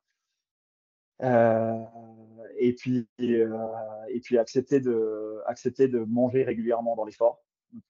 et 1.20 2.72
puis, 2.72 3.06
et 3.18 4.20
puis 4.22 4.38
accepter 4.38 4.80
de, 4.80 5.42
accepter 5.46 5.86
de 5.88 5.98
manger 5.98 6.44
régulièrement 6.44 6.96
dans 6.96 7.04
l'effort. 7.04 7.42
Donc, 7.72 7.84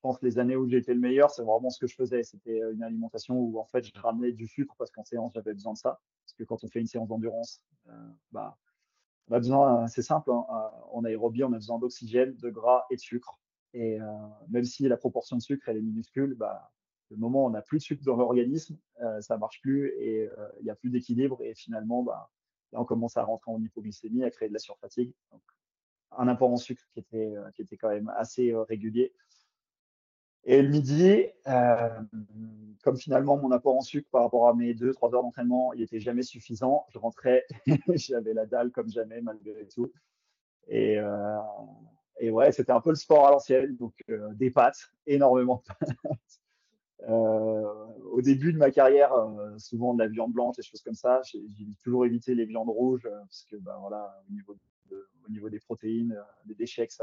pense 0.00 0.20
les 0.22 0.38
années 0.38 0.56
où 0.56 0.68
j'ai 0.68 0.78
été 0.78 0.94
le 0.94 1.00
meilleur, 1.00 1.30
c'est 1.30 1.42
vraiment 1.42 1.70
ce 1.70 1.78
que 1.78 1.86
je 1.86 1.94
faisais. 1.94 2.22
C'était 2.22 2.62
euh, 2.62 2.72
une 2.72 2.82
alimentation 2.82 3.38
où 3.38 3.58
en 3.58 3.64
fait 3.64 3.84
je 3.84 4.00
ramenais 4.00 4.32
du 4.32 4.46
sucre 4.46 4.74
parce 4.78 4.90
qu'en 4.90 5.04
séance 5.04 5.32
j'avais 5.34 5.52
besoin 5.52 5.72
de 5.72 5.78
ça. 5.78 6.00
Parce 6.24 6.34
que 6.34 6.44
quand 6.44 6.64
on 6.64 6.68
fait 6.68 6.80
une 6.80 6.86
séance 6.86 7.08
d'endurance, 7.08 7.62
euh, 7.88 8.08
bah, 8.32 8.56
on 9.28 9.34
a 9.34 9.38
besoin, 9.38 9.84
euh, 9.84 9.86
c'est 9.88 10.02
simple, 10.02 10.30
hein, 10.30 10.44
en 10.92 11.04
aérobie, 11.04 11.44
on 11.44 11.52
a 11.52 11.56
besoin 11.56 11.78
d'oxygène, 11.78 12.34
de 12.36 12.50
gras 12.50 12.84
et 12.90 12.96
de 12.96 13.00
sucre. 13.00 13.38
Et 13.74 13.98
même 14.48 14.64
si 14.64 14.88
la 14.88 14.96
proportion 14.96 15.36
de 15.36 15.42
sucre 15.42 15.68
est 15.68 15.74
minuscule, 15.74 16.32
bah, 16.34 16.70
le 17.10 17.18
moment 17.18 17.44
où 17.44 17.46
on 17.48 17.50
n'a 17.50 17.60
plus 17.60 17.76
de 17.76 17.82
sucre 17.82 18.02
dans 18.04 18.16
l'organisme, 18.16 18.78
euh, 19.02 19.20
ça 19.20 19.36
marche 19.36 19.60
plus 19.60 19.88
et 19.98 20.30
il 20.60 20.64
n'y 20.64 20.70
a 20.70 20.74
plus 20.74 20.88
d'équilibre 20.88 21.42
et 21.42 21.54
finalement, 21.54 22.02
bah, 22.02 22.30
là 22.72 22.80
on 22.80 22.86
commence 22.86 23.18
à 23.18 23.22
rentrer 23.24 23.50
en 23.50 23.62
hypoglycémie, 23.62 24.24
à 24.24 24.30
créer 24.30 24.48
de 24.48 24.54
la 24.54 24.60
surfatigue. 24.60 25.12
Un 26.12 26.28
apport 26.28 26.50
en 26.50 26.56
sucre 26.56 26.84
qui 26.94 27.00
était 27.00 27.76
quand 27.76 27.90
même 27.90 28.10
assez 28.16 28.54
régulier. 28.54 29.12
Et 30.48 30.62
le 30.62 30.68
midi, 30.68 31.24
euh, 31.48 31.88
comme 32.82 32.96
finalement 32.96 33.36
mon 33.36 33.50
apport 33.50 33.76
en 33.76 33.80
sucre 33.80 34.08
par 34.12 34.22
rapport 34.22 34.48
à 34.48 34.54
mes 34.54 34.72
deux, 34.72 34.94
trois 34.94 35.12
heures 35.12 35.24
d'entraînement, 35.24 35.72
il 35.72 35.82
était 35.82 35.98
jamais 35.98 36.22
suffisant, 36.22 36.86
je 36.90 36.98
rentrais, 36.98 37.44
j'avais 37.94 38.32
la 38.32 38.46
dalle 38.46 38.70
comme 38.70 38.88
jamais 38.88 39.20
malgré 39.20 39.66
tout. 39.66 39.90
Et, 40.68 41.00
euh, 41.00 41.36
et 42.20 42.30
ouais, 42.30 42.52
c'était 42.52 42.70
un 42.70 42.80
peu 42.80 42.90
le 42.90 42.96
sport 42.96 43.26
à 43.26 43.32
l'ancienne, 43.32 43.74
donc 43.74 43.92
euh, 44.08 44.32
des 44.34 44.52
pâtes, 44.52 44.92
énormément 45.08 45.64
de 45.66 45.74
pâtes. 45.74 45.96
Euh, 47.08 47.86
au 48.12 48.22
début 48.22 48.52
de 48.52 48.58
ma 48.58 48.70
carrière, 48.70 49.12
souvent 49.58 49.94
de 49.94 50.02
la 50.02 50.08
viande 50.08 50.32
blanche, 50.32 50.56
des 50.56 50.62
choses 50.62 50.80
comme 50.80 50.94
ça. 50.94 51.20
J'ai 51.24 51.42
toujours 51.82 52.06
évité 52.06 52.36
les 52.36 52.46
viandes 52.46 52.68
rouges 52.68 53.08
parce 53.08 53.44
que 53.50 53.56
ben 53.56 53.76
voilà, 53.80 54.16
au 54.28 54.32
niveau, 54.32 54.56
de, 54.90 55.08
au 55.26 55.30
niveau 55.30 55.50
des 55.50 55.60
protéines, 55.60 56.16
des 56.44 56.54
déchets 56.54 56.86
que 56.86 56.94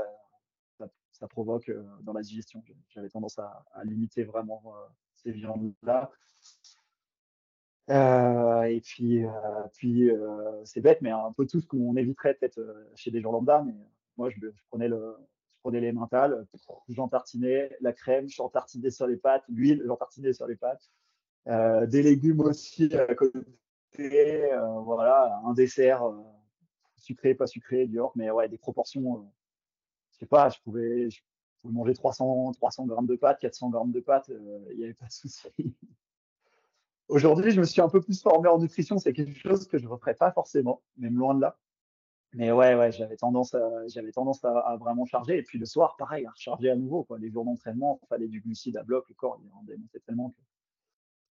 ça, 1.12 1.28
provoque 1.28 1.70
euh, 1.70 1.84
dans 2.02 2.14
la 2.14 2.22
digestion. 2.22 2.64
J'avais 2.90 3.10
tendance 3.10 3.40
à, 3.40 3.64
limiter 3.84 4.24
vraiment 4.24 4.62
euh, 4.68 4.88
ces 5.16 5.32
viandes-là. 5.32 6.12
et 8.68 8.82
puis, 8.82 9.24
puis 9.74 10.10
c'est 10.64 10.82
bête, 10.82 11.02
mais 11.02 11.12
un 11.12 11.32
peu 11.34 11.46
tout 11.46 11.60
ce 11.60 11.68
qu'on 11.68 11.96
éviterait 11.96 12.36
peut-être 12.36 12.62
chez 12.96 13.12
des 13.12 13.22
gens 13.22 13.32
lambda. 13.32 13.64
Mais 13.66 13.76
moi, 14.18 14.30
je, 14.30 14.40
prenais 14.70 14.88
le, 14.88 15.18
je 15.56 15.62
prenais 15.62 15.82
les 15.82 15.92
mentales, 15.92 16.46
j'en 16.90 17.10
la 17.82 17.94
crème, 17.94 18.30
j'en 18.30 18.50
tartinais 18.50 18.92
sur 18.92 19.08
les 19.08 19.18
pâtes, 19.18 19.44
l'huile, 19.50 19.84
j'en 19.86 19.96
tartinais 19.96 20.34
sur 20.34 20.48
les 20.48 20.56
pâtes, 20.56 20.90
des 21.46 22.02
légumes 22.02 22.42
aussi 22.42 22.94
à 22.96 23.16
côté, 23.16 23.40
voilà, 24.84 25.42
un 25.46 25.54
dessert 25.54 26.04
sucré, 27.04 27.36
pas 27.36 27.48
sucré, 27.48 27.86
dur, 27.86 28.12
mais 28.16 28.32
ouais, 28.32 28.50
des 28.50 28.58
proportions. 28.58 29.30
Je 30.14 30.20
sais 30.20 30.26
pas, 30.26 30.50
je 30.50 30.60
pouvais, 30.64 31.10
je 31.10 31.22
pouvais 31.62 31.74
manger 31.74 31.94
300, 31.94 32.52
300 32.54 32.86
grammes 32.86 33.08
de 33.08 33.16
pâtes, 33.16 33.40
400 33.40 33.70
grammes 33.70 33.92
de 33.92 34.00
pâtes, 34.00 34.32
il 34.72 34.78
n'y 34.78 34.84
avait 34.84 34.94
pas 34.94 35.08
de 35.08 35.12
souci. 35.12 35.48
Aujourd'hui, 37.10 37.52
je 37.52 37.60
me 37.60 37.66
suis 37.66 37.82
un 37.82 37.90
peu 37.90 38.02
plus 38.02 38.22
formé 38.22 38.48
en 38.48 38.58
nutrition. 38.60 38.98
C'est 38.98 39.14
quelque 39.14 39.38
chose 39.38 39.68
que 39.68 39.78
je 39.78 39.84
ne 39.84 39.90
referais 39.90 40.16
pas 40.16 40.32
forcément, 40.32 40.82
même 40.98 41.18
loin 41.18 41.36
de 41.36 41.42
là. 41.42 41.58
Mais 42.34 42.52
ouais, 42.52 42.74
ouais, 42.74 42.92
j'avais 42.92 43.18
tendance, 43.18 43.54
à, 43.54 43.88
j'avais 43.88 44.12
tendance 44.12 44.44
à, 44.44 44.78
vraiment 44.80 45.06
charger. 45.06 45.38
Et 45.38 45.44
puis 45.44 45.60
le 45.60 45.66
soir, 45.66 45.96
pareil, 45.98 46.26
à 46.26 46.32
recharger 46.32 46.72
à 46.72 46.76
nouveau. 46.76 47.06
Les 47.20 47.30
jours 47.30 47.46
d'entraînement, 47.46 48.00
il 48.02 48.08
fallait 48.08 48.28
du 48.28 48.42
glucide 48.42 48.78
à 48.78 48.84
bloc. 48.84 49.06
Le 49.10 49.16
corps, 49.16 49.40
il 49.44 49.54
en 49.54 49.64
démontait 49.64 50.00
tellement. 50.00 50.34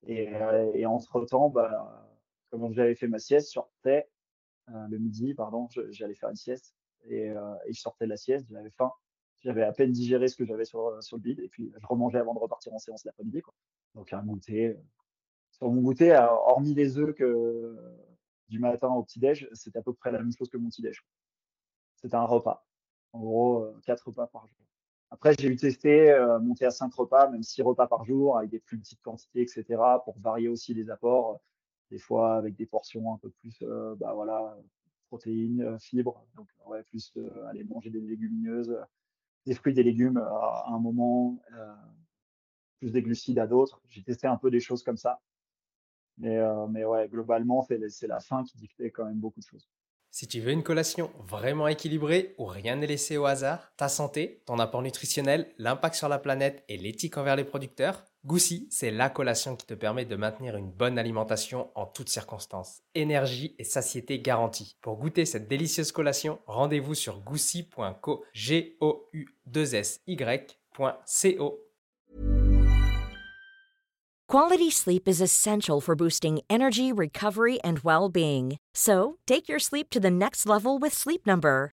Et, 0.06 0.32
euh, 0.34 0.70
et 0.74 0.86
entre-temps, 0.86 1.48
bah, 1.48 2.08
comme 2.50 2.72
j'avais 2.72 2.94
fait 2.94 3.08
ma 3.08 3.18
sieste, 3.18 3.48
je 3.48 3.52
sortais 3.52 4.08
euh, 4.68 4.86
le 4.88 4.98
midi, 4.98 5.34
pardon, 5.34 5.68
j'allais 5.90 6.14
faire 6.14 6.30
une 6.30 6.36
sieste. 6.36 6.74
Et, 7.04 7.30
euh, 7.30 7.54
et 7.66 7.72
je 7.72 7.80
sortais 7.80 8.04
de 8.04 8.10
la 8.10 8.16
sieste, 8.16 8.46
j'avais 8.50 8.70
faim. 8.70 8.92
J'avais 9.40 9.62
à 9.62 9.72
peine 9.72 9.90
digéré 9.90 10.28
ce 10.28 10.36
que 10.36 10.44
j'avais 10.44 10.64
sur, 10.64 11.02
sur 11.02 11.16
le 11.16 11.22
bide. 11.22 11.40
Et 11.40 11.48
puis, 11.48 11.72
je 11.76 11.86
remangeais 11.86 12.18
avant 12.18 12.34
de 12.34 12.38
repartir 12.38 12.72
en 12.72 12.78
séance 12.78 13.04
l'après-midi. 13.04 13.42
Donc, 13.94 14.12
un 14.12 14.22
goûter, 14.22 14.76
sur 15.50 15.70
mon 15.70 15.82
goûter, 15.82 16.12
hormis 16.46 16.74
les 16.74 16.98
œufs 16.98 17.14
du 18.48 18.58
matin 18.58 18.88
au 18.88 19.02
petit-déj, 19.02 19.48
c'était 19.52 19.78
à 19.78 19.82
peu 19.82 19.94
près 19.94 20.12
la 20.12 20.18
même 20.18 20.32
chose 20.32 20.48
que 20.48 20.56
mon 20.56 20.68
petit-déj. 20.68 21.04
C'était 21.96 22.16
un 22.16 22.24
repas. 22.24 22.66
En 23.12 23.20
gros, 23.20 23.62
euh, 23.62 23.80
quatre 23.84 24.06
repas 24.08 24.26
par 24.26 24.46
jour. 24.46 24.58
Après, 25.10 25.34
j'ai 25.38 25.48
eu 25.48 25.56
testé 25.56 26.10
euh, 26.10 26.38
monter 26.40 26.64
à 26.64 26.70
cinq 26.70 26.94
repas, 26.94 27.28
même 27.30 27.42
six 27.42 27.62
repas 27.62 27.86
par 27.86 28.04
jour, 28.04 28.38
avec 28.38 28.50
des 28.50 28.58
plus 28.58 28.78
petites 28.78 29.02
quantités, 29.02 29.42
etc., 29.42 29.64
pour 30.04 30.18
varier 30.18 30.48
aussi 30.48 30.74
les 30.74 30.90
apports. 30.90 31.40
Des 31.90 31.98
fois, 31.98 32.36
avec 32.36 32.56
des 32.56 32.64
portions 32.64 33.12
un 33.12 33.18
peu 33.18 33.30
plus, 33.30 33.62
euh, 33.62 33.94
bah 33.96 34.14
voilà, 34.14 34.56
protéines, 35.12 35.78
fibres. 35.78 36.24
Donc, 36.36 36.48
ouais, 36.66 36.82
plus 36.84 37.12
aller 37.50 37.64
manger 37.64 37.90
des 37.90 38.00
légumineuses, 38.00 38.74
des 39.44 39.54
fruits, 39.54 39.74
des 39.74 39.82
légumes 39.82 40.16
à 40.16 40.64
un 40.68 40.78
moment, 40.78 41.38
plus 42.78 42.92
des 42.92 43.02
glucides 43.02 43.38
à 43.38 43.46
d'autres. 43.46 43.82
J'ai 43.90 44.02
testé 44.02 44.26
un 44.26 44.38
peu 44.38 44.50
des 44.50 44.60
choses 44.60 44.82
comme 44.82 44.96
ça. 44.96 45.20
Mais, 46.16 46.38
euh, 46.38 46.66
mais 46.66 46.84
ouais, 46.84 47.08
globalement, 47.08 47.66
c'est 47.88 48.06
la 48.06 48.20
fin 48.20 48.42
qui 48.44 48.56
dictait 48.56 48.90
quand 48.90 49.04
même 49.04 49.18
beaucoup 49.18 49.40
de 49.40 49.44
choses. 49.44 49.68
Si 50.10 50.26
tu 50.26 50.40
veux 50.40 50.52
une 50.52 50.62
collation 50.62 51.10
vraiment 51.20 51.68
équilibrée 51.68 52.34
où 52.38 52.44
rien 52.44 52.76
n'est 52.76 52.86
laissé 52.86 53.16
au 53.16 53.24
hasard, 53.24 53.72
ta 53.76 53.88
santé, 53.88 54.42
ton 54.46 54.58
apport 54.58 54.82
nutritionnel, 54.82 55.52
l'impact 55.58 55.94
sur 55.94 56.08
la 56.08 56.18
planète 56.18 56.64
et 56.68 56.76
l'éthique 56.76 57.16
envers 57.16 57.36
les 57.36 57.44
producteurs, 57.44 58.04
Goussi, 58.24 58.68
c'est 58.70 58.92
la 58.92 59.10
collation 59.10 59.56
qui 59.56 59.66
te 59.66 59.74
permet 59.74 60.04
de 60.04 60.14
maintenir 60.14 60.56
une 60.56 60.70
bonne 60.70 60.96
alimentation 60.96 61.70
en 61.74 61.86
toutes 61.86 62.08
circonstances. 62.08 62.82
Énergie 62.94 63.56
et 63.58 63.64
satiété 63.64 64.20
garantie. 64.20 64.76
Pour 64.80 64.96
goûter 64.96 65.24
cette 65.24 65.48
délicieuse 65.48 65.90
collation, 65.90 66.38
rendez-vous 66.46 66.94
sur 66.94 67.18
goussi.co, 67.20 68.24
g 68.32 68.76
o 68.80 69.08
u 69.12 69.26
2 69.46 69.74
s 69.74 70.00
Quality 74.28 74.70
sleep 74.70 75.08
is 75.08 75.20
essential 75.20 75.80
for 75.80 75.96
boosting 75.96 76.40
energy, 76.48 76.92
recovery, 76.92 77.60
and 77.62 77.80
well 77.80 78.08
being. 78.08 78.56
So, 78.72 79.18
take 79.26 79.48
your 79.48 79.58
sleep 79.58 79.90
to 79.90 80.00
the 80.00 80.10
next 80.10 80.46
level 80.46 80.78
with 80.78 80.94
Sleep 80.94 81.26
Number. 81.26 81.72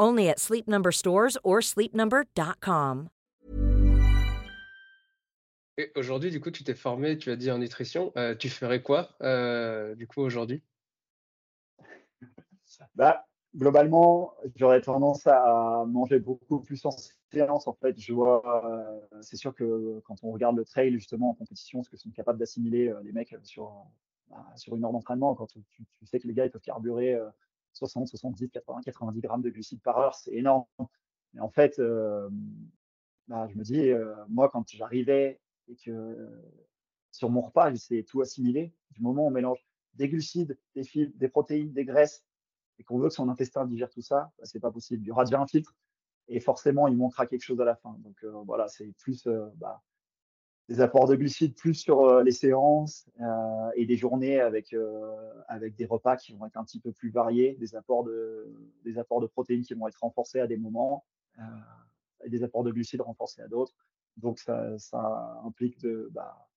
Only 0.00 0.28
at 0.28 0.40
Sleep 0.40 0.66
Number 0.66 0.90
stores 0.92 1.36
or 1.44 1.60
sleepnumber.com. 1.60 3.08
Aujourd'hui, 5.96 6.30
du 6.30 6.40
coup, 6.40 6.50
tu 6.50 6.64
t'es 6.64 6.74
formé, 6.74 7.18
tu 7.18 7.30
as 7.30 7.36
dit 7.36 7.50
en 7.50 7.58
nutrition. 7.58 8.12
Euh, 8.16 8.34
tu 8.34 8.48
ferais 8.48 8.82
quoi, 8.82 9.10
euh, 9.22 9.94
du 9.94 10.06
coup, 10.06 10.20
aujourd'hui? 10.20 10.62
Bah, 12.94 13.26
globalement, 13.54 14.34
j'aurais 14.56 14.80
tendance 14.80 15.26
à 15.26 15.84
manger 15.86 16.18
beaucoup 16.18 16.60
plus 16.60 16.84
en 16.86 16.90
séance. 17.32 17.66
En 17.66 17.74
fait, 17.74 17.98
je 17.98 18.12
vois, 18.12 18.64
euh, 18.64 19.00
c'est 19.22 19.36
sûr 19.36 19.54
que 19.54 20.00
quand 20.04 20.16
on 20.22 20.30
regarde 20.32 20.56
le 20.56 20.64
trail 20.64 20.92
justement 20.92 21.30
en 21.30 21.34
compétition, 21.34 21.82
ce 21.82 21.90
que 21.90 21.96
sont 21.96 22.10
capables 22.10 22.38
d'assimiler 22.38 22.88
euh, 22.88 23.00
les 23.02 23.12
mecs 23.12 23.34
sur, 23.42 23.84
bah, 24.28 24.46
sur 24.56 24.76
une 24.76 24.84
heure 24.84 24.92
d'entraînement, 24.92 25.34
quand 25.34 25.46
tu, 25.46 25.62
sais 26.04 26.20
que 26.20 26.26
les 26.26 26.34
gars 26.34 26.46
ils 26.46 26.50
peuvent 26.50 26.60
carburer 26.60 27.18
60, 27.72 28.08
70, 28.08 28.50
80, 28.50 28.80
90 28.82 29.20
grammes 29.20 29.42
de 29.42 29.50
glucides 29.50 29.82
par 29.82 29.98
heure, 29.98 30.14
c'est 30.14 30.32
énorme. 30.32 30.64
Mais 31.34 31.40
en 31.40 31.50
fait, 31.50 31.78
euh, 31.78 32.28
bah, 33.28 33.46
je 33.48 33.56
me 33.56 33.62
dis, 33.62 33.90
moi, 34.28 34.48
quand 34.48 34.68
j'arrivais 34.68 35.40
et 35.68 35.76
que 35.76 36.28
sur 37.12 37.30
mon 37.30 37.40
repas, 37.40 37.70
j'essayais 37.70 38.02
tout 38.02 38.20
assimiler, 38.20 38.72
du 38.90 39.02
moment 39.02 39.24
où 39.24 39.28
on 39.28 39.30
mélange 39.30 39.64
des 39.94 40.08
glucides, 40.08 40.58
des 40.74 40.84
fibres, 40.84 41.12
des 41.16 41.28
protéines, 41.28 41.72
des 41.72 41.84
graisses, 41.84 42.24
et 42.78 42.84
qu'on 42.84 42.98
veut 42.98 43.08
que 43.08 43.14
son 43.14 43.28
intestin 43.28 43.66
digère 43.66 43.90
tout 43.90 44.02
ça, 44.02 44.32
bah, 44.38 44.44
c'est 44.44 44.60
pas 44.60 44.70
possible. 44.70 45.04
Il 45.04 45.08
y 45.08 45.10
aura 45.10 45.24
déjà 45.24 45.40
un 45.40 45.46
filtre 45.46 45.74
et 46.28 46.40
forcément, 46.40 46.88
il 46.88 46.96
manquera 46.96 47.26
quelque 47.26 47.42
chose 47.42 47.60
à 47.60 47.64
la 47.64 47.76
fin. 47.76 47.96
Donc 47.98 48.16
euh, 48.24 48.30
voilà, 48.46 48.68
c'est 48.68 48.92
plus 48.98 49.26
euh, 49.26 49.46
bah, 49.56 49.82
des 50.70 50.80
apports 50.80 51.06
de 51.06 51.16
glucides 51.16 51.54
plus 51.54 51.74
sur 51.74 52.00
euh, 52.04 52.22
les 52.22 52.30
séances 52.30 53.10
et 53.74 53.84
des 53.84 53.96
journées 53.96 54.40
avec 54.40 54.74
avec 55.48 55.76
des 55.76 55.84
repas 55.84 56.16
qui 56.16 56.32
vont 56.32 56.46
être 56.46 56.56
un 56.56 56.64
petit 56.64 56.80
peu 56.80 56.92
plus 56.92 57.10
variés, 57.10 57.56
des 57.60 57.74
apports 57.74 58.04
de 58.04 58.54
des 58.84 58.96
apports 58.98 59.20
de 59.20 59.26
protéines 59.26 59.62
qui 59.62 59.74
vont 59.74 59.86
être 59.88 60.00
renforcés 60.00 60.40
à 60.40 60.46
des 60.46 60.56
moments 60.56 61.04
et 62.24 62.30
des 62.30 62.42
apports 62.42 62.64
de 62.64 62.70
glucides 62.70 63.02
renforcés 63.02 63.42
à 63.42 63.48
d'autres. 63.48 63.74
Donc 64.16 64.38
ça, 64.38 64.76
implique 65.44 65.78
de 65.80 66.08
bah, 66.12 66.48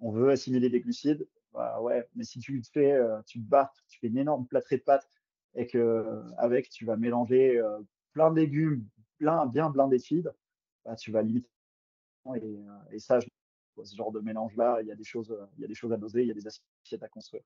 on 0.00 0.10
veut 0.10 0.30
assimiler 0.30 0.68
des 0.68 0.80
glucides, 0.80 1.26
bah 1.52 1.80
ouais, 1.80 2.06
mais 2.14 2.24
si 2.24 2.38
tu 2.38 2.60
te 2.62 2.68
fais, 2.68 2.98
tu 3.26 3.40
te 3.40 3.48
bats, 3.48 3.72
tu 3.88 3.98
fais 3.98 4.08
une 4.08 4.18
énorme 4.18 4.46
plâtrée 4.46 4.76
de 4.76 4.82
pâtes 4.82 5.08
et 5.54 5.66
que 5.66 6.22
avec 6.38 6.68
tu 6.70 6.84
vas 6.84 6.96
mélanger 6.96 7.58
euh, 7.58 7.78
plein 8.12 8.30
de 8.30 8.40
légumes, 8.40 8.86
plein, 9.18 9.46
bien 9.46 9.70
blindé 9.70 9.98
de 9.98 10.34
bah, 10.84 10.96
tu 10.96 11.12
vas 11.12 11.22
limiter. 11.22 11.50
Et, 12.26 12.38
euh, 12.38 12.60
et 12.92 12.98
ça, 12.98 13.18
ce 13.82 13.96
genre 13.96 14.12
de 14.12 14.20
mélange-là, 14.20 14.78
il 14.82 14.88
y 14.88 14.92
a 14.92 14.94
des 14.94 15.04
choses, 15.04 15.36
il 15.56 15.62
y 15.62 15.64
a 15.64 15.68
des 15.68 15.74
choses 15.74 15.92
à 15.92 15.96
doser, 15.96 16.22
il 16.22 16.28
y 16.28 16.30
a 16.30 16.34
des 16.34 16.46
assiettes 16.46 17.02
à 17.02 17.08
construire. 17.08 17.42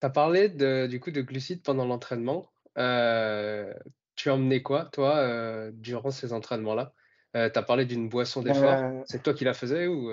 Tu 0.00 0.06
as 0.06 0.10
parlé 0.10 0.48
de, 0.48 0.86
du 0.86 1.00
coup 1.00 1.10
de 1.10 1.22
glucides 1.22 1.62
pendant 1.62 1.86
l'entraînement. 1.86 2.50
Euh, 2.76 3.72
tu 4.14 4.30
emmenais 4.30 4.62
quoi, 4.62 4.86
toi, 4.86 5.70
durant 5.72 6.10
ces 6.10 6.32
entraînements-là? 6.32 6.92
Tu 7.34 7.38
as 7.38 7.62
parlé 7.62 7.86
d'une 7.86 8.08
boisson 8.08 8.42
d'effort. 8.42 9.04
C'est 9.06 9.22
toi 9.22 9.34
qui 9.34 9.44
la 9.44 9.54
faisais 9.54 9.86
ou 9.86 10.10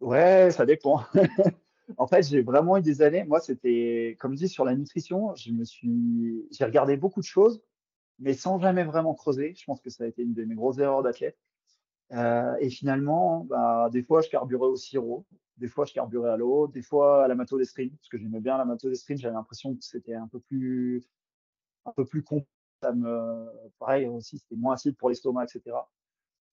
Ouais, 0.00 0.50
ça 0.50 0.66
dépend. 0.66 1.04
En 1.96 2.06
fait, 2.06 2.22
j'ai 2.22 2.42
vraiment 2.42 2.76
eu 2.76 2.82
des 2.82 3.00
années. 3.00 3.24
Moi, 3.24 3.40
c'était, 3.40 4.16
comme 4.20 4.32
je 4.32 4.40
dis, 4.40 4.48
sur 4.48 4.66
la 4.66 4.74
nutrition, 4.74 5.34
je 5.36 5.52
me 5.52 5.64
suis, 5.64 6.46
j'ai 6.50 6.64
regardé 6.66 6.98
beaucoup 6.98 7.20
de 7.20 7.24
choses, 7.24 7.62
mais 8.18 8.34
sans 8.34 8.60
jamais 8.60 8.84
vraiment 8.84 9.14
creuser. 9.14 9.54
Je 9.56 9.64
pense 9.64 9.80
que 9.80 9.88
ça 9.88 10.04
a 10.04 10.06
été 10.06 10.22
une 10.22 10.34
de 10.34 10.44
mes 10.44 10.54
grosses 10.54 10.78
erreurs 10.78 11.02
d'athlète. 11.02 11.38
Euh, 12.12 12.56
et 12.60 12.70
finalement, 12.70 13.44
bah, 13.44 13.88
des 13.92 14.02
fois, 14.02 14.22
je 14.22 14.28
carburais 14.30 14.66
au 14.66 14.76
sirop, 14.76 15.26
des 15.58 15.68
fois, 15.68 15.84
je 15.84 15.92
carburais 15.92 16.30
à 16.30 16.36
l'eau, 16.36 16.68
des 16.68 16.82
fois 16.82 17.24
à 17.24 17.28
la 17.28 17.34
mathodestrine, 17.34 17.90
parce 17.96 18.08
que 18.08 18.18
j'aimais 18.18 18.40
bien 18.40 18.56
la 18.56 18.64
mathodestrine. 18.64 19.18
J'avais 19.18 19.34
l'impression 19.34 19.74
que 19.74 19.82
c'était 19.84 20.14
un 20.14 20.28
peu 20.28 20.40
plus, 20.40 21.04
un 21.84 21.92
peu 21.92 22.04
plus. 22.04 22.24
Ça 22.82 22.92
me, 22.92 23.46
pareil 23.78 24.06
aussi, 24.06 24.38
c'était 24.38 24.54
moins 24.54 24.74
acide 24.74 24.96
pour 24.96 25.08
l'estomac, 25.08 25.44
etc. 25.44 25.76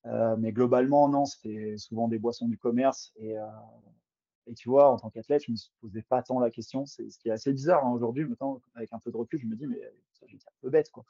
Euh, 0.08 0.36
mais 0.38 0.51
globalement, 0.51 1.08
non, 1.10 1.26
c'était 1.26 1.78
souvent 1.78 2.08
des 2.08 2.20
boissons 2.20 2.47
du 2.47 2.58
commerce 2.58 3.12
et, 3.16 3.38
euh, 3.38 3.45
tu 4.56 4.70
vois, 4.70 4.91
en 4.91 4.97
tant 4.97 5.10
qu'athlète, 5.10 5.43
je 5.45 5.51
me 5.51 5.58
posais 5.82 6.03
pas 6.03 6.22
tant 6.24 6.39
la 6.39 6.51
question. 6.51 6.86
C'est 6.86 7.10
ce 7.10 7.18
qui 7.20 7.30
est 7.30 7.32
assez 7.32 7.51
bizarre 7.51 7.86
hein, 7.86 7.91
aujourd'hui. 7.91 8.26
Maintenant, 8.26 8.62
avec 8.76 8.93
un 8.93 8.99
peu 8.99 9.12
de 9.12 9.18
recul, 9.18 9.39
je 9.39 9.47
me 9.47 9.56
dis, 9.56 9.68
mais 9.68 9.82
ça, 10.14 10.26
j'étais 10.28 10.47
un 10.47 10.58
peu 10.62 10.70
bête, 10.70 10.91
quoi. 10.91 11.06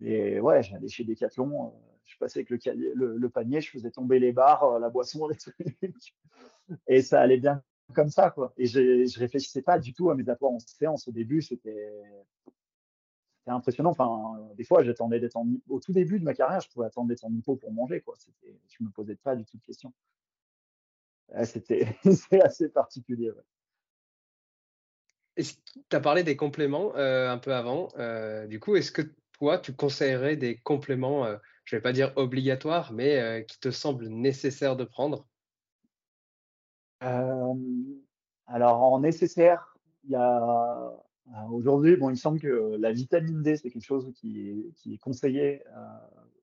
Et 0.00 0.40
ouais, 0.40 0.62
j'allais 0.62 0.88
chez 0.88 1.04
Decathlon, 1.04 1.66
euh, 1.66 1.70
je 2.04 2.16
passais 2.18 2.40
avec 2.40 2.50
le, 2.50 3.28
panier, 3.28 3.60
je 3.60 3.70
faisais 3.70 3.90
tomber 3.90 4.18
les 4.18 4.32
barres, 4.32 4.64
euh, 4.64 4.78
la 4.78 4.88
boisson, 4.88 5.28
les 5.28 5.36
trucs. 5.36 6.14
Et 6.86 7.02
ça 7.02 7.20
allait 7.20 7.38
bien 7.38 7.62
comme 7.94 8.10
ça, 8.10 8.30
quoi. 8.30 8.52
Et 8.56 8.66
je, 8.66 9.04
je 9.04 9.18
réfléchissais 9.18 9.62
pas 9.62 9.78
du 9.78 9.92
tout 9.92 10.10
à 10.10 10.14
mes 10.14 10.28
apports 10.28 10.52
en 10.52 10.58
séance. 10.60 11.08
Au 11.08 11.12
début, 11.12 11.42
c'était 11.42 11.92
c'était 13.40 13.50
impressionnant. 13.50 13.90
Enfin, 13.90 14.38
des 14.54 14.64
fois, 14.64 14.82
j'attendais 14.84 15.18
d'être 15.18 15.38
au 15.68 15.80
tout 15.80 15.92
début 15.92 16.18
de 16.18 16.24
ma 16.24 16.34
carrière, 16.34 16.60
je 16.60 16.68
pouvais 16.70 16.86
attendre 16.86 17.08
d'être 17.08 17.24
en 17.24 17.32
hypo 17.32 17.56
pour 17.56 17.72
manger, 17.72 18.00
quoi. 18.00 18.14
C'était, 18.18 18.60
je 18.68 18.84
me 18.84 18.90
posais 18.90 19.16
pas 19.16 19.34
du 19.34 19.44
tout 19.44 19.56
de 19.56 19.62
questions. 19.62 19.92
c'était, 21.44 21.96
c'est 22.04 22.42
assez 22.42 22.68
particulier. 22.68 23.32
Tu 25.36 25.96
as 25.96 26.00
parlé 26.00 26.22
des 26.22 26.36
compléments 26.36 26.94
euh, 26.96 27.30
un 27.30 27.38
peu 27.38 27.54
avant. 27.54 27.88
Euh, 27.98 28.46
du 28.46 28.60
coup, 28.60 28.76
est-ce 28.76 28.92
que 28.92 29.02
toi, 29.40 29.58
tu 29.58 29.74
conseillerais 29.74 30.36
des 30.36 30.58
compléments, 30.58 31.24
euh, 31.24 31.36
je 31.64 31.74
vais 31.74 31.82
pas 31.82 31.92
dire 31.92 32.12
obligatoires, 32.16 32.92
mais 32.92 33.44
qui 33.48 33.58
te 33.58 33.70
semblent 33.70 34.08
nécessaires 34.08 34.76
de 34.76 34.84
prendre? 34.84 35.26
Alors, 37.00 38.82
en 38.82 39.00
nécessaire, 39.00 39.74
il 40.04 40.10
y 40.10 40.16
a 40.16 40.92
aujourd'hui, 41.50 41.96
bon, 41.96 42.10
il 42.10 42.18
semble 42.18 42.38
que 42.38 42.76
la 42.78 42.92
vitamine 42.92 43.42
D, 43.42 43.56
c'est 43.56 43.70
quelque 43.70 43.82
chose 43.82 44.12
qui 44.14 44.50
est, 44.50 44.74
qui 44.74 44.94
est 44.94 44.98
conseillé 44.98 45.62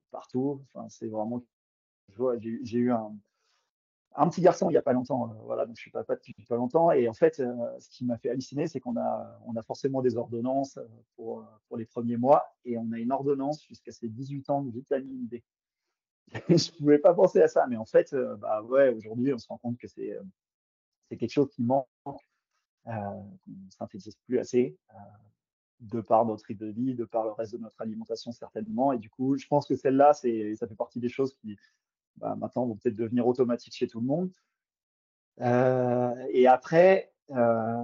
partout. 0.10 0.66
C'est 0.90 1.08
vraiment, 1.08 1.44
j'ai 2.64 2.78
eu 2.78 2.92
un, 2.92 3.16
un 4.18 4.28
petit 4.30 4.42
garçon 4.42 4.70
il 4.70 4.74
n'y 4.74 4.78
a 4.78 4.82
pas 4.82 4.94
longtemps, 4.94 5.30
euh, 5.30 5.34
voilà, 5.46 5.66
donc 5.66 5.76
je 5.76 5.82
suis 5.82 5.92
papa 5.92 6.16
depuis 6.16 6.46
pas 6.46 6.56
longtemps. 6.56 6.92
Et 6.92 7.08
en 7.08 7.14
fait, 7.14 7.40
euh, 7.40 7.54
ce 7.80 7.88
qui 7.90 8.04
m'a 8.04 8.18
fait 8.18 8.30
halluciner, 8.30 8.68
c'est 8.68 8.80
qu'on 8.80 8.98
a, 8.98 9.40
on 9.46 9.56
a 9.56 9.64
forcément 9.64 10.02
des 10.02 10.18
ordonnances 10.18 10.78
euh, 10.78 10.88
pour, 11.16 11.48
les 11.78 11.86
premiers 11.86 12.18
mois 12.18 12.44
et 12.66 12.78
on 12.78 12.92
a 12.92 12.98
une 12.98 13.12
ordonnance 13.12 13.64
jusqu'à 13.64 13.92
ses 13.92 14.10
18 14.10 14.50
ans 14.50 14.64
de 14.64 14.72
vitamine 14.72 15.28
D. 15.28 15.44
je 16.50 16.54
ne 16.54 16.78
pouvais 16.78 16.98
pas 16.98 17.14
penser 17.14 17.42
à 17.42 17.48
ça, 17.48 17.68
mais 17.68 17.78
en 17.78 17.86
fait, 17.86 18.14
bah 18.40 18.64
ouais, 18.64 18.90
aujourd'hui, 18.90 19.34
on 19.34 19.38
se 19.38 19.48
rend 19.48 19.58
compte 19.58 19.78
que 19.78 19.88
c'est 19.88 20.18
c'est 21.08 21.16
quelque 21.16 21.32
chose 21.32 21.50
qui 21.52 21.64
manque, 21.64 21.88
qu'on 22.84 23.30
ne 23.48 23.70
synthétise 23.70 24.18
plus 24.26 24.40
assez, 24.40 24.78
de 25.80 26.02
par 26.02 26.26
notre 26.26 26.44
rythme 26.46 26.66
de 26.66 26.72
vie, 26.72 26.96
de 26.96 27.06
par 27.06 27.24
le 27.24 27.32
reste 27.32 27.54
de 27.54 27.60
notre 27.60 27.80
alimentation 27.80 28.32
certainement. 28.32 28.92
Et 28.92 28.98
du 28.98 29.10
coup, 29.10 29.38
je 29.38 29.48
pense 29.48 29.68
que 29.68 29.76
celle-là, 29.76 30.14
c'est, 30.14 30.56
ça 30.56 30.68
fait 30.68 30.76
partie 30.76 31.00
des 31.00 31.08
choses 31.08 31.34
qui, 31.36 31.58
bah, 32.18 32.36
maintenant 32.36 32.66
vont 32.66 32.76
peut-être 32.76 32.96
devenir 32.96 33.28
automatiques 33.28 33.76
chez 33.76 33.88
tout 33.88 34.00
le 34.00 34.08
monde. 34.08 34.32
Euh, 35.42 36.14
et 36.30 36.48
après, 36.48 37.12
euh, 37.32 37.84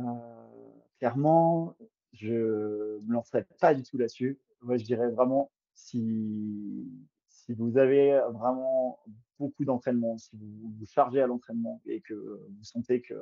clairement, 0.98 1.76
je 2.14 3.00
me 3.02 3.14
lancerai 3.14 3.46
pas 3.60 3.74
du 3.74 3.84
tout 3.84 3.98
là-dessus. 3.98 4.40
Je 4.68 4.84
dirais 4.84 5.10
vraiment 5.10 5.52
si 5.76 6.90
si 7.28 7.54
vous 7.54 7.78
avez 7.78 8.22
vraiment 8.32 9.00
beaucoup 9.38 9.66
d'entraînement, 9.66 10.18
si 10.18 10.38
vous 10.38 10.74
vous 10.80 10.86
chargez 10.86 11.22
à 11.22 11.28
l'entraînement 11.28 11.82
et 11.86 12.00
que 12.00 12.14
vous 12.14 12.64
sentez 12.64 13.02
que 13.02 13.16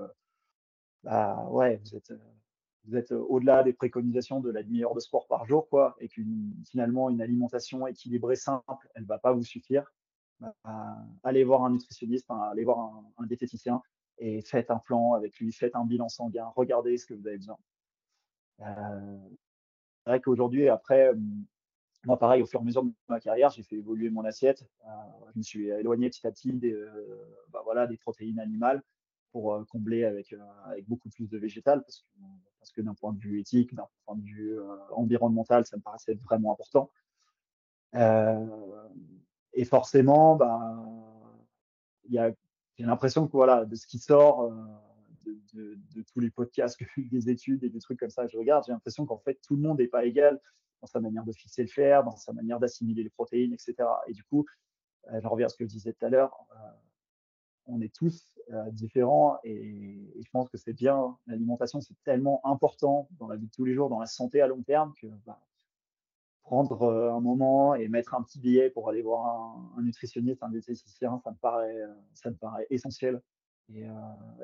bah 1.04 1.48
ouais, 1.50 1.82
vous 1.84 1.96
êtes 1.96 2.14
vous 2.86 2.96
êtes 2.96 3.12
au-delà 3.12 3.64
des 3.64 3.74
préconisations 3.74 4.40
de 4.40 4.50
la 4.50 4.64
demi-heure 4.64 4.96
de 4.96 5.00
sport 5.00 5.28
par 5.28 5.46
jour, 5.46 5.70
quoi, 5.70 5.96
et 6.00 6.08
qu'une 6.08 6.54
finalement 6.66 7.10
une 7.10 7.22
alimentation 7.22 7.86
équilibrée 7.88 8.36
simple, 8.36 8.90
elle 8.96 9.06
va 9.06 9.20
pas 9.20 9.34
vous 9.34 9.44
suffire 9.44 9.92
allez 11.24 11.44
voir 11.44 11.64
un 11.64 11.72
nutritionniste, 11.72 12.30
allez 12.30 12.64
voir 12.64 13.04
un, 13.18 13.26
diététicien 13.26 13.82
et 14.18 14.42
faites 14.42 14.72
un 14.72 14.80
plan 14.80 15.14
avec 15.14 15.38
lui, 15.40 15.52
faites 15.52 15.76
un 15.76 15.86
bilan 15.86 16.10
sanguin, 16.10 16.52
regardez 16.56 16.98
ce 16.98 17.06
que 17.06 17.14
vous 17.14 17.28
avez 17.28 17.38
besoin. 17.38 17.58
Euh, 18.62 19.18
c'est 20.04 20.10
vrai 20.10 20.22
qu'aujourd'hui, 20.22 20.70
après, 20.70 21.08
euh, 21.08 21.16
moi, 22.06 22.18
pareil, 22.18 22.42
au 22.42 22.46
fur 22.46 22.60
et 22.60 22.64
à 22.64 22.66
mesure 22.66 22.84
de 22.84 22.92
ma 23.10 23.20
carrière, 23.20 23.50
j'ai 23.50 23.64
fait 23.64 23.76
évoluer 23.76 24.10
mon 24.10 24.26
assiette. 24.26 24.68
Euh, 24.86 24.92
je 25.34 25.38
me 25.38 25.44
suis 25.44 25.70
éloigné 25.70 26.10
petit 26.10 26.26
à 26.26 26.32
petit 26.32 26.54
des, 26.54 26.76
bah, 27.50 27.64
protéines 28.02 28.40
animales 28.40 28.82
pour 29.32 29.66
combler 29.70 30.04
avec, 30.04 30.36
beaucoup 30.88 31.10
plus 31.10 31.30
de 31.30 31.38
végétal 31.38 31.82
parce 31.84 32.00
que, 32.00 32.20
parce 32.60 32.72
que 32.72 32.82
d'un 32.82 32.94
point 32.94 33.14
de 33.14 33.20
vue 33.20 33.40
éthique, 33.40 33.74
d'un 33.74 33.88
point 34.06 34.18
de 34.18 34.24
vue 34.24 34.60
environnemental, 34.92 35.66
ça 35.66 35.78
me 35.78 35.82
paraissait 35.82 36.16
vraiment 36.16 36.52
important. 36.52 36.92
Et 39.54 39.66
forcément, 39.66 40.36
ben, 40.36 40.86
il 42.06 42.14
y 42.14 42.20
a, 42.20 42.32
j'ai 42.78 42.86
l'impression 42.86 43.28
que 43.28 43.34
voilà, 43.34 43.66
de 43.66 43.76
ce 43.76 43.86
qui 43.86 44.00
sort 44.00 44.44
euh, 44.44 45.36
de, 45.54 45.78
tous 46.14 46.20
les 46.20 46.32
podcasts, 46.32 46.80
des 46.98 47.30
études 47.30 47.64
et 47.64 47.70
des 47.70 47.80
trucs 47.80 48.00
comme 48.00 48.10
ça 48.10 48.26
que 48.26 48.32
je 48.32 48.38
regarde, 48.38 48.64
j'ai 48.66 48.72
l'impression 48.72 49.06
qu'en 49.06 49.20
fait 49.20 49.40
tout 49.46 49.56
le 49.56 49.62
monde 49.62 49.80
n'est 49.80 49.88
pas 49.88 50.06
égal 50.06 50.40
dans 50.82 50.88
sa 50.88 51.00
manière 51.00 51.24
de 51.24 51.32
fixer 51.32 51.62
le 51.62 51.68
fer, 51.68 52.04
dans 52.04 52.16
sa 52.16 52.34
manière 52.34 52.60
d'assimiler 52.60 53.04
les 53.04 53.10
protéines, 53.10 53.54
etc. 53.54 53.76
Et 54.08 54.14
du 54.14 54.24
coup, 54.24 54.46
euh, 55.12 55.20
je 55.22 55.28
reviens 55.28 55.46
à 55.46 55.50
ce 55.50 55.56
que 55.56 55.64
je 55.64 55.70
disais 55.70 55.94
tout 55.94 56.06
à 56.06 56.10
l'heure, 56.10 56.46
euh, 56.52 56.72
on 57.68 57.82
est 57.82 57.94
tous 57.94 58.28
différents 58.72 59.38
et, 59.44 60.12
je 60.20 60.30
pense 60.32 60.50
que 60.50 60.58
c'est 60.58 60.74
bien. 60.74 61.16
L'alimentation, 61.28 61.80
c'est 61.80 61.96
tellement 62.04 62.42
important 62.44 63.08
dans 63.12 63.28
la 63.28 63.38
vie 63.38 63.46
de 63.46 63.52
tous 63.52 63.64
les 63.64 63.74
jours, 63.74 63.88
dans 63.88 64.00
la 64.00 64.08
santé 64.08 64.42
à 64.42 64.48
long 64.48 64.64
terme, 64.64 64.94
que 65.00 65.08
bah, 65.26 65.40
prendre 66.44 66.82
euh, 66.84 67.14
un 67.14 67.20
moment 67.20 67.76
et 67.76 67.88
mettre 67.88 68.14
un 68.14 68.24
petit 68.24 68.40
billet 68.40 68.70
pour 68.70 68.90
aller 68.90 69.02
voir 69.02 69.58
un, 69.78 69.82
nutritionniste, 69.82 70.44
un 70.44 70.50
diététicien, 70.50 71.20
ça 71.24 71.32
me 71.32 71.38
paraît, 71.38 71.82
euh, 71.82 71.94
ça 72.14 72.30
me 72.30 72.36
paraît 72.36 72.68
essentiel. 72.70 73.22
Et, 73.74 73.86
euh, 73.86 73.94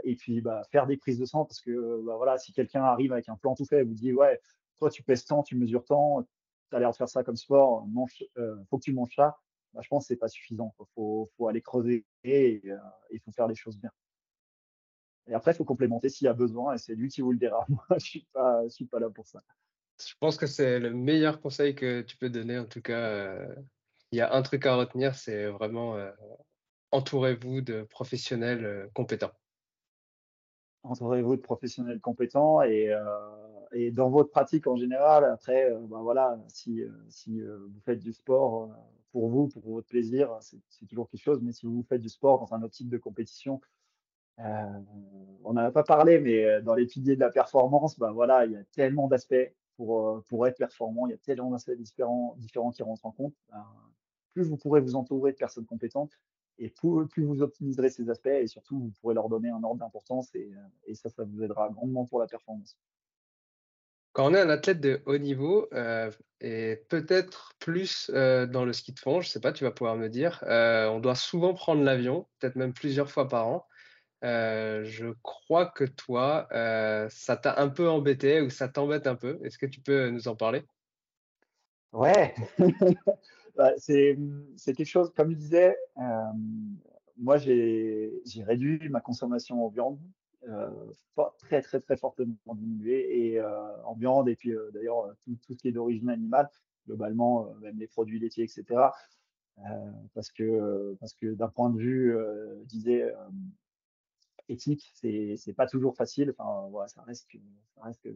et 0.04 0.16
puis 0.16 0.42
bah, 0.42 0.64
faire 0.72 0.88
des 0.88 0.96
prises 0.96 1.20
de 1.20 1.26
sang 1.26 1.44
parce 1.44 1.60
que 1.60 2.02
bah, 2.06 2.16
voilà, 2.16 2.38
si 2.38 2.54
quelqu'un 2.54 2.84
arrive 2.84 3.12
avec 3.12 3.28
un 3.30 3.36
plan 3.36 3.56
tout 3.56 3.66
fait 3.66 3.80
et 3.80 3.84
vous 3.84 3.94
dit 3.94 4.14
ouais, 4.14 4.40
toi 4.78 4.90
tu 4.90 5.04
pèses 5.04 5.26
tant, 5.26 5.44
tu 5.44 5.58
mesures 5.58 5.84
tant, 5.84 6.24
tu 6.70 6.76
as 6.76 6.80
l'air 6.80 6.92
de 6.92 6.96
faire 6.96 7.10
ça 7.10 7.24
comme 7.24 7.36
sport, 7.36 7.86
mange, 7.88 8.24
faut 8.70 8.78
que 8.78 8.84
tu 8.84 8.94
manges 8.94 9.16
ça. 9.16 9.38
Bah, 9.74 9.82
je 9.84 9.90
pense 9.90 10.06
que 10.06 10.08
c'est 10.08 10.18
pas 10.18 10.30
suffisant. 10.30 10.74
Il 10.80 10.86
faut, 10.96 11.30
faut, 11.36 11.48
aller 11.48 11.62
creuser 11.62 12.06
et 12.24 12.62
il 13.12 13.20
faut 13.20 13.32
faire 13.32 13.48
les 13.48 13.56
choses 13.56 13.78
bien. 13.78 13.92
Et 15.28 15.34
après, 15.34 15.52
il 15.52 15.56
faut 15.56 15.66
complémenter 15.66 16.08
s'il 16.08 16.26
y 16.26 16.30
a 16.30 16.34
besoin 16.34 16.76
et 16.76 16.78
c'est 16.78 16.96
lui 16.96 17.10
qui 17.10 17.20
vous 17.20 17.34
le 17.34 17.38
dira. 17.38 17.66
Moi, 17.70 17.84
je 17.98 18.06
suis 18.06 18.28
suis 18.70 18.86
pas 18.86 19.00
là 19.00 19.10
pour 19.10 19.28
ça. 19.28 19.42
Je 20.00 20.14
pense 20.20 20.38
que 20.38 20.46
c'est 20.46 20.80
le 20.80 20.94
meilleur 20.94 21.42
conseil 21.42 21.74
que 21.74 22.02
tu 22.02 22.18
peux 22.18 22.30
donner. 22.30 22.60
En 22.60 22.66
tout 22.66 22.82
cas, 22.82 23.00
euh, 23.00 23.56
il 24.12 24.20
y 24.20 24.22
a 24.22 24.34
un 24.34 24.42
truc 24.42 24.66
à 24.66 24.76
retenir, 24.76 25.16
c'est 25.16 25.48
vraiment 25.48 25.96
euh, 25.96 26.12
entourez-vous 26.92 27.62
de 27.62 27.84
professionnels 27.84 28.66
euh, 28.66 28.88
compétents. 28.94 29.32
Entourez-vous 30.84 31.36
de 31.36 31.42
professionnels 31.42 32.00
compétents 32.00 32.62
et, 32.62 32.96
et, 33.74 33.92
dans 33.92 34.10
votre 34.10 34.30
pratique 34.30 34.68
en 34.68 34.78
général, 34.78 35.26
après, 35.26 35.70
ben 35.90 36.02
voilà, 36.02 36.40
si, 36.48 36.82
si 37.10 37.42
vous 37.42 37.82
faites 37.84 38.00
du 38.00 38.14
sport 38.14 38.70
pour 39.12 39.28
vous, 39.28 39.50
pour 39.50 39.64
votre 39.70 39.88
plaisir, 39.88 40.38
c'est 40.40 40.86
toujours 40.88 41.10
quelque 41.10 41.24
chose, 41.24 41.42
mais 41.42 41.52
si 41.52 41.66
vous 41.66 41.84
faites 41.90 42.00
du 42.00 42.08
sport 42.08 42.40
dans 42.40 42.56
un 42.56 42.62
optique 42.64 42.88
de 42.88 42.98
compétition, 42.98 43.60
on 44.38 45.52
n'en 45.52 45.58
a 45.58 45.72
pas 45.72 45.84
parlé, 45.84 46.20
mais 46.20 46.62
dans 46.62 46.76
piliers 46.76 47.16
de 47.16 47.22
la 47.22 47.32
performance, 47.32 48.00
ben 48.00 48.12
voilà, 48.12 48.46
il 48.46 48.54
y 48.54 48.56
a 48.56 48.64
tellement 48.72 49.10
d'aspects 49.10 49.52
pour, 49.78 50.10
euh, 50.10 50.24
pour 50.28 50.46
être 50.48 50.58
performant. 50.58 51.08
Il 51.08 51.12
y 51.12 51.14
a 51.14 51.18
tellement 51.18 51.52
d'aspects 51.52 51.72
différents, 51.72 52.36
différents 52.40 52.72
qui 52.72 52.84
rentrent 52.84 53.06
en 53.06 53.12
compte. 53.12 53.34
Ben, 53.50 53.66
plus 54.34 54.44
vous 54.44 54.58
pourrez 54.58 54.82
vous 54.82 54.96
entourer 54.96 55.32
de 55.32 55.38
personnes 55.38 55.66
compétentes 55.66 56.12
et 56.60 56.70
plus, 56.70 57.24
vous 57.24 57.42
optimiserez 57.44 57.92
ces 57.92 58.10
aspects 58.10 58.28
et 58.28 58.48
surtout 58.48 58.80
vous 58.80 58.92
pourrez 59.00 59.14
leur 59.14 59.30
donner 59.30 59.50
un 59.50 59.64
ordre 59.64 59.80
d'importance 59.80 60.34
et, 60.34 60.52
euh, 60.54 60.60
et, 60.88 60.96
ça, 60.96 61.10
ça 61.10 61.24
vous 61.24 61.44
aidera 61.44 61.70
grandement 61.70 62.06
pour 62.06 62.20
la 62.20 62.28
performance. 62.28 62.78
Quand 64.14 64.32
on 64.32 64.34
est 64.34 64.42
un 64.42 64.50
athlète 64.50 64.82
de 64.82 65.04
haut 65.06 65.20
niveau 65.20 65.68
euh, 65.74 66.10
et 66.42 66.84
peut-être 66.90 67.54
plus 67.60 68.10
dans 68.10 68.66
le 68.66 68.74
ski 68.74 68.92
de 68.92 69.00
fond, 69.00 69.22
je 69.22 69.28
ne 69.28 69.32
sais 69.32 69.40
pas, 69.40 69.54
tu 69.54 69.64
vas 69.64 69.70
pouvoir 69.70 69.96
me 69.96 70.10
dire, 70.10 70.44
on 70.48 71.00
doit 71.00 71.14
souvent 71.14 71.54
prendre 71.54 71.84
l'avion, 71.84 72.26
peut-être 72.40 72.56
même 72.56 72.74
plusieurs 72.74 73.12
fois 73.12 73.28
par 73.28 73.48
an. 73.48 73.68
Euh, 74.24 74.84
je 74.84 75.08
crois 75.22 75.68
que 75.68 75.84
toi, 75.84 76.48
euh, 76.52 77.08
ça 77.10 77.38
t'a 77.38 77.62
un 77.62 77.70
peu 77.70 77.88
embêté 77.88 78.42
ou 78.42 78.50
ça 78.50 78.68
t'embête 78.68 79.06
un 79.06 79.16
peu. 79.16 79.40
Est-ce 79.44 79.58
que 79.58 79.68
tu 79.68 79.80
peux 79.80 80.10
nous 80.10 80.28
en 80.28 80.36
parler? 80.36 80.64
Ouais, 81.94 82.34
bah, 83.56 83.74
c'est 83.78 84.18
quelque 84.66 84.86
chose, 84.86 85.12
comme 85.16 85.32
je 85.32 85.38
disais, 85.38 85.78
euh, 85.98 86.02
moi 87.18 87.38
j'ai 87.38 88.12
réduit 88.40 88.90
ma 88.90 89.02
consommation 89.02 89.66
en 89.66 89.70
viande, 89.70 90.00
très 91.40 91.62
très 91.62 91.80
très 91.80 91.98
fortement 91.98 92.36
diminué, 92.56 93.34
et 93.34 93.42
en 93.42 93.94
viande, 93.96 94.28
et 94.30 94.36
puis 94.36 94.54
d'ailleurs 94.74 95.16
tout, 95.24 95.38
tout, 95.46 95.54
ce 95.54 95.60
qui 95.60 95.70
est 95.70 95.72
d'origine 95.72 96.10
animale, 96.10 96.50
globalement, 96.86 97.54
même 97.62 97.80
les 97.80 97.88
produits 97.88 98.20
laitiers, 98.20 98.44
etc. 98.44 98.92
parce 100.14 100.30
que, 100.32 100.96
parce 101.00 101.14
que 101.14 101.34
d'un 101.34 101.50
point 101.50 101.70
de 101.70 101.80
vue, 101.80 102.16
je 102.60 102.66
disais, 102.66 103.12
éthique, 104.50 104.92
c'est 104.96 105.54
pas 105.56 105.68
toujours 105.68 105.96
facile. 105.96 106.34
Enfin, 106.38 106.68
voilà, 106.70 106.88
ça 106.88 107.02
reste 107.04 107.28
que, 107.32 108.10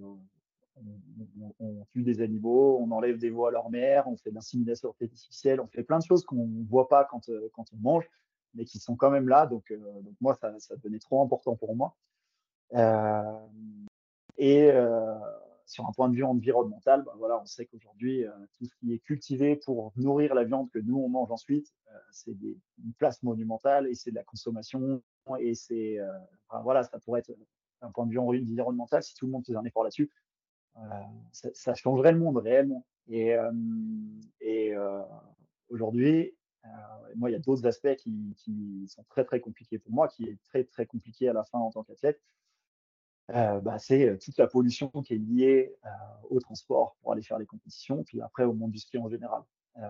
on, 1.59 1.85
tue 1.91 2.03
des 2.03 2.21
animaux, 2.21 2.79
on 2.81 2.91
enlève 2.91 3.17
des 3.17 3.29
veaux 3.29 3.45
à 3.45 3.51
leur 3.51 3.69
mère, 3.69 4.07
on 4.07 4.17
fait 4.17 4.29
de 4.29 4.35
l'insémination 4.35 4.89
artificielle, 4.89 5.59
on 5.59 5.67
fait 5.67 5.83
plein 5.83 5.99
de 5.99 6.03
choses 6.03 6.23
qu'on 6.23 6.47
voit 6.69 6.87
pas 6.87 7.05
quand, 7.05 7.29
euh, 7.29 7.49
quand 7.53 7.65
on 7.73 7.77
mange, 7.77 8.09
mais 8.53 8.65
qui 8.65 8.79
sont 8.79 8.95
quand 8.95 9.11
même 9.11 9.27
là. 9.27 9.45
Donc, 9.45 9.71
euh, 9.71 9.77
moi, 10.19 10.35
ça, 10.35 10.57
ça 10.59 10.75
devenait 10.75 10.99
trop 10.99 11.21
important 11.21 11.55
pour 11.55 11.75
moi. 11.75 11.95
Euh, 12.73 13.47
et 14.37 14.71
sur 15.71 15.87
un 15.87 15.93
point 15.93 16.09
de 16.09 16.15
vue 16.15 16.25
environnemental, 16.25 17.01
ben 17.03 17.13
voilà, 17.17 17.41
on 17.41 17.45
sait 17.45 17.65
qu'aujourd'hui, 17.65 18.25
euh, 18.25 18.31
tout 18.57 18.65
ce 18.65 18.75
qui 18.75 18.93
est 18.93 18.99
cultivé 18.99 19.55
pour 19.55 19.93
nourrir 19.95 20.35
la 20.35 20.43
viande 20.43 20.69
que 20.69 20.79
nous, 20.79 20.97
on 20.97 21.07
mange 21.07 21.31
ensuite, 21.31 21.73
euh, 21.87 21.97
c'est 22.11 22.31
une 22.33 22.93
place 22.97 23.23
monumentale 23.23 23.87
et 23.87 23.95
c'est 23.95 24.11
de 24.11 24.15
la 24.15 24.25
consommation 24.25 25.01
et 25.39 25.55
c'est, 25.55 25.97
euh, 25.97 26.11
voilà, 26.63 26.83
ça 26.83 26.99
pourrait 26.99 27.21
être 27.21 27.31
d'un 27.81 27.89
point 27.91 28.05
de 28.05 28.11
vue 28.11 28.19
environnemental, 28.19 29.01
si 29.01 29.15
tout 29.15 29.25
le 29.27 29.31
monde 29.31 29.45
faisait 29.45 29.57
un 29.57 29.63
effort 29.63 29.83
là-dessus, 29.83 30.11
ça, 31.31 31.49
ça, 31.53 31.73
changerait 31.73 32.11
le 32.11 32.19
monde 32.19 32.37
réellement. 32.37 32.85
Et, 33.07 33.35
et 34.39 34.73
aujourd'hui, 35.69 36.33
moi, 37.15 37.29
il 37.29 37.33
y 37.33 37.35
a 37.35 37.39
d'autres 37.39 37.65
aspects 37.65 37.95
qui, 37.95 38.35
qui, 38.37 38.87
sont 38.87 39.03
très 39.09 39.25
très 39.25 39.39
compliqués 39.39 39.79
pour 39.79 39.91
moi, 39.91 40.07
qui 40.07 40.25
est 40.25 40.37
très 40.43 40.63
très 40.63 40.85
compliqué 40.85 41.27
à 41.27 41.33
la 41.33 41.43
fin 41.43 41.59
en 41.59 41.71
tant 41.71 41.83
qu'athlète. 41.83 42.21
Euh, 43.33 43.61
bah, 43.61 43.79
c'est 43.79 44.17
toute 44.19 44.37
la 44.37 44.47
pollution 44.47 44.89
qui 44.89 45.13
est 45.13 45.17
liée 45.17 45.75
euh, 45.85 45.89
au 46.29 46.39
transport 46.39 46.97
pour 47.01 47.13
aller 47.13 47.21
faire 47.21 47.39
les 47.39 47.45
compétitions, 47.45 48.03
puis 48.03 48.21
après 48.21 48.43
au 48.43 48.53
monde 48.53 48.71
du 48.71 48.79
ski 48.79 48.97
en 48.97 49.09
général. 49.09 49.41
Euh, 49.77 49.87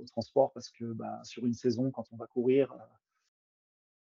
au 0.00 0.04
transport, 0.04 0.52
parce 0.52 0.70
que 0.70 0.84
bah, 0.84 1.20
sur 1.24 1.44
une 1.44 1.54
saison, 1.54 1.90
quand 1.90 2.04
on 2.12 2.16
va 2.16 2.26
courir 2.26 2.74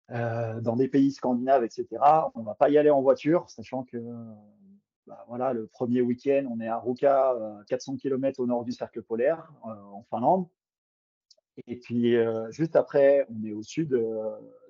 dans 0.09 0.76
des 0.76 0.88
pays 0.88 1.11
scandinaves, 1.11 1.64
etc., 1.64 1.86
on 2.34 2.40
ne 2.40 2.45
va 2.45 2.55
pas 2.55 2.68
y 2.68 2.76
aller 2.76 2.90
en 2.90 3.01
voiture, 3.01 3.49
sachant 3.49 3.82
que 3.82 3.97
bah, 5.07 5.24
voilà, 5.26 5.55
le 5.55 5.66
premier 5.66 6.03
week-end, 6.03 6.47
on 6.51 6.61
est 6.61 6.68
à 6.68 6.78
Ruka, 6.78 7.34
400 7.66 7.97
km 7.97 8.38
au 8.40 8.47
nord 8.47 8.62
du 8.64 8.72
cercle 8.72 9.01
polaire, 9.03 9.51
en 9.62 10.03
Finlande. 10.11 10.49
Et 11.66 11.76
puis, 11.76 12.14
juste 12.51 12.76
après, 12.76 13.26
on 13.30 13.43
est 13.43 13.53
au 13.53 13.62
sud 13.62 13.88
de 13.88 14.12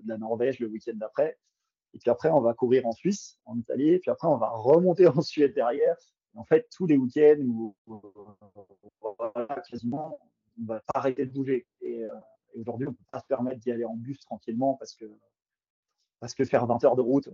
la 0.06 0.16
Norvège 0.16 0.60
le 0.60 0.68
week-end 0.68 0.94
d'après. 0.94 1.36
Et 1.94 1.98
puis 1.98 2.10
après, 2.10 2.30
on 2.30 2.40
va 2.40 2.54
courir 2.54 2.86
en 2.86 2.92
Suisse, 2.92 3.38
en 3.44 3.58
Italie. 3.58 3.90
Et 3.90 3.98
puis 3.98 4.10
après, 4.10 4.28
on 4.28 4.36
va 4.36 4.50
remonter 4.50 5.06
en 5.06 5.20
Suède 5.20 5.54
derrière. 5.54 5.96
en 6.36 6.44
fait, 6.44 6.68
tous 6.74 6.86
les 6.86 6.96
week-ends, 6.96 7.40
où, 7.40 7.76
quasiment, 9.68 10.18
on 10.60 10.64
va 10.64 10.80
pas 10.80 10.98
arrêter 10.98 11.26
de 11.26 11.32
bouger. 11.32 11.66
Et, 11.80 12.06
aujourd'hui, 12.54 12.86
on 12.86 12.90
ne 12.90 12.96
peut 12.96 13.04
pas 13.10 13.20
se 13.20 13.26
permettre 13.26 13.60
d'y 13.60 13.72
aller 13.72 13.84
en 13.84 13.94
bus 13.94 14.20
tranquillement 14.20 14.74
parce 14.74 14.94
que, 14.94 15.06
parce 16.20 16.34
que 16.34 16.44
faire 16.44 16.66
20 16.66 16.84
heures 16.84 16.96
de 16.96 17.02
route, 17.02 17.28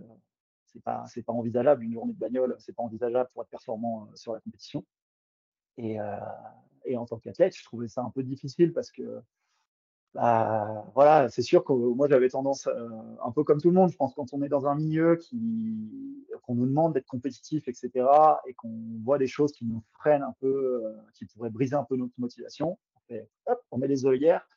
c'est 0.71 0.83
pas 0.83 1.05
c'est 1.07 1.23
pas 1.23 1.33
envisageable 1.33 1.83
une 1.83 1.93
journée 1.93 2.13
de 2.13 2.19
bagnole 2.19 2.55
c'est 2.59 2.73
pas 2.73 2.83
envisageable 2.83 3.29
pour 3.33 3.43
être 3.43 3.49
performant 3.49 4.09
sur 4.15 4.33
la 4.33 4.39
compétition 4.39 4.85
et 5.77 5.97
en 5.99 7.05
tant 7.05 7.17
qu'athlète 7.17 7.55
je 7.55 7.63
trouvais 7.63 7.87
ça 7.87 8.01
un 8.01 8.11
peu 8.11 8.23
difficile 8.23 8.73
parce 8.73 8.91
que 8.91 9.21
bah, 10.15 10.85
voilà, 10.95 11.29
c'est 11.29 11.43
sûr 11.43 11.63
que 11.63 11.71
moi 11.71 12.07
j'avais 12.09 12.29
tendance, 12.29 12.67
euh, 12.67 12.89
un 13.23 13.31
peu 13.31 13.43
comme 13.43 13.61
tout 13.61 13.69
le 13.69 13.75
monde, 13.75 13.91
je 13.91 13.95
pense, 13.95 14.13
quand 14.15 14.33
on 14.33 14.41
est 14.41 14.49
dans 14.49 14.65
un 14.65 14.75
milieu 14.75 15.17
qui, 15.17 16.25
qu'on 16.41 16.55
nous 16.55 16.65
demande 16.65 16.93
d'être 16.93 17.05
compétitif, 17.05 17.67
etc., 17.67 17.91
et 18.47 18.53
qu'on 18.55 18.73
voit 19.03 19.19
des 19.19 19.27
choses 19.27 19.51
qui 19.51 19.65
nous 19.65 19.83
freinent 19.93 20.23
un 20.23 20.33
peu, 20.39 20.83
euh, 20.83 20.97
qui 21.13 21.25
pourraient 21.25 21.51
briser 21.51 21.75
un 21.75 21.83
peu 21.83 21.95
notre 21.95 22.13
motivation, 22.17 22.79
on, 22.95 22.99
fait, 23.07 23.29
hop, 23.45 23.61
on 23.69 23.77
met 23.77 23.87
les 23.87 24.07
œillères, 24.07 24.47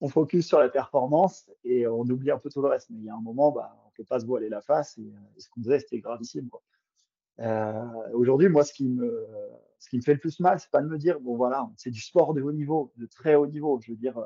on 0.00 0.08
focus 0.08 0.48
sur 0.48 0.58
la 0.58 0.68
performance 0.68 1.48
et 1.62 1.86
on 1.86 2.00
oublie 2.00 2.32
un 2.32 2.38
peu 2.38 2.50
tout 2.50 2.60
le 2.60 2.68
reste. 2.68 2.90
Mais 2.90 2.98
il 2.98 3.04
y 3.04 3.10
a 3.10 3.14
un 3.14 3.20
moment, 3.20 3.52
bah, 3.52 3.78
on 3.84 3.88
ne 3.88 3.94
peut 3.94 4.04
pas 4.04 4.18
se 4.18 4.26
voiler 4.26 4.48
la 4.48 4.62
face 4.62 4.98
et, 4.98 5.02
euh, 5.02 5.38
ce 5.38 5.48
qu'on 5.48 5.62
faisait, 5.62 5.78
c'était 5.78 6.00
gravissime. 6.00 6.50
Aujourd'hui, 8.14 8.48
moi, 8.48 8.64
ce 8.64 8.72
qui, 8.72 8.88
me, 8.88 9.28
ce 9.78 9.88
qui 9.88 9.96
me 9.96 10.02
fait 10.02 10.14
le 10.14 10.20
plus 10.20 10.40
mal, 10.40 10.58
c'est 10.58 10.70
pas 10.70 10.82
de 10.82 10.88
me 10.88 10.98
dire, 10.98 11.20
bon 11.20 11.36
voilà, 11.36 11.70
c'est 11.76 11.90
du 11.90 12.00
sport 12.00 12.34
de 12.34 12.42
haut 12.42 12.52
niveau, 12.52 12.92
de 12.96 13.06
très 13.06 13.36
haut 13.36 13.46
niveau. 13.46 13.80
Je 13.80 13.92
veux 13.92 13.96
dire, 13.96 14.18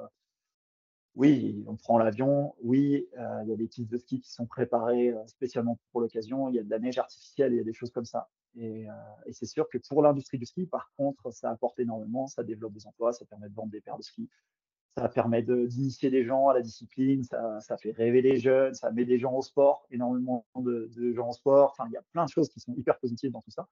oui, 1.17 1.65
on 1.67 1.77
prend 1.77 1.97
l'avion, 1.97 2.55
oui, 2.63 3.09
euh, 3.19 3.41
il 3.45 3.49
y 3.49 3.53
a 3.53 3.57
des 3.57 3.67
pistes 3.67 3.91
de 3.91 3.97
ski 3.97 4.21
qui 4.21 4.31
sont 4.31 4.45
préparées 4.45 5.13
euh, 5.13 5.27
spécialement 5.27 5.79
pour 5.91 6.03
l'occasion, 6.03 6.51
il 6.51 6.57
y 6.57 6.59
a 6.59 6.63
de 6.63 6.69
la 6.69 6.79
neige 6.79 6.99
artificielle, 6.99 7.55
il 7.55 7.57
y 7.57 7.61
a 7.61 7.65
des 7.65 7.73
choses 7.73 7.91
comme 7.91 8.05
ça. 8.05 8.29
Et, 8.59 8.87
euh, 8.89 8.93
et 9.25 9.33
c'est 9.33 9.47
sûr 9.47 9.67
que 9.71 9.79
pour 9.89 10.03
l'industrie 10.03 10.37
du 10.37 10.45
ski, 10.45 10.67
par 10.67 10.93
contre, 10.99 11.31
ça 11.31 11.51
apporte 11.51 11.81
énormément, 11.81 12.27
ça 12.27 12.45
développe 12.45 12.75
des 12.75 12.87
emplois, 12.87 13.15
ça 13.15 13.25
permet 13.25 13.49
de 13.49 13.55
vendre 13.55 13.71
des 13.71 13.81
paires 13.81 13.97
de 13.97 14.03
ski, 14.03 14.29
ça 14.95 15.09
permet 15.09 15.43
d'initier 15.43 16.11
des 16.11 16.23
gens 16.23 16.49
à 16.49 16.55
la 16.55 16.61
discipline, 16.61 17.25
ça, 17.25 17.77
fait 17.79 17.93
rêver 17.93 18.21
les 18.21 18.37
jeunes, 18.39 18.75
ça 18.75 18.91
met 18.91 19.07
des 19.07 19.19
gens 19.19 19.33
au 19.33 19.43
sport, 19.43 19.87
énormément 19.91 20.45
de, 20.55 20.91
gens 21.15 21.31
au 21.31 21.33
sport. 21.33 21.71
Enfin, 21.73 21.89
il 21.89 21.93
y 21.93 21.99
a 21.99 22.03
plein 22.13 22.25
de 22.27 22.31
choses 22.31 22.51
qui 22.51 22.61
sont 22.61 22.75
hyper 22.75 22.99
positives 22.99 23.31
dans 23.31 23.43
tout 23.43 23.51
ça. 23.51 23.69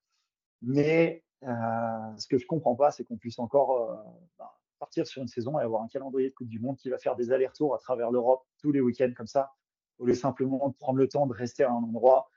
Mais 0.60 1.22
ce 1.42 2.26
que 2.26 2.36
je 2.36 2.46
comprends 2.46 2.74
pas, 2.74 2.90
c'est 2.90 3.04
qu'on 3.04 3.16
puisse 3.16 3.38
encore 3.38 4.04
bah, 4.38 4.54
partir 4.84 5.06
sur 5.06 5.22
une 5.22 5.28
saison 5.28 5.58
et 5.58 5.62
avoir 5.62 5.82
un 5.82 5.88
calendrier 5.88 6.28
de 6.28 6.34
Coupe 6.34 6.48
du 6.48 6.60
Monde 6.60 6.76
qui 6.76 6.90
va 6.90 6.98
faire 6.98 7.16
des 7.16 7.32
allers-retours 7.32 7.74
à 7.74 7.78
travers 7.78 8.10
l'Europe 8.10 8.44
tous 8.58 8.70
les 8.70 8.82
week-ends 8.82 9.12
comme 9.16 9.26
ça, 9.26 9.50
au 9.98 10.04
lieu 10.04 10.12
simplement 10.12 10.68
de 10.68 10.74
prendre 10.74 10.98
le 10.98 11.08
temps 11.08 11.26
de 11.26 11.32
rester 11.32 11.64
à 11.64 11.70
un 11.70 11.82
endroit. 11.82 12.28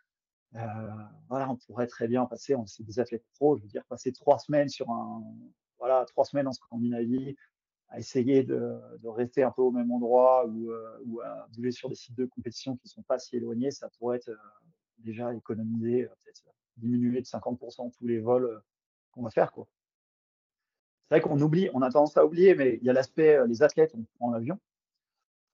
Euh, 0.56 0.60
voilà, 1.28 1.50
on 1.50 1.58
pourrait 1.58 1.88
très 1.88 2.08
bien 2.08 2.26
passer, 2.26 2.56
on 2.56 2.66
c'est 2.66 2.84
des 2.84 3.02
athlètes 3.02 3.26
pros, 3.34 3.58
je 3.58 3.64
veux 3.64 3.68
dire, 3.68 3.84
passer 3.90 4.14
trois 4.14 4.40
semaines 4.40 4.70
sur 4.70 4.90
un, 4.90 5.22
voilà, 5.78 6.06
trois 6.06 6.24
semaines 6.24 6.48
en 6.48 6.54
Scandinavie, 6.54 7.36
à 7.90 8.00
essayer 8.00 8.44
de, 8.44 8.80
rester 9.04 9.44
un 9.44 9.52
peu 9.52 9.62
au 9.62 9.72
même 9.72 9.92
endroit 9.92 10.46
ou, 10.46 10.72
euh, 10.72 10.98
ou 11.06 11.20
à 11.20 11.48
bouger 11.54 11.72
sur 11.72 11.90
des 11.90 11.96
sites 11.96 12.16
de 12.16 12.26
compétition 12.28 12.78
qui 12.78 12.88
sont 12.88 13.04
pas 13.04 13.20
si 13.20 13.36
éloignés, 13.36 13.72
ça 13.72 13.90
pourrait 14.00 14.18
être 14.18 14.30
euh, 14.30 14.38
déjà 15.00 15.34
économiser, 15.34 16.04
peut-être 16.24 16.44
diminuer 16.78 17.20
de 17.20 17.26
50% 17.26 17.92
tous 17.92 18.08
les 18.08 18.20
vols 18.20 18.62
qu'on 19.12 19.24
va 19.24 19.32
faire, 19.32 19.52
quoi 19.52 19.68
c'est 21.08 21.16
vrai 21.16 21.22
qu'on 21.22 21.40
oublie, 21.40 21.70
on 21.74 21.82
a 21.82 21.90
tendance 21.90 22.18
à 22.18 22.26
oublier, 22.26 22.54
mais 22.54 22.80
il 22.82 22.84
y 22.84 22.90
a 22.90 22.94
l'aspect, 22.94 23.38
euh, 23.38 23.48
les 23.48 23.64
athlètes, 23.64 23.94
on 23.96 24.04
prend 24.18 24.32
l'avion, 24.32 24.60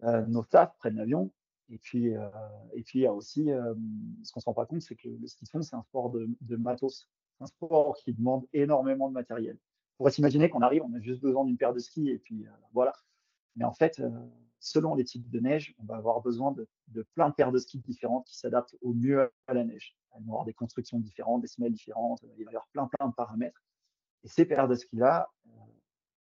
euh, 0.03 0.25
nos 0.25 0.41
staffs 0.43 0.75
prennent 0.79 0.95
l'avion, 0.95 1.31
et 1.69 1.77
puis, 1.77 2.15
euh, 2.15 2.27
et 2.73 2.81
puis 2.81 2.99
il 2.99 3.01
y 3.03 3.05
a 3.05 3.13
aussi, 3.13 3.49
ce 4.23 4.31
qu'on 4.31 4.39
se 4.39 4.45
rend 4.45 4.53
pas 4.53 4.65
compte, 4.65 4.81
c'est 4.81 4.95
que 4.95 5.07
le 5.07 5.27
ski 5.27 5.45
de 5.45 5.49
fond, 5.49 5.61
c'est 5.61 5.75
un 5.75 5.83
sport 5.83 6.09
de, 6.09 6.27
de 6.41 6.55
matos, 6.55 7.07
un 7.39 7.45
sport 7.45 7.95
qui 7.97 8.13
demande 8.13 8.47
énormément 8.51 9.09
de 9.09 9.13
matériel. 9.13 9.57
On 9.93 9.97
pourrait 9.97 10.11
s'imaginer 10.11 10.49
qu'on 10.49 10.61
arrive, 10.61 10.83
on 10.83 10.93
a 10.95 10.99
juste 10.99 11.21
besoin 11.21 11.45
d'une 11.45 11.57
paire 11.57 11.73
de 11.73 11.79
skis, 11.79 12.09
et 12.09 12.17
puis 12.17 12.45
voilà. 12.73 12.93
Mais 13.55 13.63
en 13.63 13.73
fait, 13.73 14.01
selon 14.59 14.95
les 14.95 15.03
types 15.03 15.29
de 15.29 15.39
neige, 15.39 15.75
on 15.77 15.85
va 15.85 15.97
avoir 15.97 16.21
besoin 16.21 16.51
de, 16.51 16.67
de 16.87 17.05
plein 17.13 17.29
de 17.29 17.35
paires 17.35 17.51
de 17.51 17.59
skis 17.59 17.77
différentes 17.79 18.25
qui 18.25 18.37
s'adaptent 18.37 18.75
au 18.81 18.93
mieux 18.93 19.31
à 19.47 19.53
la 19.53 19.63
neige. 19.63 19.95
Elles 20.15 20.23
vont 20.23 20.33
avoir 20.33 20.45
des 20.45 20.53
constructions 20.53 20.99
différentes, 20.99 21.41
des 21.41 21.47
semelles 21.47 21.73
différentes, 21.73 22.23
il 22.37 22.45
va 22.45 22.51
y 22.51 22.55
avoir 22.55 22.67
plein 22.73 22.87
plein 22.87 23.07
de 23.07 23.13
paramètres. 23.13 23.61
Et 24.23 24.27
ces 24.27 24.45
paires 24.45 24.67
de 24.67 24.75
skis-là, 24.75 25.29
euh, 25.47 25.51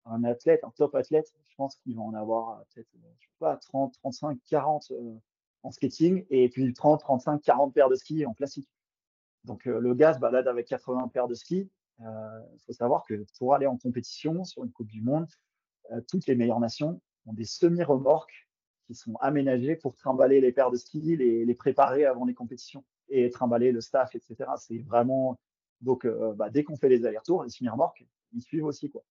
un 0.06 0.24
athlète, 0.24 0.64
un 0.64 0.72
top 0.72 0.96
athlète, 0.96 1.32
je 1.48 1.56
pense 1.56 1.76
qu'il 1.78 1.96
va 1.96 2.02
en 2.02 2.14
avoir 2.14 2.60
euh, 2.60 2.64
peut-être, 2.74 2.90
euh, 2.96 3.10
pas, 3.40 3.58
30, 3.58 3.94
35, 3.94 4.40
40 4.50 4.92
en 5.64 5.72
skating 5.72 6.26
et 6.30 6.50
puis 6.50 6.72
30, 6.74 7.02
35, 7.02 7.42
40 7.42 7.74
paires 7.74 7.90
de 7.90 7.96
skis 7.96 8.26
en 8.26 8.34
classique. 8.34 8.70
Donc 9.44 9.66
le 9.66 9.94
gars 9.94 10.14
se 10.14 10.20
balade 10.20 10.48
avec 10.48 10.68
80 10.68 11.08
paires 11.10 11.28
de 11.28 11.34
skis. 11.34 11.70
Il 12.00 12.60
faut 12.66 12.74
savoir 12.74 13.04
que 13.06 13.26
pour 13.38 13.54
aller 13.54 13.66
en 13.66 13.78
compétition 13.78 14.44
sur 14.44 14.64
une 14.64 14.72
Coupe 14.72 14.88
du 14.88 15.02
Monde, 15.02 15.28
toutes 16.08 16.26
les 16.28 16.36
meilleures 16.36 16.60
nations 16.60 17.00
ont 17.26 17.34
des 17.34 17.46
semi-remorques 17.46 18.48
qui 18.88 18.96
sont 18.96 19.16
aménagées 19.18 19.76
pour 19.76 19.96
trimballer 19.96 20.42
les 20.42 20.52
paires 20.52 20.72
de 20.72 20.78
skis, 20.78 21.16
les, 21.16 21.46
les 21.46 21.56
préparer 21.56 22.06
avant 22.06 22.26
les 22.26 22.34
compétitions 22.34 22.84
et 23.10 23.30
trimballer 23.30 23.72
le 23.72 23.82
staff, 23.82 24.16
etc. 24.16 24.50
C'est 24.58 24.80
vraiment 24.80 25.38
donc, 25.82 26.06
euh, 26.06 26.34
bah, 26.34 26.50
dès 26.50 26.64
qu'on 26.64 26.76
fait 26.76 26.90
les 26.90 27.06
allers-retours, 27.06 27.44
les 27.44 27.50
semi-remorques, 27.50 28.06
ils 28.34 28.42
suivent 28.42 28.66
aussi. 28.66 28.90
Quoi. 28.90 29.04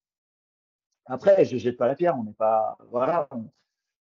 Après, 1.07 1.45
je 1.45 1.57
jette 1.57 1.77
pas 1.77 1.87
la 1.87 1.95
pierre, 1.95 2.19
on 2.19 2.25
n'est 2.25 2.33
pas. 2.33 2.77
Voilà. 2.91 3.29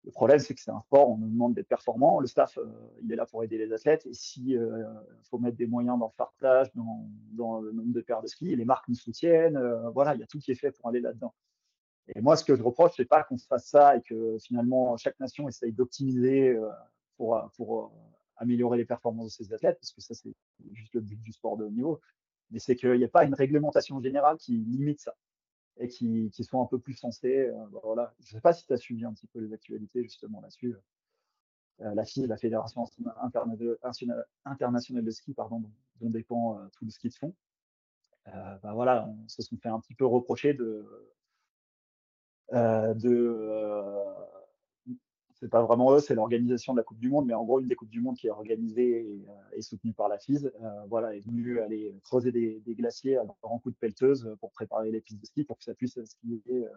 Le 0.05 0.11
problème, 0.11 0.39
c'est 0.39 0.55
que 0.55 0.61
c'est 0.61 0.71
un 0.71 0.83
sport, 0.83 1.09
on 1.11 1.17
nous 1.17 1.31
demande 1.31 1.55
d'être 1.55 1.67
performant. 1.67 2.21
Le 2.21 2.27
staff, 2.27 2.59
euh, 2.59 2.67
il 3.03 3.11
est 3.11 3.17
là 3.17 3.27
pour 3.27 3.43
aider 3.43 3.59
les 3.59 3.73
athlètes. 3.73 4.07
Et 4.07 4.13
si 4.13 4.57
euh, 4.57 4.85
faut 5.31 5.39
mettre 5.39 5.57
des 5.57 5.67
moyens 5.67 5.99
dans 5.99 6.07
le 6.07 6.17
partage, 6.17 6.71
dans, 6.75 7.61
le 7.61 7.73
nombre 7.73 7.93
de 7.93 8.01
paires 8.03 8.23
de 8.23 8.27
skis, 8.27 8.55
les 8.55 8.65
marques 8.65 8.87
nous 8.89 8.95
soutiennent. 8.95 9.59
voilà, 9.95 10.15
il 10.15 10.21
y 10.21 10.23
a 10.23 10.27
tout 10.27 10.39
qui 10.39 10.53
est 10.53 10.57
fait 10.57 10.73
pour 10.73 10.89
aller 10.89 11.01
là-dedans. 11.01 11.35
Et 12.15 12.21
moi, 12.21 12.37
ce 12.37 12.45
que 12.45 12.55
je 12.55 12.63
reproche, 12.63 12.93
c'est 12.97 13.07
pas 13.07 13.25
qu'on 13.25 13.39
se 13.39 13.47
fasse 13.47 13.67
ça 13.67 13.97
et 13.97 14.03
que 14.03 14.37
finalement 14.39 14.95
chaque 14.99 15.19
nation 15.21 15.49
essaye 15.49 15.73
d'optimiser 15.73 16.55
pour 17.17 17.93
améliorer 18.37 18.77
les 18.77 18.85
performances 18.85 19.39
de 19.39 19.45
ses 19.45 19.53
athlètes, 19.55 19.79
parce 19.81 19.93
que 19.93 20.03
ça, 20.03 20.15
c'est 20.15 20.35
juste 20.73 20.95
le 20.95 21.01
but 21.01 21.21
du 21.23 21.33
sport 21.33 21.57
de 21.57 21.65
haut 21.65 21.71
niveau 21.71 22.01
mais 22.51 22.59
c'est 22.59 22.77
qu'il 22.77 22.95
n'y 22.95 23.05
a 23.05 23.09
pas 23.09 23.25
une 23.25 23.35
réglementation 23.35 24.01
générale 24.01 24.37
qui 24.39 24.57
limite 24.57 25.01
ça 25.01 25.17
et 25.79 25.89
qui, 25.89 26.31
qui 26.31 26.45
soit 26.45 26.61
un 26.61 26.67
peu 26.67 26.79
plus 26.79 26.95
sensée. 26.95 27.49
Euh, 27.49 27.67
bah, 27.73 27.81
voilà. 27.83 28.15
Je 28.21 28.31
ne 28.31 28.39
sais 28.39 28.41
pas 28.41 28.53
si 28.53 28.67
tu 28.67 28.73
as 28.73 28.77
suivi 28.77 29.05
un 29.05 29.13
petit 29.13 29.27
peu 29.27 29.41
les 29.41 29.53
actualités 29.53 30.03
justement 30.03 30.41
là-dessus. 30.41 30.77
Euh, 31.81 31.95
la 31.95 32.05
la 32.27 32.37
Fédération 32.37 32.85
internationale 34.45 35.05
de 35.05 35.11
ski, 35.11 35.35
pardon, 35.35 35.63
dont, 36.01 36.11
dépend 36.11 36.59
euh, 36.59 36.69
tout 36.73 36.85
le 36.85 36.91
ski 36.91 37.09
de 37.09 37.15
fond. 37.15 37.35
Euh, 38.29 38.59
bah, 38.63 38.73
voilà, 38.75 39.09
on 39.09 39.29
se 39.29 39.43
sont 39.43 39.57
fait 39.57 39.69
un 39.69 39.81
petit 39.81 39.95
peu 39.95 40.07
reprocher 40.07 40.55
de 40.55 40.87
c'est 45.35 45.49
pas 45.49 45.63
vraiment 45.63 45.93
eux, 45.93 46.01
c'est 46.01 46.15
l'organisation 46.15 46.73
de 46.73 46.79
la 46.79 46.85
Coupe 46.85 46.99
du 46.99 47.09
Monde, 47.09 47.27
mais 47.27 47.35
en 47.35 47.45
gros, 47.45 47.61
une 47.61 47.67
des 47.67 47.75
Coupes 47.75 47.91
du 47.91 48.01
Monde 48.01 48.17
qui 48.17 48.29
est 48.29 48.31
organisée 48.31 49.01
et, 49.01 49.27
euh, 49.29 49.61
soutenue 49.61 49.93
par 49.93 50.09
la 50.09 50.19
FIS, 50.19 50.47
euh, 50.47 50.85
voilà, 50.89 51.15
est 51.15 51.21
venue 51.21 51.61
aller 51.61 51.99
creuser 52.05 52.33
des, 52.33 52.63
glaciers 52.69 53.19
à 53.19 53.25
grands 53.43 53.59
coups 53.59 53.75
de 53.75 53.79
pelleteuse 53.79 54.37
pour 54.41 54.53
préparer 54.53 54.91
les 54.91 55.01
pistes 55.01 55.21
de 55.21 55.27
ski 55.27 55.45
pour 55.45 55.59
que 55.59 55.65
ça 55.65 55.75
puisse 55.75 56.03
skier 56.05 56.43
euh, 56.49 56.69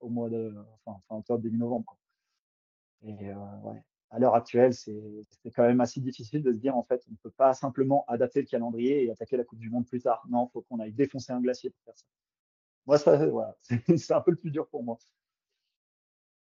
au 0.00 0.08
mois 0.08 0.28
de, 0.28 0.54
enfin, 0.84 1.00
fin 1.08 1.16
octobre, 1.16 1.42
début 1.42 1.58
novembre. 1.58 1.96
Et 3.04 3.30
euh, 3.30 3.34
ouais, 3.64 3.82
à 4.10 4.18
l'heure 4.18 4.34
actuelle, 4.34 4.74
c'est 4.74 4.94
quand 5.54 5.62
même 5.62 5.80
assez 5.80 6.00
difficile 6.00 6.42
de 6.42 6.52
se 6.52 6.58
dire, 6.58 6.76
en 6.76 6.82
fait, 6.82 7.02
on 7.08 7.12
ne 7.12 7.16
peut 7.16 7.30
pas 7.30 7.54
simplement 7.54 8.04
adapter 8.08 8.40
le 8.40 8.46
calendrier 8.46 9.04
et 9.04 9.10
attaquer 9.10 9.36
la 9.36 9.44
Coupe 9.44 9.58
du 9.58 9.70
Monde 9.70 9.86
plus 9.86 10.00
tard. 10.00 10.22
Non, 10.28 10.48
il 10.48 10.52
faut 10.52 10.62
qu'on 10.62 10.80
aille 10.80 10.92
défoncer 10.92 11.32
un 11.32 11.40
glacier 11.40 11.70
pour 11.70 11.82
faire 11.84 11.96
ça. 11.96 12.06
Moi, 12.86 12.98
ça, 12.98 13.26
voilà, 13.26 13.56
c'est 13.96 14.12
un 14.12 14.20
peu 14.20 14.32
le 14.32 14.36
plus 14.36 14.50
dur 14.50 14.68
pour 14.68 14.82
moi. 14.82 14.98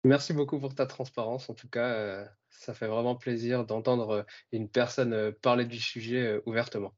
Merci 0.05 0.33
beaucoup 0.33 0.59
pour 0.59 0.75
ta 0.75 0.85
transparence. 0.85 1.49
En 1.49 1.55
tout 1.55 1.67
cas, 1.67 1.87
euh, 1.95 2.25
ça 2.51 2.75
fait 2.75 2.85
vraiment 2.85 3.15
plaisir 3.15 3.65
d'entendre 3.65 4.09
euh, 4.11 4.23
une 4.51 4.69
personne 4.69 5.13
euh, 5.13 5.31
parler 5.41 5.65
du 5.65 5.79
sujet 5.79 6.39
ouvertement. 6.45 6.93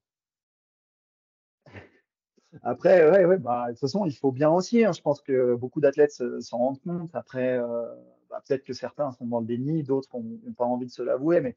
Après, 2.63 3.09
ouais, 3.09 3.23
ouais, 3.23 3.37
bah, 3.37 3.67
de 3.67 3.71
toute 3.71 3.79
façon, 3.79 4.05
il 4.05 4.11
faut 4.11 4.33
bien 4.33 4.49
aussi. 4.49 4.83
hein. 4.83 4.91
Je 4.91 5.01
pense 5.01 5.21
que 5.21 5.55
beaucoup 5.55 5.79
d'athlètes 5.79 6.11
se- 6.11 6.41
s'en 6.41 6.57
rendent 6.57 6.81
compte. 6.81 7.15
Après, 7.15 7.57
bah, 8.29 8.43
peut-être 8.45 8.65
que 8.65 8.73
certains 8.73 9.11
sont 9.13 9.25
dans 9.25 9.39
le 9.39 9.45
déni, 9.45 9.83
d'autres 9.83 10.09
n'ont 10.19 10.53
pas 10.53 10.65
envie 10.65 10.87
de 10.87 10.91
se 10.91 11.01
l'avouer, 11.01 11.39
mais 11.39 11.55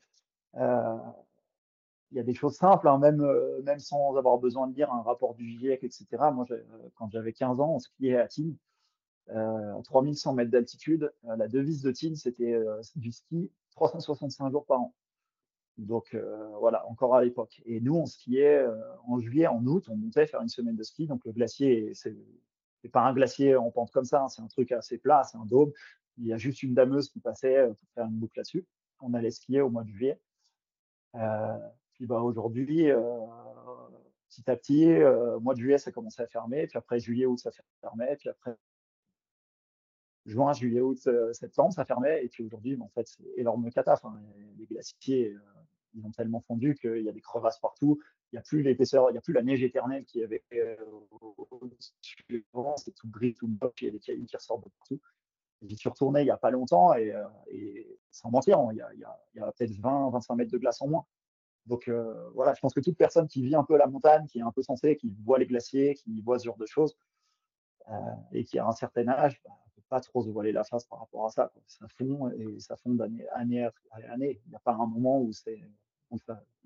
il 0.55 2.16
y 2.16 2.20
a 2.20 2.22
des 2.24 2.34
choses 2.34 2.55
simples, 2.55 2.86
hein, 2.86 2.98
même, 2.98 3.24
même 3.64 3.78
sans 3.80 4.14
avoir 4.16 4.38
besoin 4.38 4.68
de 4.68 4.74
lire 4.76 4.92
un 4.92 5.03
rapport 5.03 5.34
du 5.34 5.48
GIEC, 5.48 5.82
etc. 5.82 6.30
Moi, 6.30 6.46
quand 6.94 7.11
j'avais 7.11 7.32
15 7.32 7.59
ans, 7.61 7.74
on 7.74 7.78
skiait 7.80 8.16
à 8.18 8.28
Tignes, 8.28 8.57
à 9.35 9.83
3100 9.85 10.35
mètres 10.35 10.51
d'altitude. 10.51 11.12
Euh, 11.26 11.37
la 11.37 11.49
devise 11.49 11.83
de 11.83 11.91
Tignes, 11.91 12.16
c'était 12.16 12.53
euh, 12.55 12.81
du 12.97 13.12
ski 13.12 13.51
365 13.72 14.51
jours 14.51 14.66
par 14.66 14.81
an. 14.81 14.95
Donc 15.78 16.14
euh, 16.14 16.49
voilà, 16.59 16.87
encore 16.89 17.14
à 17.14 17.24
l'époque. 17.24 17.62
Et 17.64 17.81
nous, 17.81 17.97
on 17.97 18.07
skiait 18.07 18.59
euh, 18.59 18.76
en 19.07 19.18
juillet, 19.18 19.47
en 19.47 19.64
août, 19.66 19.87
on 19.89 19.97
montait 19.97 20.26
faire 20.26 20.43
une 20.43 20.49
semaine 20.49 20.76
de 20.76 20.83
ski. 20.83 21.07
Donc 21.07 21.24
le 21.24 21.33
glacier, 21.33 21.93
c'est 21.95 22.14
pas 22.93 23.03
un 23.03 23.14
glacier 23.14 23.57
en 23.57 23.70
pente 23.70 23.91
comme 23.91 24.05
ça, 24.05 24.22
hein, 24.22 24.28
c'est 24.28 24.43
un 24.43 24.49
truc 24.49 24.72
assez 24.72 24.99
plat, 24.99 25.22
c'est 25.24 25.39
un 25.39 25.47
dôme. 25.47 25.72
Il 26.18 26.26
y 26.26 26.33
a 26.33 26.37
juste 26.37 26.62
une 26.62 26.74
dameuse 26.74 27.09
qui 27.09 27.20
passait 27.20 27.57
euh, 27.57 27.68
pour 27.68 27.89
faire 27.95 28.07
une 28.07 28.18
boucle 28.18 28.39
là-dessus. 28.39 28.66
On 29.01 29.14
allait 29.14 29.31
skier 29.31 29.62
au 29.62 29.70
mois 29.70 29.85
de 29.85 29.89
juillet. 29.89 30.20
Euh, 31.14 31.59
puis 31.95 32.07
bah 32.07 32.20
aujourd'hui, 32.20 32.91
euh, 32.91 33.01
petit 34.28 34.51
à 34.51 34.57
petit, 34.57 34.87
euh, 34.87 35.39
mois 35.41 35.55
de 35.55 35.61
juillet, 35.61 35.78
ça 35.78 35.93
commençait 35.93 36.22
à 36.22 36.26
fermer. 36.26 36.66
Puis 36.66 36.76
après 36.76 37.01
juillet, 37.01 37.26
août, 37.26 37.39
ça 37.39 37.51
fermait. 37.81 38.16
Puis 38.16 38.28
après 38.28 38.55
juin, 40.27 40.53
juillet, 40.53 40.81
août, 40.81 40.99
euh, 41.07 41.33
septembre, 41.33 41.73
ça 41.73 41.85
fermait. 41.85 42.25
Et 42.25 42.29
puis 42.29 42.45
aujourd'hui, 42.45 42.79
en 42.81 42.89
fait, 42.89 43.07
c'est 43.07 43.25
énorme 43.37 43.71
cata. 43.71 43.95
Enfin, 43.95 44.21
les 44.59 44.66
glaciers, 44.66 45.35
euh, 45.35 45.41
ils 45.95 46.05
ont 46.05 46.11
tellement 46.11 46.41
fondu 46.41 46.77
qu'il 46.81 47.03
y 47.03 47.09
a 47.09 47.12
des 47.12 47.21
crevasses 47.21 47.59
partout. 47.59 48.01
Il 48.33 48.37
n'y 48.37 48.39
a 48.39 48.43
plus 48.43 48.62
l'épaisseur, 48.62 49.11
il 49.11 49.12
n'y 49.12 49.18
a 49.18 49.23
plus 49.23 49.33
la 49.33 49.43
neige 49.43 49.62
éternelle 49.62 50.05
qui 50.05 50.23
avait 50.23 50.45
euh, 50.55 50.77
au-dessus. 51.51 52.45
C'est 52.77 52.95
tout 52.95 53.09
gris, 53.09 53.35
tout 53.35 53.49
moche. 53.49 53.83
Il 53.83 53.87
y 53.87 53.89
a 53.89 53.91
des 53.91 53.99
cailloux 53.99 54.27
qui 54.27 54.37
ressortent 54.37 54.64
de 54.64 54.71
partout. 54.79 55.01
J'y 55.62 55.77
suis 55.77 55.89
retourné 55.91 56.23
il 56.23 56.25
n'y 56.25 56.31
a 56.31 56.39
pas 56.39 56.51
longtemps 56.51 56.95
et, 56.95 57.12
sans 58.11 58.31
mentir, 58.31 58.59
il 58.73 58.79
y 58.79 58.81
a, 58.81 58.89
il 58.95 59.01
y 59.01 59.05
a, 59.05 59.18
y 59.35 59.53
peut-être 59.53 59.73
20, 59.73 60.09
25 60.09 60.35
mètres 60.37 60.51
de 60.51 60.57
glace 60.57 60.81
en 60.81 60.89
moins. 60.89 61.05
Donc 61.66 61.91
voilà, 62.33 62.55
je 62.55 62.61
pense 62.61 62.73
que 62.73 62.81
toute 62.81 62.97
personne 62.97 63.29
qui 63.29 63.43
vit 63.43 63.55
un 63.55 63.64
peu 63.64 63.77
la 63.77 63.87
montagne, 63.87 64.27
qui 64.27 64.39
est 64.39 64.43
un 64.43 64.53
peu 64.53 64.62
sensée, 64.62 64.97
qui 64.97 65.12
voit 65.23 65.39
les 65.39 65.45
glaciers, 65.45 65.97
qui 65.97 66.23
voit 66.23 66.39
ce 66.39 66.47
genre 66.47 66.57
de 66.57 66.64
choses, 66.64 66.97
et 68.33 68.45
qui 68.45 68.59
a 68.59 68.66
un 68.66 68.73
certain 68.73 69.07
âge, 69.09 69.39
bah, 69.45 69.53
pas 69.91 70.01
trop 70.01 70.22
se 70.22 70.30
voiler 70.30 70.53
la 70.53 70.64
face 70.64 70.84
par 70.84 71.01
rapport 71.01 71.26
à 71.26 71.30
ça. 71.30 71.51
Quoi. 71.53 71.62
Ça 71.66 71.86
fond 71.88 72.30
et 72.30 72.61
ça 72.61 72.76
fond 72.76 72.95
d'année 72.95 73.28
année 73.34 73.64
après 73.64 74.05
année. 74.05 74.41
Il 74.47 74.51
n'y 74.51 74.57
a 74.57 74.61
pas 74.61 74.72
un 74.72 74.86
moment 74.86 75.20
où, 75.20 75.32
c'est, 75.32 75.61
où, 76.11 76.18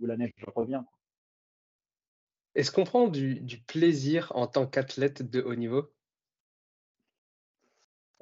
la 0.07 0.17
neige 0.17 0.33
revient. 0.55 0.83
quoi. 0.87 0.99
Est-ce 2.55 2.71
qu'on 2.71 2.85
prend 2.85 3.09
du, 3.09 3.41
du 3.41 3.59
plaisir 3.59 4.31
en 4.37 4.47
tant 4.47 4.67
qu'athlète 4.67 5.29
de 5.29 5.43
haut 5.43 5.57
niveau? 5.57 5.91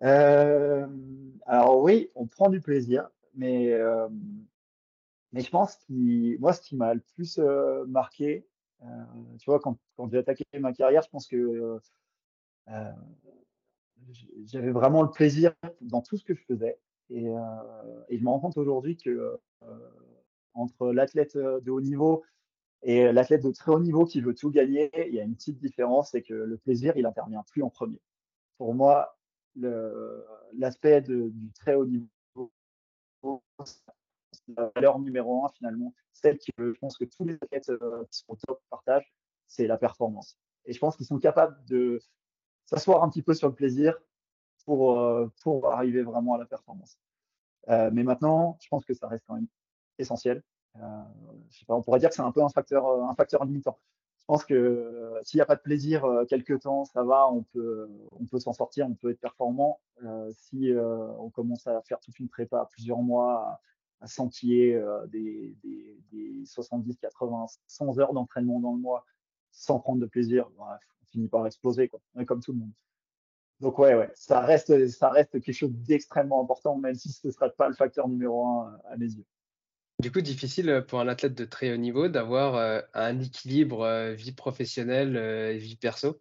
Euh, 0.02 0.86
alors 1.44 1.82
oui, 1.82 2.10
on 2.14 2.26
prend 2.26 2.48
du 2.48 2.60
plaisir, 2.60 3.08
mais, 3.34 3.72
euh, 3.72 4.08
mais 5.32 5.42
je 5.42 5.50
pense 5.50 5.76
que 5.76 6.38
moi, 6.38 6.52
ce 6.52 6.62
qui 6.62 6.76
m'a 6.76 6.94
le 6.94 7.02
plus 7.14 7.38
euh, 7.38 7.84
marqué, 7.86 8.46
tu 9.38 9.44
vois, 9.46 9.60
quand, 9.60 9.78
quand 9.96 10.10
j'ai 10.10 10.18
attaqué 10.18 10.44
ma 10.58 10.72
carrière, 10.72 11.02
je 11.02 11.08
pense 11.08 11.28
que 11.28 11.78
j'avais 14.44 14.70
vraiment 14.70 15.02
le 15.02 15.10
plaisir 15.10 15.54
dans 15.80 16.02
tout 16.02 16.16
ce 16.16 16.24
que 16.24 16.34
je 16.34 16.42
faisais. 16.44 16.78
Et, 17.10 17.28
euh, 17.28 17.40
je 18.10 18.18
me 18.18 18.28
rends 18.28 18.40
compte 18.40 18.56
aujourd'hui 18.56 18.96
que 18.96 19.38
euh, 19.62 19.90
entre 20.54 20.92
l'athlète 20.92 21.36
euh, 21.36 21.60
de 21.60 21.70
haut 21.70 21.80
niveau 21.80 22.22
et 22.82 23.12
l'athlète 23.12 23.44
de 23.44 23.52
très 23.52 23.70
haut 23.70 23.80
niveau 23.80 24.04
qui 24.04 24.20
veut 24.20 24.34
tout 24.34 24.50
gagner, 24.50 24.90
il 25.08 25.14
y 25.14 25.20
a 25.20 25.22
une 25.22 25.36
petite 25.36 25.58
différence, 25.58 26.10
c'est 26.10 26.22
que 26.22 26.34
le 26.34 26.56
plaisir, 26.56 26.96
il 26.96 27.06
intervient 27.06 27.44
plus 27.44 27.62
en 27.62 27.70
premier. 27.70 28.00
Pour 28.58 28.74
moi, 28.74 29.16
l'aspect 29.54 31.00
du 31.00 31.52
très 31.54 31.76
haut 31.76 31.86
niveau, 31.86 32.10
la 34.56 34.72
valeur 34.74 34.98
numéro 34.98 35.44
un 35.44 35.48
finalement, 35.50 35.94
celle 36.12 36.38
que 36.38 36.72
je 36.72 36.78
pense 36.80 36.98
que 36.98 37.04
tous 37.04 37.24
les 37.24 37.34
athlètes 37.34 37.70
qui 38.10 38.18
sont 38.18 38.32
au 38.32 38.36
top 38.36 38.60
partagent, 38.68 39.12
c'est 39.46 39.68
la 39.68 39.78
performance. 39.78 40.36
Et 40.64 40.72
je 40.72 40.78
pense 40.80 40.96
qu'ils 40.96 41.06
sont 41.06 41.20
capables 41.20 41.64
de 41.66 42.00
s'asseoir 42.66 43.02
un 43.02 43.08
petit 43.08 43.22
peu 43.22 43.34
sur 43.34 43.48
le 43.48 43.54
plaisir 43.54 43.98
pour, 44.64 44.98
euh, 45.00 45.30
pour 45.42 45.70
arriver 45.72 46.02
vraiment 46.02 46.34
à 46.34 46.38
la 46.38 46.46
performance. 46.46 46.98
Euh, 47.68 47.90
mais 47.92 48.02
maintenant, 48.02 48.58
je 48.60 48.68
pense 48.68 48.84
que 48.84 48.94
ça 48.94 49.08
reste 49.08 49.24
quand 49.26 49.34
même 49.34 49.48
essentiel. 49.98 50.42
Euh, 50.76 51.02
je 51.50 51.58
sais 51.58 51.64
pas, 51.66 51.74
on 51.74 51.82
pourrait 51.82 52.00
dire 52.00 52.08
que 52.08 52.14
c'est 52.14 52.22
un 52.22 52.32
peu 52.32 52.42
un 52.42 52.48
facteur, 52.48 52.86
un 52.86 53.14
facteur 53.14 53.44
limitant. 53.44 53.78
Je 54.18 54.24
pense 54.26 54.44
que 54.44 55.20
s'il 55.24 55.38
n'y 55.38 55.42
a 55.42 55.46
pas 55.46 55.56
de 55.56 55.60
plaisir 55.60 56.04
euh, 56.04 56.24
quelque 56.24 56.54
temps, 56.54 56.84
ça 56.84 57.02
va, 57.02 57.28
on 57.28 57.42
peut, 57.42 57.90
on 58.12 58.24
peut 58.24 58.38
s'en 58.38 58.52
sortir, 58.52 58.86
on 58.86 58.94
peut 58.94 59.10
être 59.10 59.20
performant. 59.20 59.80
Si 60.30 60.72
on 60.76 61.30
commence 61.30 61.66
à 61.66 61.80
faire 61.82 62.00
toute 62.00 62.18
une 62.18 62.28
prépa 62.28 62.68
plusieurs 62.72 62.98
mois, 62.98 63.60
à, 64.02 64.06
euh, 64.44 65.06
des, 65.06 65.56
des, 65.62 65.98
des 66.10 66.44
70, 66.46 66.96
80, 66.98 67.46
100 67.66 67.98
heures 67.98 68.12
d'entraînement 68.12 68.60
dans 68.60 68.72
le 68.72 68.80
mois 68.80 69.04
sans 69.52 69.78
prendre 69.78 70.00
de 70.00 70.06
plaisir, 70.06 70.48
bref, 70.56 70.80
on 71.00 71.01
finit 71.12 71.28
par 71.28 71.46
exploser, 71.46 71.88
quoi. 71.88 72.00
Est 72.18 72.24
comme 72.24 72.42
tout 72.42 72.52
le 72.52 72.58
monde. 72.58 72.72
Donc 73.60 73.78
ouais, 73.78 73.94
ouais, 73.94 74.10
ça 74.14 74.40
reste, 74.40 74.88
ça 74.88 75.10
reste 75.10 75.40
quelque 75.40 75.52
chose 75.52 75.72
d'extrêmement 75.72 76.42
important, 76.42 76.76
même 76.76 76.96
si 76.96 77.12
ce 77.12 77.28
ne 77.28 77.32
sera 77.32 77.48
pas 77.50 77.68
le 77.68 77.74
facteur 77.74 78.08
numéro 78.08 78.44
un 78.44 78.78
à 78.90 78.96
mes 78.96 79.06
yeux. 79.06 79.24
Du 80.00 80.10
coup, 80.10 80.20
difficile 80.20 80.84
pour 80.88 80.98
un 80.98 81.06
athlète 81.06 81.34
de 81.34 81.44
très 81.44 81.72
haut 81.72 81.76
niveau 81.76 82.08
d'avoir 82.08 82.56
euh, 82.56 82.80
un 82.92 83.20
équilibre 83.20 83.82
euh, 83.82 84.14
vie 84.14 84.32
professionnelle 84.32 85.16
euh, 85.16 85.52
et 85.52 85.58
vie 85.58 85.76
perso? 85.76 86.20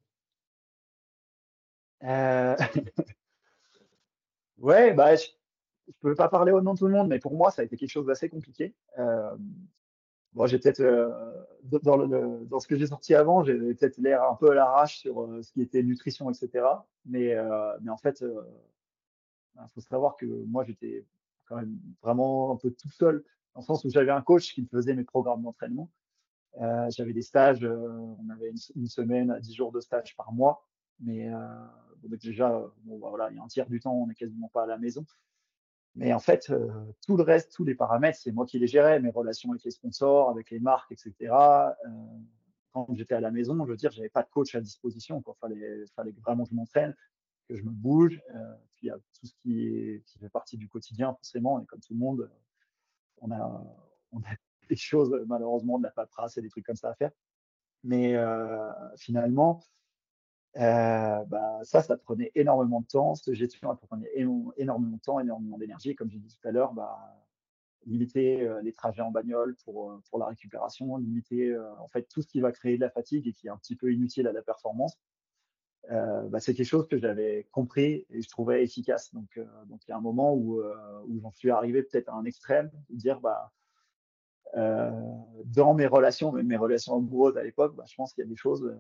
Ouais, 4.58 4.94
bah, 4.94 5.16
je 5.16 5.26
ne 5.88 5.94
peux 6.02 6.16
pas 6.16 6.30
parler 6.30 6.52
au 6.52 6.62
nom 6.62 6.76
de 6.76 6.80
tout 6.80 6.88
le 6.88 6.94
monde, 6.94 7.08
mais 7.08 7.18
pour 7.18 7.34
moi, 7.34 7.50
ça 7.50 7.64
a 7.64 7.66
été 7.66 7.78
quelque 7.78 7.90
chose 7.90 8.06
d'assez 8.06 8.30
compliqué. 8.30 8.76
Euh, 9.00 9.36
bon, 10.34 10.46
j'ai 10.46 10.60
peut-être, 10.60 10.82
euh, 10.82 11.10
dans, 11.64 12.08
dans 12.46 12.60
ce 12.60 12.68
que 12.68 12.76
j'ai 12.76 12.88
sorti 12.88 13.16
avant, 13.16 13.44
j'ai 13.44 13.56
peut-être 13.58 13.98
l'air 13.98 14.24
un 14.24 14.36
peu 14.36 14.52
à 14.52 14.54
l'arrache 14.54 15.00
sur 15.00 15.22
euh, 15.22 15.42
ce 15.42 15.52
qui 15.52 15.62
était 15.62 15.84
nutrition, 15.84 16.30
etc. 16.30 16.66
Mais, 17.06 17.34
euh, 17.34 17.78
mais 17.82 17.92
en 17.92 17.98
fait, 17.98 18.24
il 18.24 19.68
faut 19.74 19.82
savoir 19.82 20.16
que 20.16 20.26
moi, 20.26 20.64
j'étais 20.64 21.06
quand 21.46 21.58
même 21.58 21.78
vraiment 22.02 22.52
un 22.52 22.56
peu 22.56 22.72
tout 22.72 22.90
seul, 22.90 23.24
dans 23.54 23.62
le 23.62 23.66
sens 23.66 23.84
où 23.84 23.90
j'avais 23.90 24.12
un 24.12 24.22
coach 24.22 24.54
qui 24.54 24.62
me 24.62 24.68
faisait 24.68 24.94
mes 24.94 25.04
programmes 25.04 25.42
d'entraînement. 25.42 25.90
Euh, 26.60 26.90
j'avais 26.90 27.14
des 27.14 27.22
stages, 27.22 27.64
euh, 27.64 28.16
on 28.20 28.30
avait 28.30 28.50
une, 28.50 28.58
une 28.76 28.88
semaine, 28.88 29.38
10 29.40 29.54
jours 29.54 29.72
de 29.72 29.80
stage 29.80 30.16
par 30.16 30.34
mois. 30.34 30.66
Mais 31.00 31.34
euh, 31.34 31.38
donc 32.04 32.20
déjà, 32.20 32.50
bon, 32.84 33.00
bah, 33.00 33.08
voilà, 33.10 33.30
il 33.32 33.38
y 33.38 33.40
a 33.40 33.44
un 33.44 33.48
tiers 33.48 33.68
du 33.68 33.80
temps, 33.80 33.94
on 33.94 34.08
n'est 34.08 34.16
quasiment 34.16 34.50
pas 34.50 34.64
à 34.64 34.68
la 34.68 34.78
maison. 34.78 35.06
Mais 35.96 36.14
en 36.14 36.20
fait, 36.20 36.50
euh, 36.50 36.70
tout 37.06 37.18
le 37.18 37.24
reste, 37.24 37.52
tous 37.54 37.66
les 37.66 37.76
paramètres, 37.76 38.20
c'est 38.22 38.32
moi 38.32 38.46
qui 38.46 38.60
les 38.60 38.68
gérais, 38.68 39.00
mes 39.02 39.10
relations 39.10 39.52
avec 39.52 39.64
les 39.64 39.72
sponsors, 39.72 40.30
avec 40.30 40.50
les 40.50 40.60
marques, 40.60 40.92
etc. 40.92 41.14
Euh, 41.30 41.90
quand 42.72 42.88
j'étais 42.94 43.16
à 43.16 43.20
la 43.20 43.32
maison, 43.32 43.58
je 43.66 43.72
veux 43.72 43.78
dire, 43.78 43.92
j'avais 43.92 44.10
pas 44.10 44.24
de 44.24 44.30
coach 44.30 44.56
à 44.56 44.62
disposition. 44.62 45.22
Il 45.26 45.34
fallait, 45.40 45.86
fallait 45.96 46.12
vraiment 46.12 46.46
que 46.46 46.52
je 46.52 46.56
m'entraîne, 46.56 46.96
que 47.50 47.56
je 47.58 47.64
me 47.64 47.72
bouge. 47.72 48.22
Euh, 48.34 48.54
puis 48.76 48.88
il 48.88 48.88
y 48.88 48.92
a 48.92 48.98
tout 48.98 49.26
ce 49.28 49.34
qui, 49.42 49.68
est, 49.68 50.04
qui 50.06 50.20
fait 50.20 50.30
partie 50.30 50.58
du 50.58 50.70
quotidien, 50.70 51.14
forcément. 51.14 51.62
Et 51.62 51.66
comme 51.66 51.82
tout 51.82 51.94
le 51.94 52.00
monde, 52.00 52.32
on 53.18 53.30
a, 53.32 53.64
on 54.14 54.20
a 54.20 54.30
des 54.70 54.78
choses, 54.78 55.14
malheureusement, 55.28 55.78
de 55.78 55.84
la 55.84 55.92
paperasse 55.92 56.38
et 56.38 56.42
des 56.42 56.50
trucs 56.50 56.66
comme 56.66 56.78
ça 56.78 56.90
à 56.90 56.94
faire. 56.94 57.12
Mais 57.84 58.16
euh, 58.16 58.72
finalement, 58.96 59.62
euh, 60.58 61.24
bah, 61.26 61.60
ça, 61.64 61.82
ça 61.82 61.98
prenait 61.98 62.32
énormément 62.36 62.82
de 62.82 62.88
temps. 62.88 63.16
Cette 63.16 63.34
gestion, 63.34 63.72
elle 63.72 63.88
prenait 63.88 64.12
énormément 64.58 64.98
de 64.98 65.02
temps, 65.02 65.20
énormément 65.20 65.58
d'énergie. 65.58 65.96
Comme 65.96 66.10
j'ai 66.10 66.20
dit 66.20 66.28
tout 66.28 66.48
à 66.48 66.52
l'heure, 66.52 66.74
bah, 66.74 66.98
limiter 67.86 68.42
euh, 68.42 68.62
les 68.62 68.74
trajets 68.74 69.02
en 69.02 69.12
bagnole 69.12 69.56
pour, 69.64 69.92
euh, 69.92 70.18
la 70.20 70.26
récupération, 70.26 70.98
limiter 70.98 71.58
en 71.80 71.88
fait 71.88 72.04
tout 72.04 72.22
ce 72.22 72.28
qui 72.28 72.42
va 72.42 72.52
créer 72.52 72.76
de 72.76 72.82
la 72.82 72.90
fatigue 72.90 73.28
et 73.28 73.34
qui 73.34 73.48
est 73.48 73.50
un 73.50 73.58
petit 73.58 73.76
peu 73.76 73.92
inutile 73.92 74.28
à 74.28 74.34
la 74.34 74.42
performance. 74.42 74.98
Bah, 75.90 76.40
c'est 76.40 76.54
quelque 76.54 76.68
chose 76.68 76.88
que 76.88 76.98
j'avais 76.98 77.48
compris 77.52 78.06
et 78.12 78.22
je 78.22 78.30
trouvais 78.30 78.64
efficace. 78.64 79.14
Donc, 79.14 79.30
il 79.36 79.90
y 79.90 79.92
a 79.92 79.98
un 79.98 80.02
moment 80.02 80.34
où, 80.36 80.62
j'en 81.22 81.32
suis 81.32 81.50
arrivé 81.50 81.84
peut-être 81.84 82.10
à 82.10 82.14
un 82.14 82.24
extrême, 82.24 82.70
dire 82.90 83.20
dans 84.54 85.74
mes 85.74 85.88
relations, 85.88 86.32
même 86.32 86.46
mes 86.46 86.56
relations 86.56 86.96
amoureuses 86.96 87.36
à 87.36 87.44
l'époque, 87.44 87.76
je 87.86 87.96
pense 87.96 88.14
qu'il 88.14 88.24
y 88.24 88.28
a 88.28 88.30
des 88.30 88.36
choses, 88.38 88.72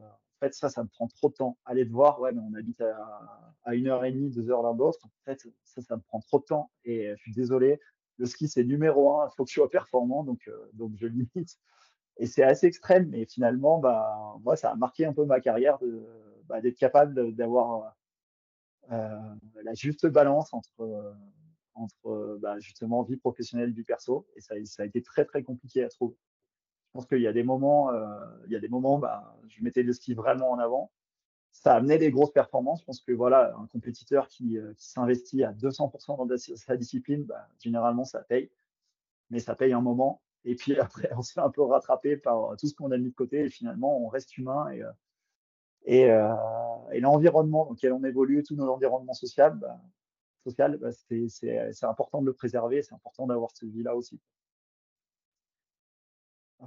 fait, 0.41 0.53
ça, 0.53 0.69
ça 0.69 0.83
me 0.83 0.89
prend 0.89 1.07
trop 1.07 1.29
de 1.29 1.35
temps. 1.35 1.57
Aller 1.65 1.85
te 1.85 1.91
voir, 1.91 2.19
ouais, 2.19 2.31
mais 2.31 2.41
on 2.41 2.53
habite 2.55 2.81
à, 2.81 3.73
une 3.73 3.87
heure 3.87 4.03
et 4.03 4.11
demie, 4.11 4.29
deux 4.29 4.49
heures 4.49 4.63
l'un 4.63 4.73
d'autre. 4.73 4.99
En 5.05 5.23
fait, 5.25 5.47
ça, 5.63 5.81
ça 5.81 5.95
me 5.95 6.01
prend 6.01 6.19
trop 6.19 6.39
de 6.39 6.45
temps 6.45 6.71
et 6.83 7.13
je 7.15 7.21
suis 7.21 7.33
désolé. 7.33 7.79
Le 8.17 8.25
ski, 8.25 8.47
c'est 8.47 8.63
numéro 8.63 9.19
un. 9.19 9.27
Il 9.27 9.35
faut 9.35 9.45
que 9.45 9.49
je 9.49 9.55
sois 9.55 9.69
performant, 9.69 10.23
donc, 10.23 10.47
euh, 10.47 10.69
donc 10.73 10.91
je 10.95 11.07
limite. 11.07 11.57
Et 12.17 12.27
c'est 12.27 12.43
assez 12.43 12.67
extrême, 12.67 13.09
mais 13.09 13.25
finalement, 13.25 13.79
bah, 13.79 14.35
moi, 14.43 14.55
ça 14.55 14.71
a 14.71 14.75
marqué 14.75 15.05
un 15.05 15.13
peu 15.13 15.25
ma 15.25 15.39
carrière 15.39 15.79
de, 15.79 16.05
bah, 16.47 16.61
d'être 16.61 16.77
capable 16.77 17.33
d'avoir 17.33 17.95
euh, 18.91 19.35
la 19.63 19.73
juste 19.73 20.05
balance 20.07 20.53
entre, 20.53 21.15
entre 21.73 22.37
bah, 22.41 22.59
justement 22.59 23.03
vie 23.03 23.17
professionnelle, 23.17 23.71
vie 23.71 23.83
perso. 23.83 24.27
Et 24.35 24.41
ça, 24.41 24.55
ça, 24.65 24.83
a 24.83 24.85
été 24.85 25.01
très 25.01 25.25
très 25.25 25.43
compliqué 25.43 25.83
à 25.83 25.89
trouver. 25.89 26.15
Je 26.93 26.99
pense 26.99 27.05
qu'il 27.07 27.21
y 27.21 27.27
a 27.27 27.33
des 27.33 27.43
moments, 27.43 27.89
il 28.47 28.51
y 28.51 28.55
a 28.55 28.59
des 28.59 28.67
moments, 28.67 28.99
bah, 28.99 29.35
je 29.47 29.63
mettais 29.63 29.81
le 29.81 29.93
ski 29.93 30.13
vraiment 30.13 30.51
en 30.51 30.59
avant 30.59 30.91
ça 31.51 31.75
amenait 31.75 31.97
des 31.97 32.11
grosses 32.11 32.31
performances. 32.31 32.81
Je 32.81 32.85
pense 32.85 33.01
que 33.01 33.11
voilà, 33.11 33.55
un 33.57 33.67
compétiteur 33.67 34.27
qui, 34.27 34.57
euh, 34.57 34.73
s'investit 34.77 35.43
à 35.43 35.51
200% 35.53 36.25
dans 36.25 36.37
sa 36.37 36.77
discipline, 36.77 37.23
bah, 37.23 37.47
généralement 37.59 38.05
ça 38.05 38.21
paye, 38.21 38.49
mais 39.29 39.39
ça 39.39 39.55
paye 39.55 39.73
un 39.73 39.81
moment. 39.81 40.21
Et 40.45 40.55
puis 40.55 40.77
après, 40.79 41.09
on 41.17 41.21
se 41.21 41.33
fait 41.33 41.41
un 41.41 41.49
peu 41.49 41.61
rattraper 41.61 42.17
par 42.17 42.55
tout 42.57 42.67
ce 42.67 42.73
qu'on 42.73 42.91
a 42.91 42.97
mis 42.97 43.09
de 43.09 43.15
côté 43.15 43.41
et 43.41 43.49
finalement, 43.49 44.03
on 44.03 44.07
reste 44.07 44.37
humain 44.37 44.69
et, 44.69 44.81
euh, 44.83 44.91
et, 45.85 46.11
euh, 46.11 46.33
l'environnement 46.99 47.65
dans 47.65 47.71
lequel 47.71 47.93
on 47.93 48.03
évolue, 48.03 48.43
tout 48.43 48.55
notre 48.55 48.71
environnement 48.71 49.13
social, 49.13 49.57
bah, 49.57 49.79
bah, 50.45 50.91
c'est 50.91 51.85
important 51.85 52.21
de 52.21 52.25
le 52.25 52.33
préserver, 52.33 52.81
c'est 52.81 52.95
important 52.95 53.27
d'avoir 53.27 53.51
cette 53.51 53.69
vie-là 53.69 53.95
aussi. 53.95 54.19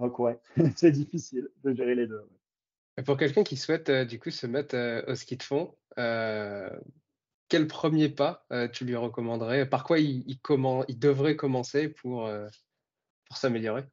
Donc 0.01 0.19
ouais, 0.19 0.39
c'est 0.77 0.91
difficile 0.91 1.49
de 1.63 1.73
gérer 1.73 1.95
les 1.95 2.07
deux. 2.07 2.27
Pour 3.05 3.17
quelqu'un 3.17 3.43
qui 3.43 3.57
souhaite 3.57 3.89
euh, 3.91 4.05
du 4.05 4.21
coup 4.21 4.31
se 4.31 4.47
mettre 4.47 4.77
euh, 4.77 5.03
au 5.09 5.15
ski 5.15 5.37
de 5.37 5.43
fond, 5.43 5.75
euh, 5.99 6.71
quel 7.49 7.67
premier 7.67 8.09
pas 8.09 8.47
tu 8.73 8.85
lui 8.85 8.97
recommanderais? 8.97 9.69
Par 9.69 9.85
quoi 9.85 9.99
il, 9.99 10.25
il 10.27 10.99
devrait 10.99 11.37
commencer 11.37 11.89
pour, 11.89 12.29
pour 13.27 13.37
s'améliorer? 13.37 13.85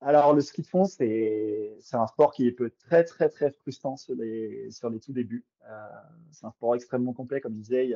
alors 0.00 0.32
le 0.32 0.40
ski 0.40 0.62
de 0.62 0.66
fond, 0.66 0.84
c'est 0.84 1.76
un 1.92 2.06
sport 2.06 2.32
qui 2.32 2.50
peut 2.50 2.66
être 2.66 2.78
très 2.78 3.04
très 3.04 3.28
très 3.28 3.50
frustrant 3.50 3.96
sur 3.96 4.14
les, 4.14 4.70
sur 4.70 4.88
les 4.88 5.00
tout 5.00 5.12
débuts. 5.12 5.44
c'est 6.32 6.46
un 6.46 6.50
sport 6.50 6.74
extrêmement 6.74 7.12
complet, 7.12 7.40
comme 7.40 7.54
je 7.54 7.60
disais, 7.60 7.92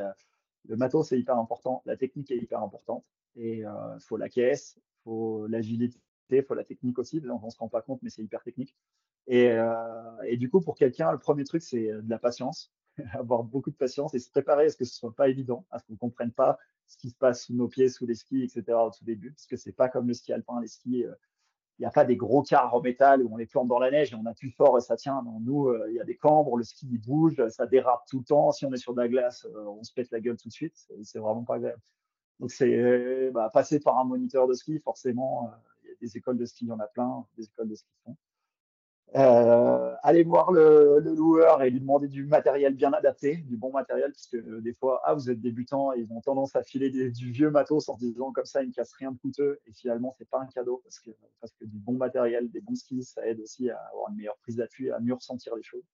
le 0.68 0.76
matos 0.76 1.08
c'est 1.08 1.18
hyper 1.18 1.38
important, 1.38 1.82
la 1.86 1.96
technique 1.96 2.30
est 2.30 2.36
hyper 2.36 2.62
importante 2.62 3.04
et 3.34 3.60
il 3.60 4.00
faut 4.00 4.18
la 4.18 4.28
caisse, 4.28 4.78
faut 5.05 5.46
l'agilité 5.46 5.98
il 6.36 6.42
faut 6.44 6.55
la 6.55 6.64
technique 6.64 6.98
aussi. 6.98 7.22
On 7.28 7.44
ne 7.44 7.50
se 7.50 7.59
rend 7.59 7.68
pas 7.68 7.82
compte, 7.82 8.00
mais 8.03 8.11
c'est 8.11 8.22
hyper 8.22 8.42
technique. 8.42 8.74
Et, 9.26 9.50
euh, 9.50 10.36
du 10.36 10.50
coup, 10.50 10.61
pour 10.61 10.74
quelqu'un, 10.74 11.12
le 11.12 11.18
premier 11.18 11.44
truc, 11.44 11.62
c'est 11.62 11.88
de 11.88 12.11
la 12.11 12.18
patience, 12.18 12.72
avoir 13.12 13.44
beaucoup 13.44 13.70
de 13.70 13.76
patience 13.76 14.14
et 14.14 14.18
se 14.18 14.30
préparer 14.30 14.66
à 14.66 14.68
ce 14.70 14.76
que 14.76 14.84
ce 14.84 14.94
soit 14.94 15.14
pas 15.14 15.28
évident, 15.28 15.66
à 15.70 15.78
ce 15.78 15.84
qu'on 15.84 15.96
comprenne 15.96 16.32
pas 16.32 16.59
ce 16.88 16.98
qui 16.98 17.11
se 17.11 17.16
passe 17.16 17.46
sous 17.46 17.55
nos 17.55 17.68
pieds, 17.68 17.88
sous 17.88 18.07
les 18.07 18.14
skis, 18.14 18.42
etc. 18.42 18.64
au 18.72 18.90
tout 18.90 19.05
début, 19.05 19.32
parce 19.32 19.46
que 19.46 19.57
c'est 19.57 19.72
pas 19.72 19.88
comme 19.88 20.09
le 20.09 20.14
ski 20.14 20.32
alpin, 20.32 20.61
les 20.61 20.68
skis. 20.68 21.05
Euh, 21.05 21.14
il 21.78 21.82
n'y 21.82 21.86
a 21.86 21.90
pas 21.90 22.05
des 22.05 22.16
gros 22.16 22.42
cars 22.42 22.74
en 22.74 22.82
métal 22.82 23.22
où 23.22 23.32
on 23.32 23.36
les 23.38 23.46
plante 23.46 23.66
dans 23.66 23.78
la 23.78 23.90
neige 23.90 24.12
et 24.12 24.14
on 24.14 24.26
appuie 24.26 24.50
fort 24.50 24.76
et 24.76 24.82
ça 24.82 24.94
tient. 24.94 25.22
Non, 25.22 25.40
nous, 25.40 25.68
euh, 25.68 25.86
il 25.88 25.94
y 25.96 26.00
a 26.00 26.05
des 26.05 26.16
cambres, 26.16 26.59
le 26.59 26.64
ski 26.64 26.98
bouge, 26.98 27.48
ça 27.48 27.66
dérape 27.66 28.05
tout 28.09 28.18
le 28.18 28.24
temps. 28.24 28.53
Si 28.53 28.66
on 28.66 28.72
est 28.72 28.76
sur 28.76 28.94
de 28.94 29.00
la 29.00 29.09
glace, 29.09 29.46
on 29.55 29.82
se 29.82 29.92
pète 29.92 30.11
la 30.11 30.20
gueule 30.20 30.36
tout 30.36 30.48
de 30.48 30.53
suite. 30.53 30.76
C'est 31.03 31.18
vraiment 31.18 31.44
pas 31.44 31.55
agréable. 31.55 31.80
Donc 32.40 32.50
c'est 32.50 33.30
bah, 33.30 33.50
passer 33.52 33.80
par 33.80 33.98
un 33.98 34.04
moniteur 34.04 34.46
de 34.48 34.54
ski, 34.54 34.78
forcément, 34.80 35.50
des 36.00 36.16
écoles 36.16 36.38
de 36.38 36.44
ski, 36.44 36.64
il 36.66 36.68
y 36.68 36.72
en 36.72 36.80
a 36.80 36.86
plein, 36.86 37.24
des 37.36 37.44
écoles 37.44 37.68
de 37.68 37.74
ski 37.74 37.90
font. 38.04 38.16
Euh, 39.14 39.94
allez 40.02 40.22
voir 40.22 40.52
le, 40.52 41.00
loueur 41.00 41.62
et 41.62 41.68
lui 41.68 41.80
demander 41.80 42.08
du 42.08 42.24
matériel 42.24 42.74
bien 42.74 42.92
adapté, 42.94 43.36
du 43.36 43.58
bon 43.58 43.70
matériel, 43.70 44.10
parce 44.10 44.26
que 44.26 44.38
euh, 44.38 44.60
des 44.62 44.72
fois, 44.72 45.02
ah, 45.04 45.12
vous 45.12 45.28
êtes 45.28 45.40
débutant, 45.40 45.92
et 45.92 46.00
ils 46.00 46.12
ont 46.12 46.22
tendance 46.22 46.56
à 46.56 46.62
filer 46.62 46.90
du 47.10 47.30
vieux 47.30 47.50
matos 47.50 47.90
en 47.90 47.96
disant 47.96 48.32
comme 48.32 48.46
ça, 48.46 48.62
il 48.62 48.68
ne 48.68 48.72
casse 48.72 48.92
rien 48.94 49.12
de 49.12 49.18
coûteux, 49.18 49.60
et 49.66 49.72
finalement, 49.72 50.14
c'est 50.16 50.28
pas 50.28 50.40
un 50.40 50.46
cadeau, 50.46 50.80
parce 50.84 50.98
que, 50.98 51.10
parce 51.40 51.52
que 51.52 51.66
du 51.66 51.78
bon 51.78 51.92
matériel, 51.92 52.50
des 52.50 52.62
bons 52.62 52.74
skis, 52.74 53.04
ça 53.04 53.26
aide 53.26 53.40
aussi 53.40 53.68
à 53.68 53.76
avoir 53.92 54.08
une 54.10 54.16
meilleure 54.16 54.38
prise 54.38 54.56
d'appui, 54.56 54.90
à 54.90 54.98
mieux 54.98 55.14
ressentir 55.14 55.54
les 55.56 55.62
choses. 55.62 55.84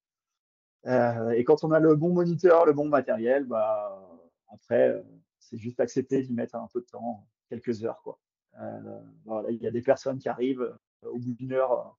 Euh, 0.87 1.31
et 1.31 1.43
quand 1.43 1.65
on 1.65 1.71
a 1.73 1.79
le 1.79 1.95
bon 1.95 2.13
moniteur, 2.13 2.65
le 2.65 2.71
bon 2.71 2.87
matériel, 2.87 3.43
bah, 3.43 4.17
après, 4.47 5.03
c'est 5.49 5.57
juste 5.57 5.79
accepter 5.79 6.21
d'y 6.21 6.33
mettre 6.33 6.55
un 6.55 6.67
peu 6.71 6.81
de 6.81 6.85
temps, 6.85 7.27
quelques 7.49 7.83
heures, 7.83 8.01
quoi. 8.03 8.19
Euh, 8.59 8.99
voilà, 9.25 9.51
il 9.51 9.61
y 9.61 9.67
a 9.67 9.71
des 9.71 9.81
personnes 9.81 10.19
qui 10.19 10.29
arrivent 10.29 10.61
euh, 11.03 11.09
au 11.09 11.17
bout 11.17 11.33
d'une 11.33 11.53
heure, 11.53 11.71
euh, 11.71 11.91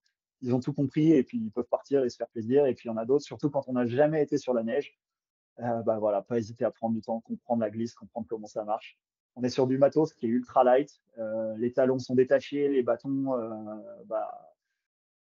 ils 0.42 0.54
ont 0.54 0.60
tout 0.60 0.72
compris 0.72 1.12
et 1.12 1.22
puis 1.22 1.38
ils 1.38 1.50
peuvent 1.50 1.68
partir 1.70 2.04
et 2.04 2.10
se 2.10 2.16
faire 2.16 2.28
plaisir. 2.28 2.66
Et 2.66 2.74
puis 2.74 2.88
il 2.88 2.92
y 2.92 2.94
en 2.94 2.96
a 2.96 3.04
d'autres, 3.04 3.24
surtout 3.24 3.50
quand 3.50 3.68
on 3.68 3.74
n'a 3.74 3.86
jamais 3.86 4.22
été 4.22 4.38
sur 4.38 4.54
la 4.54 4.62
neige, 4.62 4.98
bah 5.58 5.98
voilà, 5.98 6.22
pas 6.22 6.38
hésiter 6.38 6.64
à 6.64 6.70
prendre 6.70 6.94
du 6.94 7.02
temps, 7.02 7.20
comprendre 7.20 7.60
la 7.60 7.68
glisse, 7.68 7.94
comprendre 7.94 8.26
comment 8.26 8.46
ça 8.46 8.64
marche. 8.64 8.98
On 9.36 9.42
est 9.42 9.50
sur 9.50 9.66
du 9.66 9.76
matos 9.76 10.14
qui 10.14 10.24
est 10.24 10.30
ultra 10.30 10.64
light. 10.64 11.02
les 11.58 11.70
talons 11.74 11.98
sont 11.98 12.14
détachés, 12.14 12.68
les 12.68 12.82
bâtons, 12.82 13.36
bah, 14.06 14.54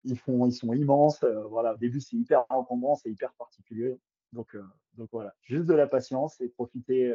ils 0.04 0.16
font, 0.16 0.46
ils 0.46 0.54
sont 0.54 0.72
immenses. 0.74 1.24
voilà, 1.50 1.74
au 1.74 1.78
début 1.78 2.00
c'est 2.00 2.16
hyper 2.16 2.46
encombrant, 2.50 2.94
c'est 2.94 3.10
hyper 3.10 3.34
particulier. 3.34 3.98
Donc, 4.32 4.56
donc 4.94 5.10
voilà, 5.12 5.34
juste 5.42 5.66
de 5.66 5.74
la 5.74 5.88
patience 5.88 6.40
et 6.42 6.50
profiter 6.50 7.12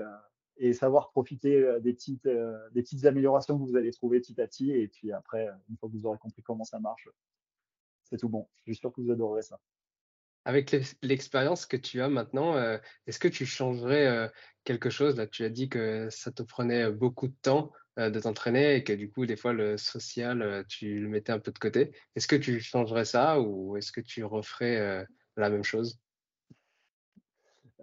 et 0.56 0.72
savoir 0.72 1.10
profiter 1.10 1.56
euh, 1.56 1.80
des 1.80 1.92
petites, 1.92 2.26
euh, 2.26 2.56
des 2.72 2.82
petites 2.82 3.04
améliorations 3.04 3.58
que 3.58 3.68
vous 3.68 3.76
allez 3.76 3.92
trouver 3.92 4.20
petit 4.20 4.40
à 4.40 4.46
petit. 4.46 4.70
Et 4.70 4.88
puis 4.88 5.12
après, 5.12 5.48
une 5.68 5.76
fois 5.76 5.88
que 5.88 5.94
vous 5.94 6.06
aurez 6.06 6.18
compris 6.18 6.42
comment 6.42 6.64
ça 6.64 6.78
marche, 6.78 7.08
c'est 8.04 8.18
tout 8.18 8.28
bon. 8.28 8.48
Je 8.58 8.72
suis 8.72 8.76
sûr 8.76 8.92
que 8.92 9.00
vous 9.00 9.10
adorerez 9.10 9.42
ça. 9.42 9.58
Avec 10.46 10.76
l'expérience 11.02 11.64
que 11.64 11.78
tu 11.78 12.02
as 12.02 12.08
maintenant, 12.10 12.54
euh, 12.56 12.76
est-ce 13.06 13.18
que 13.18 13.28
tu 13.28 13.46
changerais 13.46 14.30
quelque 14.64 14.90
chose? 14.90 15.16
Là, 15.16 15.26
tu 15.26 15.42
as 15.42 15.48
dit 15.48 15.70
que 15.70 16.08
ça 16.10 16.30
te 16.32 16.42
prenait 16.42 16.90
beaucoup 16.90 17.28
de 17.28 17.36
temps 17.40 17.72
de 17.96 18.20
t'entraîner 18.20 18.74
et 18.74 18.84
que 18.84 18.92
du 18.92 19.10
coup, 19.10 19.24
des 19.24 19.36
fois, 19.36 19.54
le 19.54 19.78
social, 19.78 20.66
tu 20.68 21.00
le 21.00 21.08
mettais 21.08 21.32
un 21.32 21.38
peu 21.38 21.50
de 21.50 21.58
côté. 21.58 21.96
Est-ce 22.14 22.28
que 22.28 22.36
tu 22.36 22.60
changerais 22.60 23.06
ça 23.06 23.40
ou 23.40 23.78
est-ce 23.78 23.90
que 23.90 24.02
tu 24.02 24.22
referais 24.22 25.06
la 25.36 25.48
même 25.48 25.64
chose? 25.64 25.98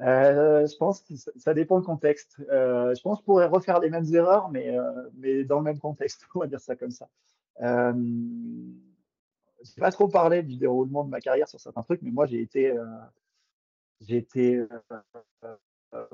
Euh, 0.02 0.66
je 0.66 0.76
pense 0.78 1.02
que 1.02 1.14
ça 1.16 1.54
dépend 1.54 1.80
du 1.80 1.86
contexte. 1.86 2.41
Euh, 2.49 2.95
je 2.95 3.02
pense 3.02 3.20
que 3.20 3.22
je 3.22 3.26
pourrais 3.26 3.45
refaire 3.45 3.80
les 3.80 3.89
mêmes 3.89 4.12
erreurs, 4.14 4.49
mais, 4.49 4.76
euh, 4.76 5.43
dans 5.45 5.58
le 5.60 5.64
même 5.64 5.80
contexte, 5.80 6.26
on 6.36 6.39
va 6.39 6.47
dire 6.47 6.60
ça 6.60 6.76
comme 6.76 6.91
ça. 6.91 7.08
Je 7.60 8.76
pas 9.78 9.91
trop 9.91 10.08
parlé 10.08 10.41
du 10.41 10.58
déroulement 10.58 11.04
de 11.04 11.10
ma 11.10 11.20
carrière 11.20 11.47
sur 11.47 11.60
certains 11.60 11.84
trucs, 11.84 12.02
mais 12.02 12.10
moi 12.10 12.26
j'ai 12.26 12.41
été, 12.41 12.76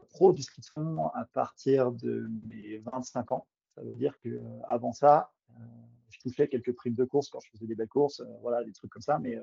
pro 0.09 0.33
du 0.33 0.43
ski 0.43 0.59
de 0.59 0.65
fond 0.65 1.07
à 1.13 1.23
partir 1.25 1.93
de 1.93 2.29
mes 2.49 2.79
25 2.79 3.31
ans. 3.31 3.47
Ça 3.75 3.83
veut 3.83 3.95
dire 3.95 4.19
que 4.19 4.41
avant 4.67 4.91
ça, 4.91 5.31
je 6.09 6.19
touchais 6.19 6.49
quelques 6.49 6.75
primes 6.75 6.95
de 6.95 7.05
course 7.05 7.29
quand 7.29 7.39
je 7.39 7.49
faisais 7.51 7.67
des 7.67 7.75
belles 7.75 7.87
courses, 7.87 8.21
voilà, 8.41 8.65
des 8.65 8.73
trucs 8.73 8.91
comme 8.91 9.01
ça, 9.01 9.17
mais 9.17 9.41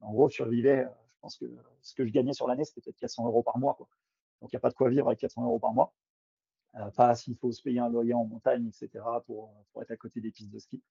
en 0.00 0.12
gros, 0.12 0.28
je 0.28 0.34
survivais 0.34 0.86
pense 1.20 1.36
que 1.36 1.46
ce 1.82 1.94
que 1.94 2.04
je 2.04 2.12
gagnais 2.12 2.32
sur 2.32 2.46
l'année, 2.46 2.64
c'était 2.64 2.80
peut-être 2.80 2.98
400 2.98 3.26
euros 3.26 3.42
par 3.42 3.58
mois. 3.58 3.74
Quoi. 3.74 3.88
Donc, 4.40 4.52
il 4.52 4.56
n'y 4.56 4.58
a 4.58 4.60
pas 4.60 4.70
de 4.70 4.74
quoi 4.74 4.88
vivre 4.88 5.06
avec 5.06 5.18
400 5.20 5.44
euros 5.44 5.58
par 5.58 5.72
mois. 5.72 5.92
Euh, 6.76 6.90
pas 6.90 7.14
s'il 7.14 7.36
faut 7.36 7.50
se 7.52 7.62
payer 7.62 7.80
un 7.80 7.88
loyer 7.88 8.14
en 8.14 8.24
montagne, 8.24 8.66
etc., 8.68 9.04
pour, 9.26 9.52
être 9.80 9.90
à 9.90 9.96
côté 9.96 10.20
des 10.20 10.30
pistes 10.30 10.50
de 10.50 10.58
ski. 10.58 10.82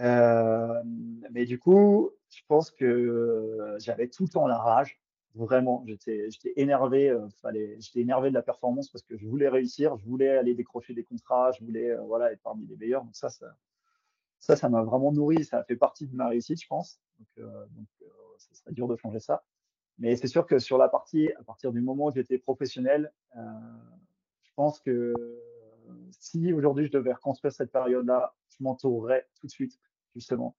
Euh, 0.00 0.82
mais 1.30 1.44
du 1.44 1.58
coup, 1.58 2.10
je 2.30 2.40
pense 2.46 2.70
que 2.70 3.76
j'avais 3.80 4.08
tout 4.08 4.24
le 4.24 4.28
temps 4.28 4.46
la 4.46 4.58
rage. 4.58 5.00
Vraiment, 5.34 5.84
j'étais, 5.86 6.30
énervé. 6.56 7.10
Euh, 7.10 7.28
j'étais 7.78 8.00
énervé 8.00 8.30
de 8.30 8.34
la 8.34 8.42
performance 8.42 8.88
parce 8.88 9.04
que 9.04 9.16
je 9.16 9.26
voulais 9.26 9.48
réussir, 9.48 9.96
je 9.98 10.04
voulais 10.04 10.30
aller 10.30 10.54
décrocher 10.54 10.94
des 10.94 11.04
contrats, 11.04 11.52
je 11.52 11.64
voulais 11.64 11.94
voilà 12.06 12.32
être 12.32 12.42
parmi 12.42 12.66
les 12.66 12.76
meilleurs. 12.76 13.04
Donc 13.04 13.14
ça, 13.14 13.28
ça, 13.28 13.54
ça, 14.40 14.56
ça 14.56 14.68
m'a 14.68 14.82
vraiment 14.82 15.12
nourri. 15.12 15.44
Ça 15.44 15.58
a 15.58 15.64
fait 15.64 15.76
partie 15.76 16.06
de 16.06 16.16
ma 16.16 16.28
réussite, 16.28 16.60
je 16.62 16.66
pense. 16.66 16.98
Donc, 17.18 17.28
euh, 17.38 17.66
donc 17.70 17.86
ce 18.38 18.54
serait 18.54 18.72
dur 18.72 18.88
de 18.88 18.96
changer 18.96 19.20
ça. 19.20 19.44
Mais 19.98 20.14
c'est 20.16 20.28
sûr 20.28 20.46
que 20.46 20.58
sur 20.58 20.78
la 20.78 20.88
partie, 20.88 21.32
à 21.32 21.42
partir 21.42 21.72
du 21.72 21.80
moment 21.80 22.06
où 22.06 22.12
j'étais 22.14 22.38
professionnel, 22.38 23.12
euh, 23.36 23.40
je 24.42 24.50
pense 24.54 24.80
que 24.80 25.12
si 26.10 26.52
aujourd'hui 26.52 26.86
je 26.86 26.92
devais 26.92 27.12
reconstruire 27.12 27.52
cette 27.52 27.72
période-là, 27.72 28.34
je 28.48 28.62
m'entourerais 28.62 29.26
tout 29.40 29.46
de 29.46 29.52
suite, 29.52 29.78
justement. 30.14 30.56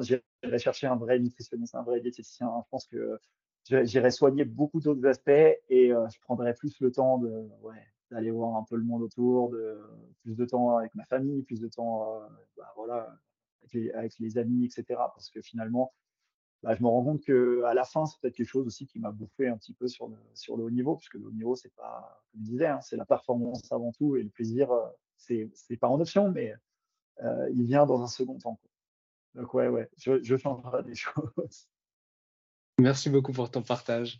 J'irais 0.00 0.58
chercher 0.58 0.86
un 0.86 0.96
vrai 0.96 1.18
nutritionniste, 1.18 1.74
un 1.74 1.82
vrai 1.82 2.00
diététicien. 2.00 2.48
Je 2.64 2.68
pense 2.70 2.86
que 2.86 3.18
j'irais 3.64 4.10
soigner 4.10 4.44
beaucoup 4.44 4.80
d'autres 4.80 5.04
aspects 5.06 5.30
et 5.30 5.92
euh, 5.92 6.08
je 6.08 6.20
prendrais 6.20 6.54
plus 6.54 6.78
le 6.80 6.90
temps 6.90 7.20
d'aller 8.10 8.30
voir 8.30 8.56
un 8.56 8.64
peu 8.64 8.76
le 8.76 8.84
monde 8.84 9.02
autour, 9.02 9.50
de 9.50 9.80
plus 10.22 10.36
de 10.36 10.44
temps 10.44 10.76
avec 10.76 10.94
ma 10.94 11.04
famille, 11.04 11.42
plus 11.42 11.60
de 11.60 11.68
temps, 11.68 12.22
euh, 12.22 12.26
bah, 12.56 12.72
voilà, 12.76 13.18
avec 13.94 14.18
les, 14.18 14.38
amis, 14.38 14.64
etc. 14.64 14.84
Parce 14.88 15.30
que 15.30 15.40
finalement, 15.40 15.92
bah, 16.62 16.74
je 16.74 16.82
me 16.82 16.88
rends 16.88 17.04
compte 17.04 17.22
que 17.22 17.62
à 17.64 17.74
la 17.74 17.84
fin, 17.84 18.06
c'est 18.06 18.20
peut-être 18.20 18.34
quelque 18.34 18.48
chose 18.48 18.66
aussi 18.66 18.86
qui 18.86 18.98
m'a 18.98 19.10
bouffé 19.10 19.48
un 19.48 19.56
petit 19.56 19.74
peu 19.74 19.88
sur 19.88 20.08
le, 20.08 20.64
haut 20.64 20.70
niveau, 20.70 20.96
puisque 20.96 21.14
le 21.14 21.26
haut 21.26 21.32
niveau, 21.32 21.54
c'est 21.54 21.74
pas, 21.74 22.22
comme 22.32 22.40
je 22.44 22.50
disais, 22.50 22.66
hein, 22.66 22.80
c'est 22.80 22.96
la 22.96 23.04
performance 23.04 23.70
avant 23.70 23.92
tout 23.92 24.16
et 24.16 24.22
le 24.22 24.30
plaisir, 24.30 24.70
euh, 24.72 24.88
c'est, 25.16 25.76
pas 25.78 25.88
en 25.88 26.00
option, 26.00 26.30
mais 26.30 26.54
euh, 27.22 27.50
il 27.52 27.64
vient 27.64 27.86
dans 27.86 28.02
un 28.02 28.08
second 28.08 28.38
temps. 28.38 28.60
Donc 29.34 29.54
ouais, 29.54 29.68
ouais, 29.68 29.88
je 29.96 30.36
changerai 30.36 30.82
des 30.82 30.94
choses. 30.96 31.68
Merci 32.78 33.10
beaucoup 33.10 33.32
pour 33.32 33.50
ton 33.50 33.62
partage. 33.62 34.18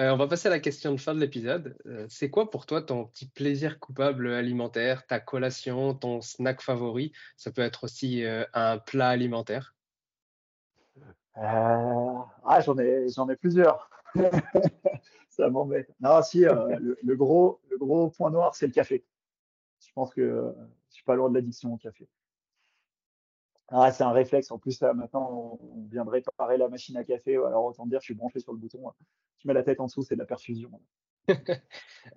Euh, 0.00 0.12
on 0.12 0.16
va 0.16 0.26
passer 0.26 0.48
à 0.48 0.50
la 0.50 0.60
question 0.60 0.92
de 0.92 0.96
fin 0.96 1.14
de 1.14 1.20
l'épisode. 1.20 1.76
Euh, 1.84 2.06
c'est 2.08 2.30
quoi 2.30 2.48
pour 2.48 2.64
toi 2.64 2.80
ton 2.80 3.04
petit 3.04 3.26
plaisir 3.26 3.78
coupable 3.78 4.32
alimentaire, 4.32 5.06
ta 5.06 5.20
collation, 5.20 5.92
ton 5.92 6.22
snack 6.22 6.62
favori? 6.62 7.12
Ça 7.36 7.50
peut 7.50 7.60
être 7.60 7.84
aussi 7.84 8.24
euh, 8.24 8.46
un 8.54 8.78
plat 8.78 9.10
alimentaire. 9.10 9.74
Ah, 11.34 12.60
j'en 12.64 12.78
ai, 12.78 13.08
j'en 13.10 13.28
ai 13.28 13.36
plusieurs. 13.36 13.90
ça 15.28 15.50
m'embête. 15.50 15.94
Non, 16.00 16.22
si, 16.22 16.46
euh, 16.46 16.78
le, 16.80 17.16
gros, 17.16 17.60
le 17.70 17.76
gros 17.76 18.08
point 18.08 18.30
noir, 18.30 18.54
c'est 18.54 18.68
le 18.68 18.72
café. 18.72 19.04
Je 19.80 19.92
pense 19.94 20.14
que 20.14 20.54
je 20.88 20.94
suis 20.94 21.04
pas 21.04 21.14
loin 21.14 21.28
de 21.28 21.34
l'addiction 21.34 21.74
au 21.74 21.76
café. 21.76 22.08
Ah, 23.70 23.92
c'est 23.92 24.02
un 24.02 24.12
réflexe. 24.12 24.50
En 24.50 24.58
plus, 24.58 24.80
là, 24.80 24.92
maintenant, 24.94 25.58
on, 25.62 25.86
vient 25.90 26.04
de 26.04 26.10
réparer 26.10 26.58
la 26.58 26.68
machine 26.68 26.96
à 26.96 27.04
café. 27.04 27.36
Alors, 27.36 27.64
autant 27.64 27.86
dire, 27.86 28.00
je 28.00 28.06
suis 28.06 28.14
branché 28.14 28.40
sur 28.40 28.52
le 28.52 28.58
bouton. 28.58 28.82
Tu 29.38 29.46
mets 29.46 29.54
la 29.54 29.62
tête 29.62 29.80
en 29.80 29.86
dessous, 29.86 30.02
c'est 30.02 30.14
de 30.14 30.20
la 30.20 30.26
perfusion. 30.26 30.70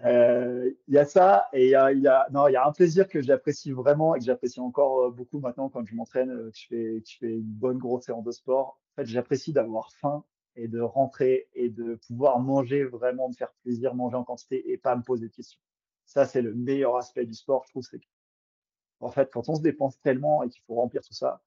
Euh, 0.06 0.72
il 0.88 0.94
y 0.94 0.98
a 0.98 1.04
ça 1.04 1.50
et 1.52 1.66
il 1.66 1.70
y 1.72 1.76
a, 1.76 1.92
y 1.92 2.08
a, 2.08 2.26
non, 2.32 2.48
il 2.48 2.54
y 2.54 2.56
a 2.56 2.66
un 2.66 2.72
plaisir 2.72 3.06
que 3.10 3.22
j'apprécie 3.22 3.74
vraiment 3.74 4.16
et 4.16 4.20
que 4.20 4.26
j'apprécie 4.26 4.62
encore 4.62 5.12
beaucoup 5.12 5.40
maintenant 5.40 5.68
quand 5.68 5.86
je 5.86 5.94
m'entraîne, 5.94 6.30
que 6.30 6.58
je 6.58 6.68
fais, 6.68 7.02
que 7.02 7.10
je 7.10 7.18
fais 7.18 7.34
une 7.34 7.42
bonne 7.42 7.78
grosse 7.78 8.06
séance 8.06 8.24
de 8.24 8.32
sport. 8.32 8.80
En 8.94 9.02
fait, 9.02 9.06
j'apprécie 9.08 9.52
d'avoir 9.52 9.92
faim 9.92 10.24
et 10.56 10.70
de 10.70 10.80
rentrer 10.80 11.50
et 11.54 11.70
de 11.70 11.96
pouvoir 12.08 12.40
manger 12.40 12.86
vraiment, 12.86 13.30
de 13.30 13.36
faire 13.36 13.52
plaisir, 13.64 13.94
manger 13.94 14.16
en 14.16 14.24
quantité 14.24 14.72
et 14.72 14.78
pas 14.78 14.96
me 14.96 15.04
poser 15.04 15.28
de 15.28 15.34
questions. 15.34 15.60
Ça, 16.06 16.26
c'est 16.26 16.42
le 16.42 16.54
meilleur 16.54 16.96
aspect 16.96 17.26
du 17.26 17.34
sport, 17.34 17.64
je 17.66 17.72
trouve. 17.72 17.84
C'est 17.84 18.00
en 19.04 19.12
fait, 19.12 19.32
quand 19.32 19.50
on 19.50 19.56
se 19.56 19.62
dépense 19.62 20.00
tellement 20.02 20.44
et 20.44 20.50
qu'il 20.50 20.62
faut 20.64 20.76
remplir 20.76 21.02
tout 21.02 21.14
ça, 21.14 21.42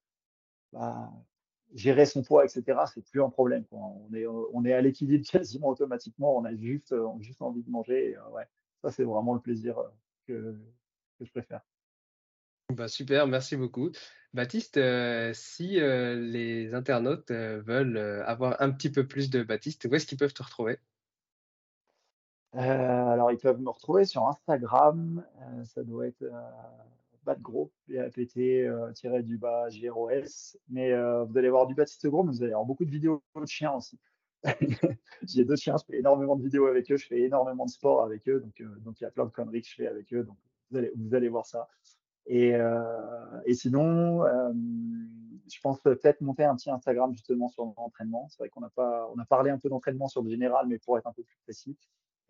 bah, 0.73 1.13
gérer 1.75 2.07
son 2.07 2.23
poids, 2.23 2.45
etc., 2.45 2.81
c'est 2.93 3.05
plus 3.05 3.23
un 3.23 3.31
problème. 3.31 3.65
On, 3.73 4.13
est, 4.15 4.27
on 4.27 4.65
est 4.65 4.73
à 4.73 4.81
l'équilibre 4.81 5.27
quasiment 5.31 5.69
automatiquement. 5.69 6.37
On 6.37 6.45
a 6.45 6.55
juste, 6.55 6.93
on 6.93 7.19
a 7.19 7.23
juste 7.23 7.43
envie 7.43 7.63
de 7.63 7.71
manger. 7.71 8.11
Et, 8.11 8.17
euh, 8.17 8.29
ouais, 8.31 8.47
ça, 8.83 8.91
c'est 8.91 9.05
vraiment 9.05 9.35
le 9.35 9.41
plaisir 9.41 9.79
euh, 9.79 9.89
que, 10.27 10.59
que 11.19 11.25
je 11.25 11.31
préfère. 11.31 11.63
Bah, 12.73 12.89
super, 12.89 13.27
merci 13.27 13.57
beaucoup. 13.57 13.91
Baptiste, 14.35 14.77
euh, 14.77 15.33
si 15.33 15.81
euh, 15.81 16.15
les 16.15 16.75
internautes 16.75 17.31
euh, 17.31 17.63
veulent 17.63 17.97
avoir 18.27 18.61
un 18.61 18.71
petit 18.71 18.91
peu 18.91 19.07
plus 19.07 19.31
de 19.31 19.43
Baptiste, 19.43 19.87
où 19.91 19.95
est-ce 19.95 20.07
qu'ils 20.07 20.19
peuvent 20.19 20.35
te 20.35 20.43
retrouver? 20.43 20.79
alors, 22.53 23.31
ils 23.33 23.39
peuvent 23.39 23.61
me 23.61 23.69
retrouver 23.69 24.07
sur 24.07 24.27
Instagram. 24.29 25.23
ça 25.65 25.85
doit 25.85 26.07
être 26.07 26.25
Batgros, 27.27 27.73
du 27.89 29.39
bas 29.39 29.69
GROS. 29.69 30.57
Mais 30.69 30.93
vous 31.25 31.37
allez 31.37 31.51
voir 31.51 31.67
du 31.67 31.75
Baptiste 31.75 32.07
Gros, 32.07 32.23
mais 32.23 32.33
vous 32.33 32.43
allez 32.43 32.53
avoir 32.53 32.67
beaucoup 32.67 32.85
de 32.85 32.91
vidéos 32.91 33.23
de 33.35 33.47
chiens 33.47 33.75
aussi. 33.75 33.99
J'ai 35.23 35.45
deux 35.45 35.57
chiens, 35.57 35.77
je 35.77 35.85
fais 35.85 35.99
énormément 35.99 36.37
de 36.37 36.43
vidéos 36.43 36.67
avec 36.67 36.91
eux, 36.93 36.97
je 36.97 37.07
fais 37.07 37.21
énormément 37.21 37.67
de 37.67 37.71
sport 37.71 38.03
avec 38.05 38.29
eux, 38.29 38.41
donc 38.41 38.63
donc 38.83 39.01
il 39.01 39.05
y 39.05 39.07
a 39.07 39.11
plein 39.11 39.25
de 39.25 39.31
conneries 39.31 39.63
que 39.63 39.69
je 39.69 39.75
fais 39.75 39.89
avec 39.89 40.13
eux, 40.15 40.23
donc 40.23 40.37
vous 40.71 40.79
allez, 40.79 40.93
vous 40.95 41.15
allez 41.15 41.29
voir 41.29 41.47
ça. 41.47 41.69
Et, 42.27 42.55
euh, 42.55 43.41
et 43.45 43.55
sinon, 43.55 44.25
euh, 44.25 44.53
je 45.49 45.61
pense 45.61 45.81
peut-être 45.81 46.21
monter 46.21 46.45
un 46.45 46.57
petit 46.57 46.71
Instagram 46.71 47.13
justement 47.13 47.49
sur 47.49 47.73
l'entraînement. 47.77 48.27
C'est 48.31 48.39
vrai 48.39 48.49
qu'on 48.49 48.63
a 48.63 48.71
pas, 48.71 49.09
on 49.15 49.19
a 49.19 49.25
parlé 49.25 49.51
un 49.51 49.59
peu 49.59 49.69
d'entraînement 49.69 50.09
sur 50.09 50.23
le 50.23 50.31
général, 50.31 50.67
mais 50.67 50.79
pour 50.79 50.99
être 50.99 51.07
un 51.07 51.13
peu 51.13 51.23
plus 51.23 51.39
précis. 51.45 51.77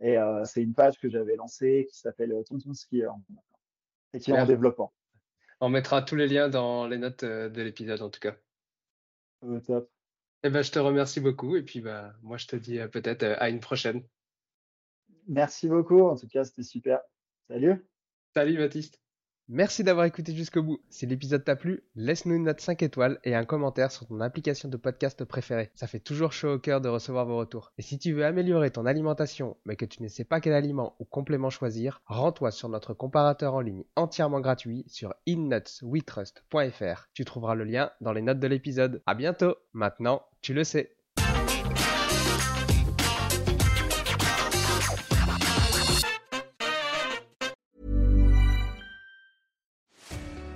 Et 0.01 0.19
euh, 0.19 0.45
c'est 0.45 0.63
une 0.63 0.75
page 0.75 0.99
que 0.99 1.09
j'avais 1.09 1.37
lancée 1.37 1.87
qui 1.91 1.99
s'appelle 1.99 2.35
Tonton 2.47 2.75
Skier 2.75 3.09
et 4.13 4.21
qui 4.21 4.31
est 4.31 4.39
en 4.39 4.47
développement. 4.47 4.93
On 5.61 5.69
mettra 5.69 6.03
tous 6.03 6.17
les 6.17 6.29
liens 6.29 6.49
dans 6.49 6.87
les 6.87 6.99
notes 6.99 7.25
de 7.25 7.63
l'épisode 7.63 8.03
en 8.03 8.11
tout 8.11 8.21
cas. 8.21 8.37
top. 9.67 9.91
Eh 10.43 10.51
ben, 10.51 10.63
je 10.63 10.71
te 10.71 10.79
remercie 10.79 11.21
beaucoup 11.21 11.57
et 11.57 11.63
puis 11.63 11.81
bah, 11.81 12.15
moi 12.23 12.37
je 12.37 12.47
te 12.47 12.57
dis 12.57 12.79
peut-être 12.93 13.25
à 13.25 13.49
une 13.49 13.61
prochaine. 13.61 14.03
Merci 15.29 15.69
beaucoup, 15.69 16.03
en 16.03 16.17
tout 16.17 16.29
cas 16.29 16.45
c'était 16.45 16.63
super. 16.63 17.01
Salut. 17.49 17.87
Salut 18.35 18.59
Baptiste. 18.59 19.06
Merci 19.49 19.85
d'avoir 19.85 20.07
écouté 20.07 20.35
jusqu'au 20.35 20.65
bout. 20.65 20.81
Si 20.91 21.07
l'épisode 21.07 21.45
t'a 21.45 21.55
plu, 21.55 21.85
laisse-nous 21.95 22.35
une 22.35 22.43
note 22.43 22.61
5 22.61 22.83
étoiles 22.83 23.21
et 23.23 23.37
un 23.37 23.45
commentaire 23.45 23.93
sur 23.93 24.05
ton 24.05 24.21
application 24.21 24.69
de 24.69 24.77
podcast 24.77 25.25
préférée. 25.25 25.71
Ça 25.77 25.87
fait 25.87 26.01
toujours 26.01 26.33
chaud 26.33 26.55
au 26.55 26.59
cœur 26.59 26.81
de 26.81 26.89
recevoir 26.89 27.27
vos 27.27 27.37
retours. 27.37 27.73
Et 27.79 27.83
si 27.83 27.97
tu 27.97 28.13
veux 28.13 28.25
améliorer 28.25 28.73
ton 28.73 28.87
alimentation, 28.87 29.57
mais 29.65 29.77
que 29.77 29.85
tu 29.85 30.03
ne 30.03 30.09
sais 30.09 30.25
pas 30.25 30.41
quel 30.41 30.53
aliment 30.53 30.97
ou 30.99 31.05
complément 31.05 31.51
choisir, 31.51 32.03
rends-toi 32.07 32.51
sur 32.51 32.69
notre 32.69 32.93
comparateur 32.93 33.55
en 33.55 33.61
ligne 33.61 33.85
entièrement 33.95 34.41
gratuit 34.41 34.85
sur 34.89 35.15
innutsweetrust.fr. 35.27 37.09
Tu 37.15 37.25
trouveras 37.25 37.55
le 37.55 37.65
lien 37.65 37.93
dans 38.01 38.13
les 38.13 38.23
notes 38.23 38.41
de 38.41 38.49
l'épisode. 38.49 39.01
À 39.07 39.15
bientôt. 39.15 39.55
Maintenant, 39.73 40.23
tu 40.43 40.55
le 40.55 40.65
sais. 40.65 40.96